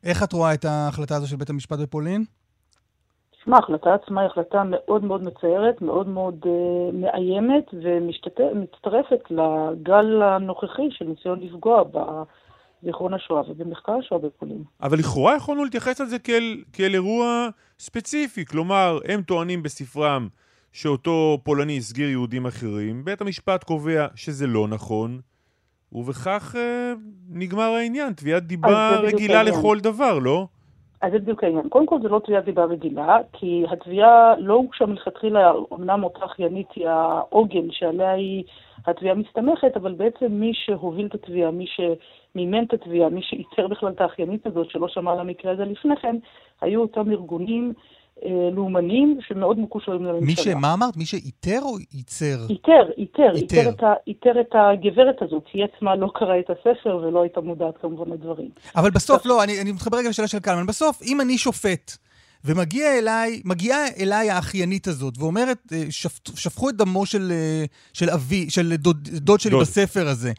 [0.03, 2.25] איך את רואה את ההחלטה הזו של בית המשפט בפולין?
[3.41, 10.87] תשמע, ההחלטה עצמה היא החלטה מאוד מאוד מצערת, מאוד מאוד uh, מאיימת, ומצטרפת לגל הנוכחי
[10.91, 14.63] של ניסיון לפגוע בזיכרון השואה ובמחקר השואה בפולין.
[14.81, 17.49] אבל לכאורה יכולנו להתייחס לזה כאל, כאל אירוע
[17.79, 20.27] ספציפי, כלומר, הם טוענים בספרם
[20.71, 25.19] שאותו פולני הסגיר יהודים אחרים, בית המשפט קובע שזה לא נכון,
[25.91, 26.99] ובכך uh,
[27.29, 30.47] נגמר העניין, תביעת דיבה רגילה לכל דבר, לא?
[31.01, 31.69] אז זה בדיוק העניין.
[31.69, 36.67] קודם כל, זה לא תביעת דיבה רגילה, כי התביעה לא הוגשה מלכתחילה, אמנם אותה אחיינית
[36.75, 38.43] היא העוגן שעליה היא
[38.85, 43.89] התביעה מסתמכת, אבל בעצם מי שהוביל את התביעה, מי שמימן את התביעה, מי שייצר בכלל
[43.89, 46.15] את האחיינית הזאת, שלא שמע על המקרה הזה לפני כן,
[46.61, 47.73] היו אותם ארגונים
[48.55, 50.25] לאומנים שמאוד מקושרים לממשלה.
[50.25, 50.97] מי שמה אמרת?
[50.97, 52.37] מי שאיתר או ייצר?
[52.49, 55.43] איתר, איתר, איתר את, איתר את הגברת הזאת.
[55.53, 58.49] היא עצמה לא קראה את הספר ולא הייתה מודעת כמובן לדברים.
[58.75, 60.65] אבל בסוף, לא, אני, אני מתחבר רגע לשאלה של קלמן.
[60.65, 61.97] בסוף, אם אני שופט,
[62.45, 68.09] ומגיעה אליי, מגיעה אליי האחיינית הזאת, ואומרת, אה, שפ, שפכו את דמו של, אה, של
[68.09, 69.61] אבי, של דוד, דוד שלי דוד.
[69.61, 70.31] בספר הזה.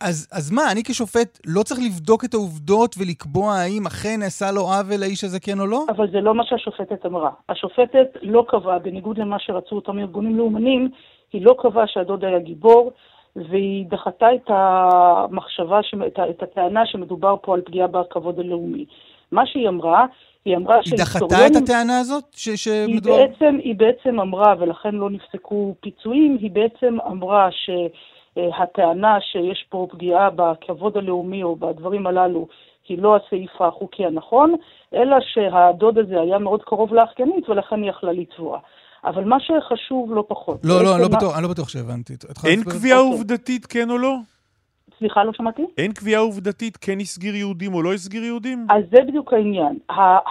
[0.00, 4.60] אז, אז מה, אני כשופט לא צריך לבדוק את העובדות ולקבוע האם אכן נעשה לו
[4.60, 5.84] עוול לאיש הזה כן או לא?
[5.88, 7.30] אבל זה לא מה שהשופטת אמרה.
[7.48, 10.90] השופטת לא קבעה, בניגוד למה שרצו אותם ארגונים לאומנים,
[11.32, 12.92] היא לא קבעה שהדוד היה גיבור,
[13.36, 18.84] והיא דחתה את המחשבה, את, את הטענה שמדובר פה על פגיעה בכבוד הלאומי.
[19.32, 20.06] מה שהיא אמרה,
[20.44, 22.24] היא אמרה היא דחתה את הטענה הזאת?
[22.32, 23.16] ש- שמדובר...
[23.16, 27.70] היא, בעצם, היא בעצם אמרה, ולכן לא נפסקו פיצויים, היא בעצם אמרה ש...
[28.38, 32.48] אה, הטענה שיש פה פגיעה בכבוד הלאומי או בדברים הללו
[32.88, 34.54] היא לא הסעיף החוקי הנכון,
[34.94, 38.58] אלא שהדוד הזה היה מאוד קרוב לאחיינית ולכן היא יכלה לתבוע.
[39.04, 40.60] אבל מה שחשוב לא פחות...
[40.64, 42.12] לא, לא, אני לא, בטוח, אני לא בטוח שהבנתי.
[42.46, 43.12] אין קביעה אוקיי.
[43.12, 44.14] עובדתית, כן או לא?
[44.98, 45.62] סליחה, לא שמעתי?
[45.78, 48.66] אין קביעה עובדתית כן הסגיר יהודים או לא הסגיר יהודים?
[48.70, 49.78] אז זה בדיוק העניין.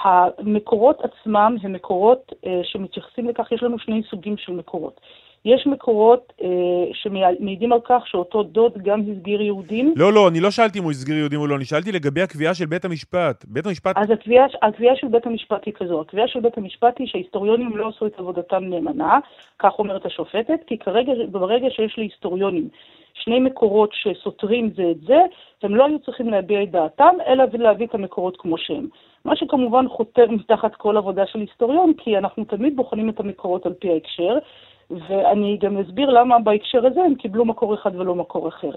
[0.04, 5.02] המקורות עצמם הם מקורות אה, שמתייחסים לכך, יש לנו שני סוגים של מקורות.
[5.46, 6.48] יש מקורות אה,
[6.94, 9.94] שמעידים על כך שאותו דוד גם הסגיר יהודים.
[9.96, 12.54] לא, לא, אני לא שאלתי אם הוא הסגיר יהודים או לא, אני שאלתי לגבי הקביעה
[12.54, 13.46] של בית המשפט.
[13.48, 13.98] בית המשפט...
[13.98, 17.88] אז הקביעה, הקביעה של בית המשפט היא כזו, הקביעה של בית המשפט היא שההיסטוריונים לא
[17.88, 19.20] עשו את עבודתם נאמנה,
[19.60, 22.70] כך אומרת השופטת, כי כרגע, ברגע שיש להיסטוריונים
[23.24, 25.18] שני מקורות שסותרים זה את זה,
[25.64, 28.88] הם לא היו צריכים להביע את דעתם, אלא להביא את המקורות כמו שהם.
[29.26, 33.74] מה שכמובן חותר מתחת כל עבודה של היסטוריון, כי אנחנו תמיד בוחנים את המקורות על
[33.74, 34.38] פי ההקשר,
[34.92, 38.72] ואני גם אסביר למה בהקשר הזה הם קיבלו מקור אחד ולא מקור אחר.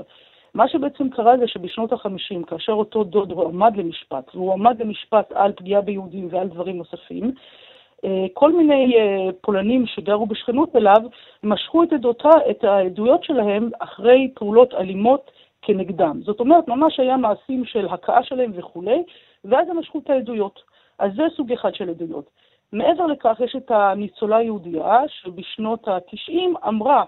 [0.54, 5.52] מה שבעצם קרה זה שבשנות ה-50, כאשר אותו דוד הועמד למשפט, והוא עמד למשפט על
[5.52, 7.32] פגיעה ביהודים ועל דברים נוספים,
[8.04, 11.02] אה, כל מיני אה, פולנים שגרו בשכנות אליו
[11.42, 15.30] משכו את, עדותה, את העדויות שלהם אחרי פעולות אלימות
[15.62, 16.20] כנגדם.
[16.24, 19.02] זאת אומרת, ממש היה מעשים של הכאה שלהם וכולי,
[19.44, 20.62] ואז הם משכו את העדויות.
[20.98, 22.30] אז זה סוג אחד של עדויות.
[22.72, 27.04] מעבר לכך, יש את הניצולה היהודייה, שבשנות ה-90 אמרה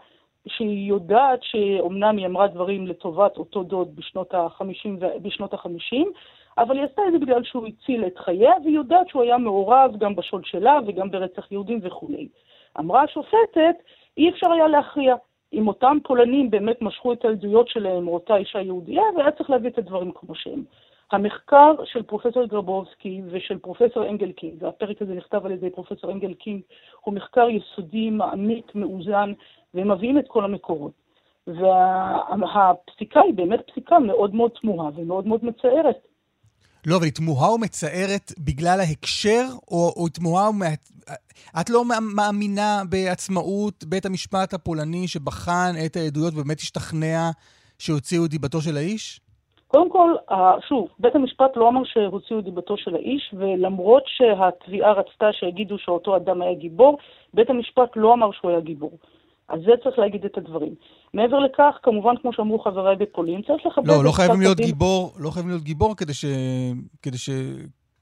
[0.49, 4.89] שהיא יודעת שאומנם היא אמרה דברים לטובת אותו דוד בשנות ה-50,
[5.23, 5.97] בשנות ה-50
[6.59, 9.97] אבל היא עשתה את זה בגלל שהוא הציל את חייה, והיא יודעת שהוא היה מעורב
[9.99, 12.29] גם בשוד שלה וגם ברצח יהודים וכולי.
[12.79, 13.77] אמרה השופטת,
[14.17, 15.15] אי אפשר היה להכריע.
[15.53, 19.71] אם אותם פולנים באמת משכו את העדויות שלהם, או אותה אישה יהודייה, והיה צריך להביא
[19.71, 20.65] את הדברים כמו שהם.
[21.13, 26.61] המחקר של פרופסור גרבובסקי ושל פרופסור אנגלקינג, והפרק הזה נכתב על ידי פרופסור אנגלקינג,
[27.01, 29.33] הוא מחקר יסודי, מעמיק, מאוזן,
[29.75, 30.93] והם מביאים את כל המקורות.
[31.47, 35.97] והפסיקה היא באמת פסיקה מאוד מאוד תמוהה ומאוד מאוד מצערת.
[36.87, 40.67] לא, אבל היא תמוהה ומצערת בגלל ההקשר, או, או תמוהה ומה...
[41.61, 41.85] את לא
[42.17, 47.31] מאמינה בעצמאות בית המשפט הפולני שבחן את העדויות ובאמת השתכנע
[47.79, 49.21] שהוציאו דיבתו של האיש?
[49.73, 50.15] קודם כל,
[50.69, 56.17] שוב, בית המשפט לא אמר שהוציאו את דיבתו של האיש, ולמרות שהתביעה רצתה שיגידו שאותו
[56.17, 56.99] אדם היה גיבור,
[57.35, 58.93] בית המשפט לא אמר שהוא היה גיבור.
[59.49, 60.75] אז זה צריך להגיד את הדברים.
[61.15, 65.31] מעבר לכך, כמובן, כמו שאמרו חבריי בפולין, צריך לכבד לא, לא חייבים להיות גיבור, לא
[65.31, 66.25] חייבים להיות גיבור כדי ש...
[67.03, 67.31] כדי ש...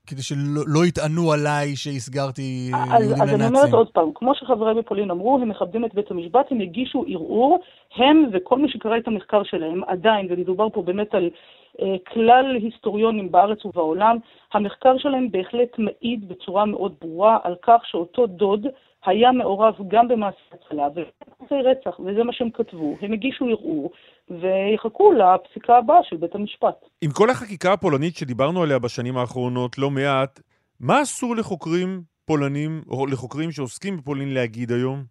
[0.06, 3.22] כדי שלא לא יטענו עליי שהסגרתי אז, יהודים לנאצים.
[3.22, 6.60] אז אני אומרת עוד פעם, כמו שחבריי בפולין אמרו, הם מכבדים את בית המשפט, הם
[6.60, 7.58] הגישו ערעור,
[7.96, 11.30] הם וכל מי שקרא את המחקר שלהם, עדיין, ומדובר פה באמת על
[12.12, 14.16] כלל היסטוריונים בארץ ובעולם,
[14.52, 18.66] המחקר שלהם בהחלט מעיד בצורה מאוד ברורה על כך שאותו דוד
[19.06, 22.96] היה מעורב גם במעשי הצלה ובמעשי רצח, וזה מה שהם כתבו.
[23.00, 23.90] הם הגישו ערעור
[24.30, 26.84] ויחכו לפסיקה הבאה של בית המשפט.
[27.02, 30.40] עם כל החקיקה הפולנית שדיברנו עליה בשנים האחרונות לא מעט,
[30.80, 35.04] מה אסור לחוקרים פולנים, או לחוקרים שעוסקים בפולין להגיד היום?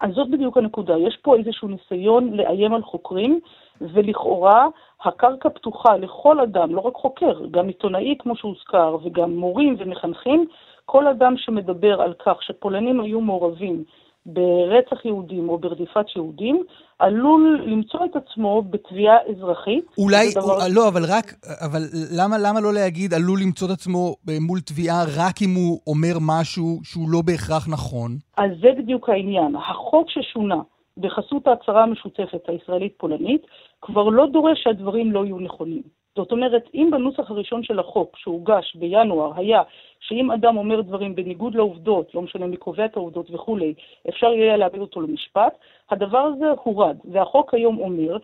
[0.00, 0.94] אז זאת בדיוק הנקודה.
[0.98, 3.40] יש פה איזשהו ניסיון לאיים על חוקרים,
[3.80, 4.66] ולכאורה
[5.04, 10.46] הקרקע פתוחה לכל אדם, לא רק חוקר, גם עיתונאי כמו שהוזכר, וגם מורים ומחנכים,
[10.84, 13.84] כל אדם שמדבר על כך שפולנים היו מעורבים
[14.26, 16.62] ברצח יהודים או ברדיפת יהודים,
[16.98, 19.84] עלול למצוא את עצמו בתביעה אזרחית.
[19.98, 20.58] אולי, דבר...
[20.74, 21.82] לא, אבל רק, אבל
[22.18, 26.80] למה, למה לא להגיד עלול למצוא את עצמו מול תביעה רק אם הוא אומר משהו
[26.82, 28.10] שהוא לא בהכרח נכון?
[28.36, 29.56] אז זה בדיוק העניין.
[29.56, 30.60] החוק ששונה
[30.98, 33.46] בחסות ההצהרה המשותפת הישראלית-פולנית
[33.82, 35.82] כבר לא דורש שהדברים לא יהיו נכונים.
[36.16, 39.62] זאת אומרת, אם בנוסח הראשון של החוק שהוגש בינואר היה
[40.00, 43.74] שאם אדם אומר דברים בניגוד לעובדות, לא משנה מי קובע את העובדות וכולי,
[44.08, 45.58] אפשר יהיה להעמיד אותו למשפט,
[45.90, 46.96] הדבר הזה הורד.
[47.04, 48.16] והחוק היום אומר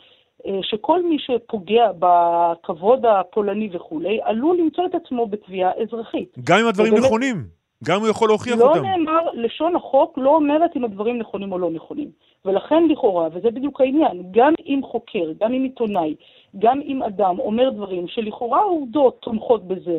[0.47, 6.36] אה, שכל מי שפוגע בכבוד הפולני וכולי, עלול למצוא את עצמו בתביעה אזרחית.
[6.44, 7.44] גם אם הדברים ובאמת, נכונים,
[7.84, 8.82] גם הוא יכול להוכיח לא אותם.
[8.82, 12.10] לא נאמר, לשון החוק לא אומרת אם הדברים נכונים או לא נכונים.
[12.44, 16.14] ולכן לכאורה, וזה בדיוק העניין, גם אם חוקר, גם אם עיתונאי,
[16.58, 19.98] גם אם אדם אומר דברים שלכאורה העובדות תומכות בזה,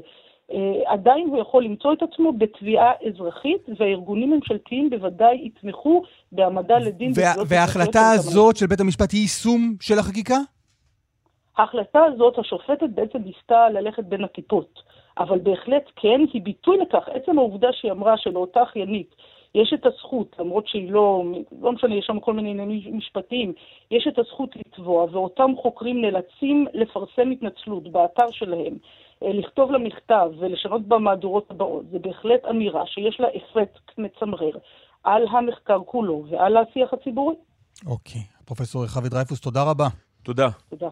[0.54, 7.12] אה, עדיין הוא יכול למצוא את עצמו בתביעה אזרחית, והארגונים הממשלתיים בוודאי יתמכו בהעמדה לדין.
[7.16, 10.38] וה, וההחלטה הזאת של בית המשפט היא יישום של החקיקה?
[11.58, 14.80] ההחלטה הזאת, השופטת בעצם ניסתה ללכת בין הכיפות,
[15.20, 17.10] אבל בהחלט כן, היא ביטוי לכך.
[17.10, 19.16] עצם העובדה שהיא אמרה שלאותה אחיינית
[19.56, 21.24] יש את הזכות, למרות שהיא לא,
[21.62, 23.54] לא משנה, יש שם כל מיני עניינים משפטיים,
[23.92, 28.78] יש את הזכות לתבוע, ואותם חוקרים נאלצים לפרסם התנצלות באתר שלהם,
[29.24, 34.52] אה, לכתוב לה מכתב ולשנות במהדורות הבאות, זה בהחלט אמירה שיש לה אפקט מצמרר
[35.04, 37.36] על המחקר כולו ועל השיח הציבורי.
[37.88, 38.22] אוקיי.
[38.46, 39.88] פרופסור רחבי דרייפוס, תודה רבה.
[40.24, 40.48] תודה.
[40.70, 40.90] תודה.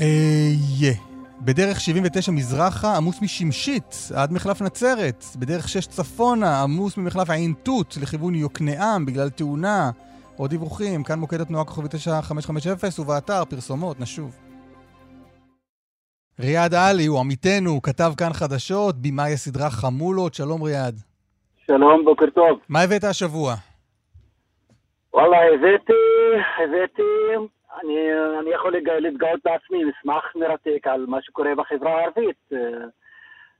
[0.00, 0.92] אה,
[1.40, 5.24] בדרך 79 מזרחה עמוס משמשית עד מחלף נצרת.
[5.38, 9.90] בדרך 6 צפונה עמוס ממחלף עין תות לכיוון יוקנעם בגלל תאונה.
[10.36, 14.36] עוד דיווחים, כאן מוקד התנועה כוכבי 9550 ובאתר פרסומות, נשוב.
[16.40, 20.94] ריאד עלי הוא עמיתנו, כתב כאן חדשות, במאי הסדרה חמולות, שלום ריאד.
[21.66, 22.58] שלום, בוקר טוב.
[22.68, 23.54] מה הבאת השבוע?
[25.14, 25.92] וואלה, הבאתי,
[26.58, 27.02] הבאתי
[27.82, 27.96] אני,
[28.40, 32.52] אני יכול להתגאות בעצמי, מסמך מרתק על מה שקורה בחברה הערבית.
[32.52, 32.58] אה,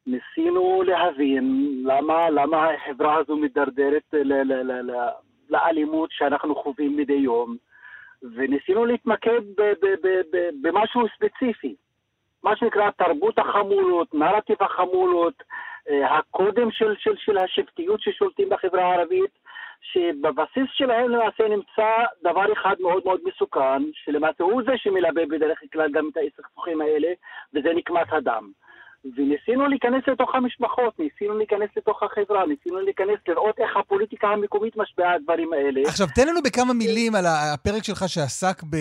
[0.06, 4.14] ניסינו להבין למה, למה החברה הזו מידרדרת
[5.50, 7.56] לאלימות שאנחנו חווים מדי יום,
[8.22, 9.40] וניסינו להתמקד
[10.62, 11.74] במשהו ספציפי,
[12.42, 15.42] מה שנקרא תרבות החמולות, נרטיב החמולות,
[15.90, 19.37] אה, הקודם של, של, של השבטיות ששולטים בחברה הערבית,
[19.80, 21.88] שבבסיס שלהם למעשה נמצא
[22.22, 27.08] דבר אחד מאוד מאוד מסוכן, שלמעשה הוא זה שמלבה בדרך כלל גם את הסכסוכים האלה,
[27.54, 28.50] וזה נקמת הדם.
[29.16, 35.10] וניסינו להיכנס לתוך המשפחות, ניסינו להיכנס לתוך החברה, ניסינו להיכנס לראות איך הפוליטיקה המקומית משפיעה
[35.10, 35.80] על הדברים האלה.
[35.86, 38.76] עכשיו, תן לנו בכמה מילים על הפרק שלך שעסק ב...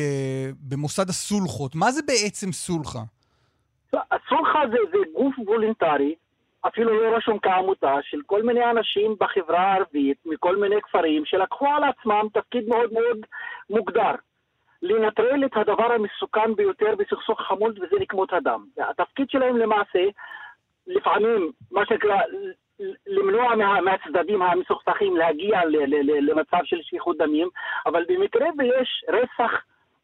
[0.70, 1.76] במוסד הסולחות.
[1.76, 3.00] מה זה בעצם סולחה?
[3.94, 6.16] הסולחה זה, זה גוף וולונטרי
[6.68, 11.84] אפילו לא רשום כעמותה, של כל מיני אנשים בחברה הערבית, מכל מיני כפרים, שלקחו על
[11.84, 13.18] עצמם תפקיד מאוד מאוד
[13.70, 14.16] מוגדר.
[14.82, 18.66] לנטרל את הדבר המסוכן ביותר בסכסוך חמולות, וזה נקמות הדם.
[18.78, 20.06] התפקיד שלהם למעשה,
[20.88, 22.18] לפעמים, מה שנקרא,
[23.08, 27.50] למנוע מה, מהצדדים המסוכסכים להגיע ל, ל, ל, למצב של שפיכות דמים,
[27.86, 29.52] אבל במקרה ויש רצח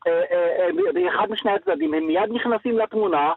[0.08, 3.34] אה, אה, אה, באחד משני הצדדים, הם מיד נכנסים לתמונה,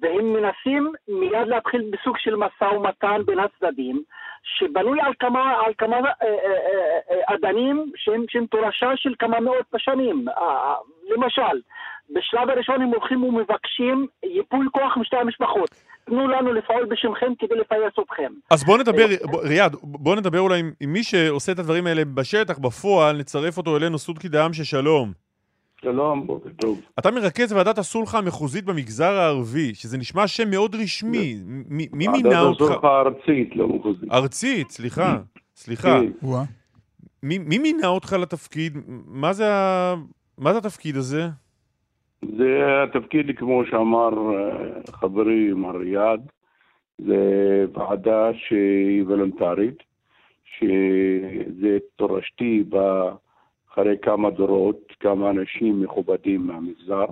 [0.00, 4.02] והם מנסים מיד להתחיל בסוג של משא ומתן בין הצדדים,
[4.42, 9.66] שבנוי על כמה, על כמה אה, אה, אה, אדנים שהם, שהם תורשה של כמה מאות
[9.72, 10.26] בשנים.
[11.10, 11.60] למשל,
[12.10, 15.70] בשלב הראשון הם הולכים ומבקשים ייפוי כוח משתי המשפחות.
[16.04, 18.32] תנו לנו לפעול בשמכם כדי לפייס אתכם.
[18.50, 22.04] אז בוא נדבר, בוא, ריאד, בוא נדבר אולי עם, עם מי שעושה את הדברים האלה
[22.04, 25.27] בשטח, בפועל, נצרף אותו אלינו, סודקי דעם ששלום.
[25.82, 26.80] שלום, בוקר טוב.
[26.98, 31.36] אתה מרכז ועדת הסולחה המחוזית במגזר הערבי, שזה נשמע שם מאוד רשמי.
[31.68, 32.60] מי מינה אותך?
[32.60, 34.12] ועדת הסולחה הארצית, לא מחוזית.
[34.12, 35.18] ארצית, סליחה,
[35.54, 36.00] סליחה.
[36.22, 36.28] כן.
[37.22, 38.76] מי מינה אותך לתפקיד?
[39.06, 39.94] מה זה, ה...
[40.38, 41.28] מה זה התפקיד הזה?
[42.22, 46.20] זה התפקיד, כמו שאמר אה, חברי מר ריאד,
[46.98, 47.16] זה
[47.72, 49.82] ועדה שהיא וולונטרית,
[50.58, 52.64] שזה תורשתי
[53.72, 57.04] אחרי כמה דורות, כמה אנשים מכובדים מהמגזר,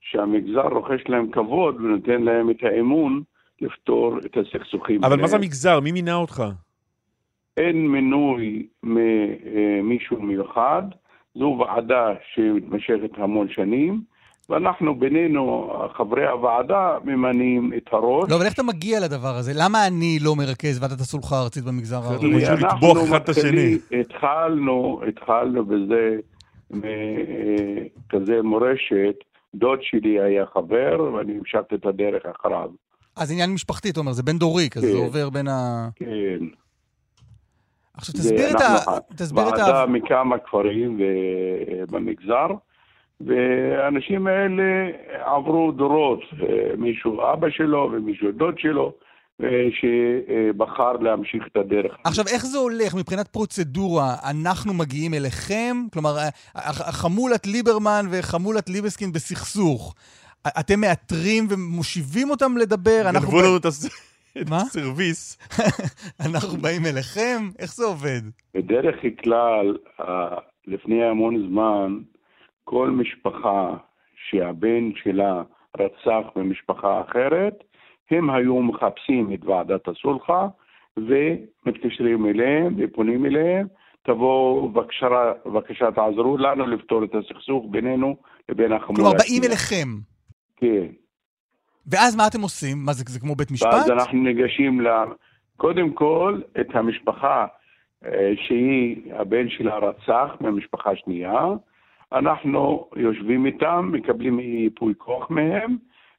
[0.00, 3.22] שהמגזר רוכש להם כבוד ונותן להם את האמון
[3.60, 5.04] לפתור את הסכסוכים.
[5.04, 5.80] אבל מה זה המגזר?
[5.80, 6.42] מי מינה אותך?
[7.56, 10.82] אין מינוי ממישהו מיוחד,
[11.34, 14.00] זו ועדה שמתמשכת המון שנים,
[14.48, 18.30] ואנחנו בינינו, חברי הוועדה, ממנים את הראש.
[18.30, 19.52] לא, אבל איך אתה מגיע לדבר הזה?
[19.56, 22.46] למה אני לא מרכז ועדת הסולחה הארצית במגזר הערבי?
[22.46, 26.18] אנחנו מתחילים, התחלנו, התחלנו בזה,
[26.74, 29.14] מכזה מורשת,
[29.54, 32.70] דוד שלי היה חבר, ואני המשכתי את הדרך אחריו.
[33.16, 35.88] אז עניין משפחתי, אתה אומר, זה בין דורי, כזה זה עובר בין ה...
[35.96, 36.38] כן.
[37.94, 38.76] עכשיו תסביר את ה...
[39.16, 39.56] תסביר את ה...
[39.56, 41.00] ועדה מכמה כפרים
[41.90, 42.46] במגזר,
[43.20, 44.88] והאנשים האלה
[45.24, 46.20] עברו דורות,
[46.78, 48.92] מישהו אבא שלו ומישהו דוד שלו,
[49.70, 51.96] שבחר להמשיך את הדרך.
[52.04, 54.14] עכשיו, איך זה הולך מבחינת פרוצדורה?
[54.30, 55.76] אנחנו מגיעים אליכם?
[55.92, 56.14] כלומר,
[57.02, 59.94] חמולת ליברמן וחמולת ליבסקין בסכסוך.
[60.60, 63.02] אתם מאתרים ומושיבים אותם לדבר?
[63.12, 63.66] גנבו לנו את
[64.52, 65.38] הסרוויס.
[66.26, 67.48] אנחנו באים אליכם?
[67.58, 68.20] איך זה עובד?
[68.54, 69.76] בדרך כלל,
[70.66, 71.98] לפני המון זמן,
[72.64, 73.76] כל משפחה
[74.30, 75.42] שהבן שלה
[75.78, 77.64] רצח במשפחה אחרת,
[78.10, 80.48] הם היו מחפשים את ועדת הסולחה
[80.96, 83.66] ומתקשרים אליהם ופונים אליהם,
[84.02, 88.16] תבואו בבקשה, בבקשה תעזרו לנו לפתור את הסכסוך בינינו
[88.48, 88.96] לבין החמולה.
[88.96, 89.88] כלומר, באים אליכם.
[90.56, 90.86] כן.
[91.86, 92.76] ואז מה אתם עושים?
[92.84, 93.68] מה זה, זה כמו בית משפט?
[93.72, 94.88] ואז אנחנו ניגשים ל...
[95.56, 97.46] קודם כל, את המשפחה
[98.04, 101.46] אה, שהיא, הבן שלה רצח מהמשפחה שנייה,
[102.12, 105.76] אנחנו יושבים איתם, מקבלים ייפוי כוח מהם,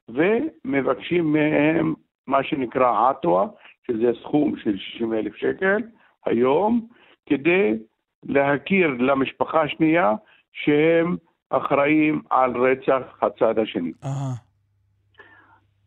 [0.08, 1.94] ומבקשים מהם
[2.26, 3.46] מה שנקרא עטווה,
[3.86, 5.82] שזה סכום של 60 אלף שקל
[6.26, 6.86] היום,
[7.26, 7.72] כדי
[8.22, 10.14] להכיר למשפחה השנייה
[10.52, 11.16] שהם
[11.50, 13.92] אחראים על רצח הצד השני.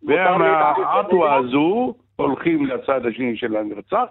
[0.04, 4.08] ומהעטווה הזו הולכים לצד השני של הנרצח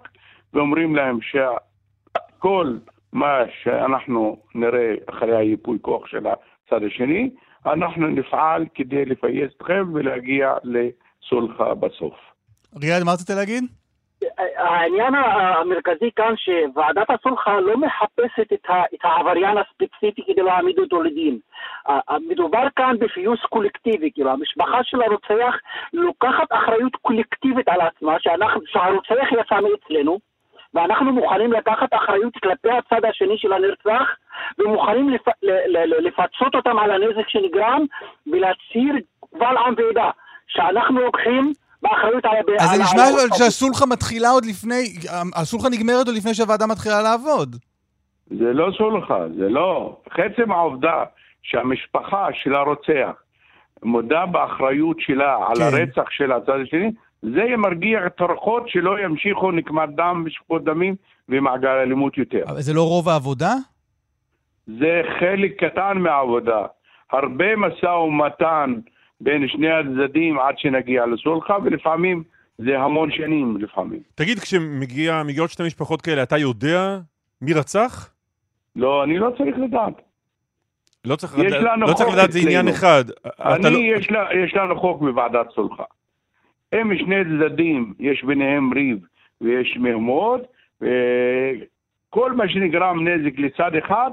[0.53, 2.77] ואומרים להם שכל
[3.13, 7.29] מה שאנחנו נראה אחרי היפוי כוח של הצד השני,
[7.65, 12.15] אנחנו נפעל כדי לפייס אתכם ולהגיע לסולחה בסוף.
[12.81, 13.63] ריאד, מה רצית להגיד?
[14.57, 21.03] העניין המרכזי כאן שוועדת הסולחה לא מחפשת את, ה, את העבריין הספציפי כדי להעמיד אותו
[21.03, 21.39] לדין.
[22.29, 25.55] מדובר כאן בפיוס קולקטיבי, כאילו המשפחה של הרוצח
[25.93, 30.19] לוקחת אחריות קולקטיבית על עצמה, שאנחנו, שהרוצח יצא מאצלנו,
[30.73, 34.15] ואנחנו מוכנים לקחת אחריות כלפי הצד השני של הנרצח,
[34.59, 35.27] ומוכנים לפ...
[36.07, 37.85] לפצות אותם על הנזק שנגרם,
[38.27, 38.95] ולהצהיר
[39.35, 40.09] קבל עם ועדה,
[40.47, 42.31] שאנחנו לוקחים באחריות על...
[42.59, 44.83] אז זה נשמע שהסולחה מתחילה עוד לפני,
[45.35, 47.55] הסולחה נגמרת עוד לפני שהוועדה מתחילה לעבוד.
[48.29, 49.97] זה לא סולחה, זה לא.
[50.11, 51.03] עצם העובדה
[51.43, 53.11] שהמשפחה של הרוצח
[53.83, 55.61] מודה באחריות שלה על כן.
[55.61, 56.91] הרצח של הצד השני,
[57.21, 60.95] זה מרגיע את הרוחות שלא ימשיכו נקמת דם ושפות דמים
[61.29, 62.43] ומעגל אלימות יותר.
[62.47, 63.53] אבל זה לא רוב העבודה?
[64.79, 66.65] זה חלק קטן מהעבודה.
[67.11, 68.73] הרבה משא ומתן
[69.21, 72.23] בין שני הצדדים עד שנגיע לסולחה, ולפעמים
[72.57, 73.99] זה המון שנים לפעמים.
[74.15, 76.97] תגיד, כשמגיעות שתי משפחות כאלה, אתה יודע
[77.41, 78.13] מי רצח?
[78.75, 80.01] לא, אני לא צריך לדעת.
[81.05, 83.03] לא צריך, לדעת, לא צריך לדעת, זה עניין אחד.
[83.39, 83.97] אני, לא...
[83.97, 85.83] יש, לה, יש לנו חוק בוועדת סולחה.
[86.71, 88.97] הם שני צדדים, יש ביניהם ריב
[89.41, 90.41] ויש מהומות,
[90.81, 94.11] וכל מה שנגרם נזק לצד אחד,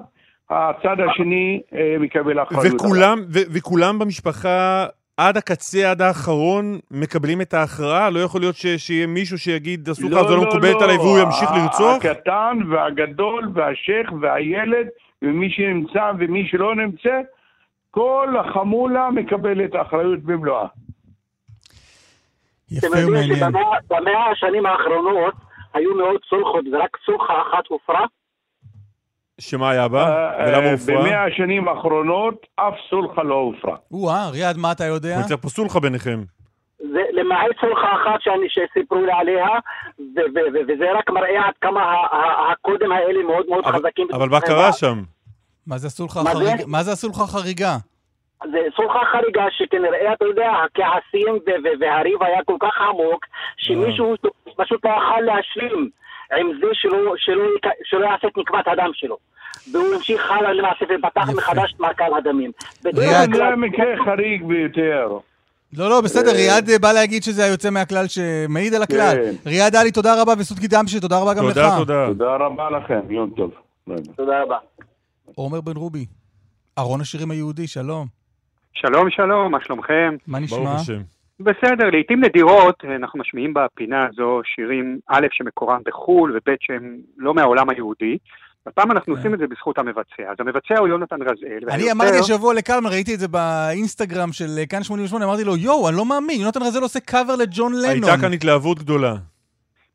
[0.51, 2.75] הצד השני אה, מקבל אחריות.
[2.75, 4.87] וכולם, ו- וכולם במשפחה
[5.17, 8.11] עד הקצה, עד האחרון, מקבלים את ההכרעה?
[8.11, 10.85] לא יכול להיות ש- שיהיה מישהו שיגיד, הסוכה לא, הזו לא, לא מקובלת לא.
[10.85, 12.05] עליי והוא ימשיך לרצוח?
[12.05, 14.87] הקטן והגדול והשייח והילד
[15.23, 17.21] ומי שנמצא ומי שלא נמצא,
[17.91, 20.67] כל החמולה מקבלת אחריות במלואה.
[22.71, 23.53] יפה ומעניין.
[23.91, 25.35] במאה השנים האחרונות
[25.75, 28.05] היו מאות סולחות ורק סולחה אחת הופרה?
[29.41, 30.33] שמה היה בה?
[30.47, 30.97] ולמה הופרה?
[30.97, 33.77] במאה השנים האחרונות אף סולחה לא הופרה.
[33.93, 35.17] או-אה, ריאד, מה אתה יודע?
[35.17, 36.23] אני צריך פה סולחה ביניכם.
[36.79, 39.47] זה למעט סולחה אחת שאני, שסיפרו לי עליה,
[40.69, 41.95] וזה רק מראה עד כמה
[42.53, 44.07] הקודם האלה מאוד מאוד חזקים.
[44.13, 45.03] אבל מה קרה שם?
[45.67, 45.87] מה זה
[46.93, 47.77] הסולחה החריגה?
[48.53, 51.39] זה סולחה חריגה שכנראה, אתה יודע, הכעסים
[51.81, 53.27] והריב היה כל כך עמוק,
[53.57, 54.15] שמישהו
[54.57, 55.91] פשוט לא יכול להשלים
[56.41, 57.45] עם זה שלא, שלא,
[57.85, 59.17] שלא יעשה את נקבת הדם שלו.
[59.73, 62.51] והוא המשיך הלאה למעשה ופתח מחדש את מעקל הדמים.
[62.81, 65.19] זה המקרה חריג ביותר.
[65.79, 69.15] לא, לא, בסדר, ריאד בא להגיד שזה היוצא מהכלל שמעיד על הכלל.
[69.15, 69.51] כן.
[69.51, 71.55] ריאד עלי, תודה רבה, וסודקי דמשי, תודה רבה גם לך.
[71.55, 72.07] תודה, תודה.
[72.07, 73.51] תודה רבה לכם, יום טוב.
[74.17, 74.57] תודה רבה.
[75.35, 76.07] עומר בן רובי,
[76.79, 78.07] ארון השירים היהודי, שלום.
[78.73, 80.17] שלום, שלום, מה שלומכם?
[80.27, 80.59] מה נשמע?
[80.59, 81.16] ברוך השם.
[81.41, 87.71] בסדר, לעיתים נדירות אנחנו משמיעים בפינה הזו שירים, א', שמקורם בחו"ל, וב', שהם לא מהעולם
[87.71, 88.19] היהודי.
[88.67, 89.19] הפעם אנחנו כן.
[89.19, 90.23] עושים את זה בזכות המבצע.
[90.31, 91.71] אז המבצע הוא יונתן רזאל.
[91.71, 95.97] אני אמרתי השבוע לקלמן, ראיתי את זה באינסטגרם של כאן 88, אמרתי לו, יואו, אני
[95.97, 97.91] לא מאמין, יונתן רזאל עושה קאבר לג'ון לנון.
[97.91, 99.15] הייתה כאן התלהבות גדולה.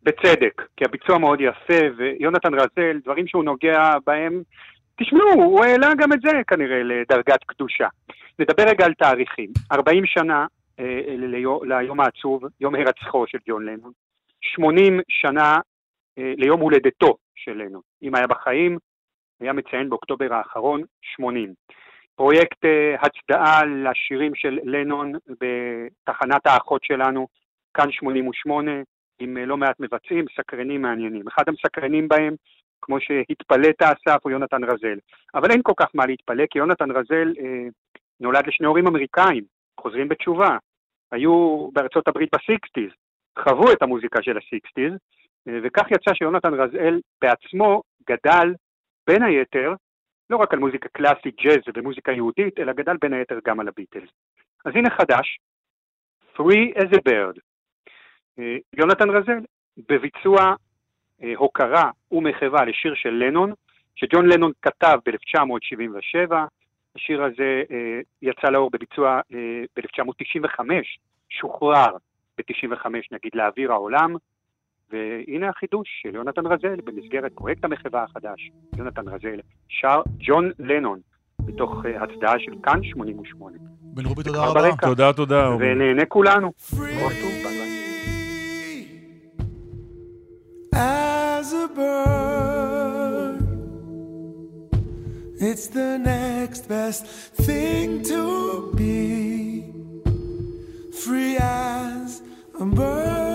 [0.04, 4.42] בצדק, כי הביצוע מאוד יפה, ויונתן רזאל, דברים שהוא נוגע בהם,
[5.00, 7.88] תשמעו, הוא העלה גם את זה כנראה לדרגת קדושה.
[8.40, 9.50] נדבר רגע על תאריכים.
[9.72, 10.46] 40 שנה אה,
[11.64, 13.92] ליום העצוב, יום הרצחו של ג'ון לנון.
[14.42, 15.60] 80 שנה
[16.18, 17.82] אה, ליום הולדתו של לנון.
[18.04, 18.78] אם היה בחיים,
[19.40, 21.54] היה מציין באוקטובר האחרון 80.
[22.16, 27.28] פרויקט אה, הצדעה לשירים של לנון בתחנת האחות שלנו,
[27.74, 28.72] כאן 88,
[29.20, 31.28] עם לא מעט מבצעים מסקרנים, מעניינים.
[31.28, 32.36] אחד המסקרנים בהם,
[32.82, 34.98] כמו שהתפלאת אסף, הוא יונתן רזל.
[35.36, 37.68] אבל אין כל כך מה להתפלא, כי יונתן רזל אה,
[38.20, 39.44] נולד לשני הורים אמריקאים,
[39.82, 40.58] חוזרים בתשובה.
[41.12, 42.90] היו בארצות הברית ב sixties,
[43.40, 44.94] חוו את המוזיקה של ה sixties,
[45.48, 48.54] אה, וכך יצא שיונתן רזאל בעצמו גדל
[49.08, 49.74] בין היתר
[50.30, 54.10] לא רק על מוזיקה קלאסית, ג'אז ומוזיקה יהודית, אלא גדל בין היתר גם על הביטלס.
[54.66, 55.40] אז הנה חדש,
[56.36, 57.40] Free as a Bird.
[58.40, 59.40] אה, יונתן רזל,
[59.90, 60.56] בביצוע
[61.24, 63.54] אה, הוקרה ומחווה לשיר של לנון,
[63.96, 66.34] שג'ון לנון כתב ב-1977,
[66.96, 67.64] השיר הזה
[68.22, 69.20] יצא לאור בביצוע
[69.76, 70.60] ב-1995,
[71.30, 71.96] שוחרר
[72.38, 74.16] ב-95 נגיד לאוויר העולם,
[74.92, 78.52] והנה החידוש של יונתן רזל במסגרת פרויקט המחווה החדש.
[78.78, 79.40] יונתן רזל
[79.70, 81.00] שר ג'ון לנון
[81.48, 83.58] מתוך uh, הצדעה של כאן 88.
[83.82, 84.62] בן רובי, תודה רבה.
[84.62, 84.88] ברקע.
[84.88, 85.50] תודה, תודה.
[85.60, 86.52] ונהנה כולנו.
[90.74, 92.31] As a bird,
[95.42, 99.66] it's the next best thing to be.
[100.94, 102.22] Free as
[102.60, 103.32] a bird.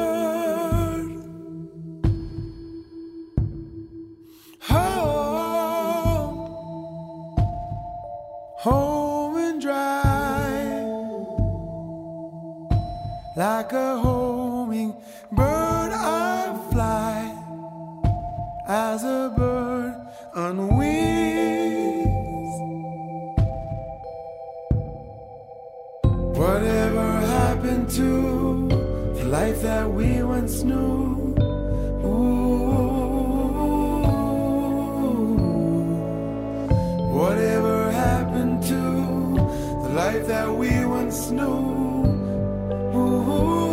[4.61, 6.47] home
[8.59, 10.85] home and dry
[13.37, 14.93] like a homing
[15.33, 17.19] bird I fly
[18.67, 19.95] as a bird
[20.35, 21.26] on wings
[27.67, 28.69] into
[29.19, 31.35] the life that we once knew.
[32.05, 32.67] Ooh,
[37.19, 38.81] whatever happened to
[39.83, 42.07] the life that we once knew?
[42.95, 43.66] Ooh.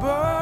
[0.00, 0.37] above.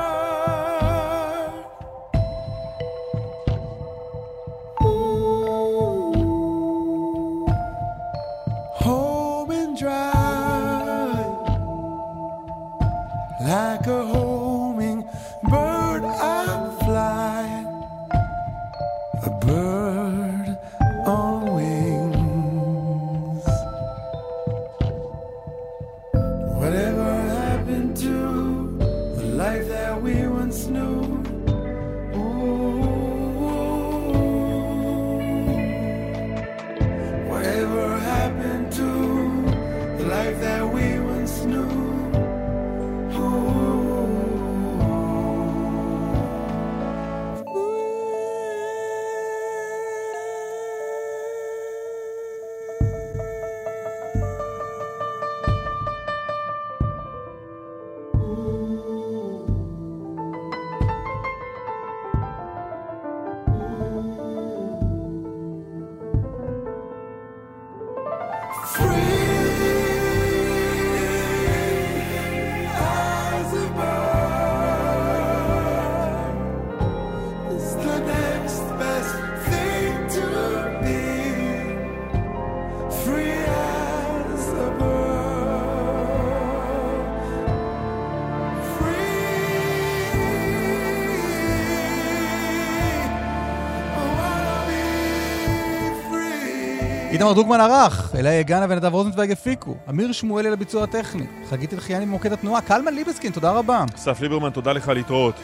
[97.17, 102.33] איתמר דרוקמן ערך, אלי יגנה ונדב רוזנצוויג הפיקו, אמיר שמואלי לביצוע הטכני, חגית אלחיאני ממוקד
[102.33, 103.85] התנועה, קלמן ליבסקין, תודה רבה.
[103.95, 105.35] אסף ליברמן, תודה לך להתראות.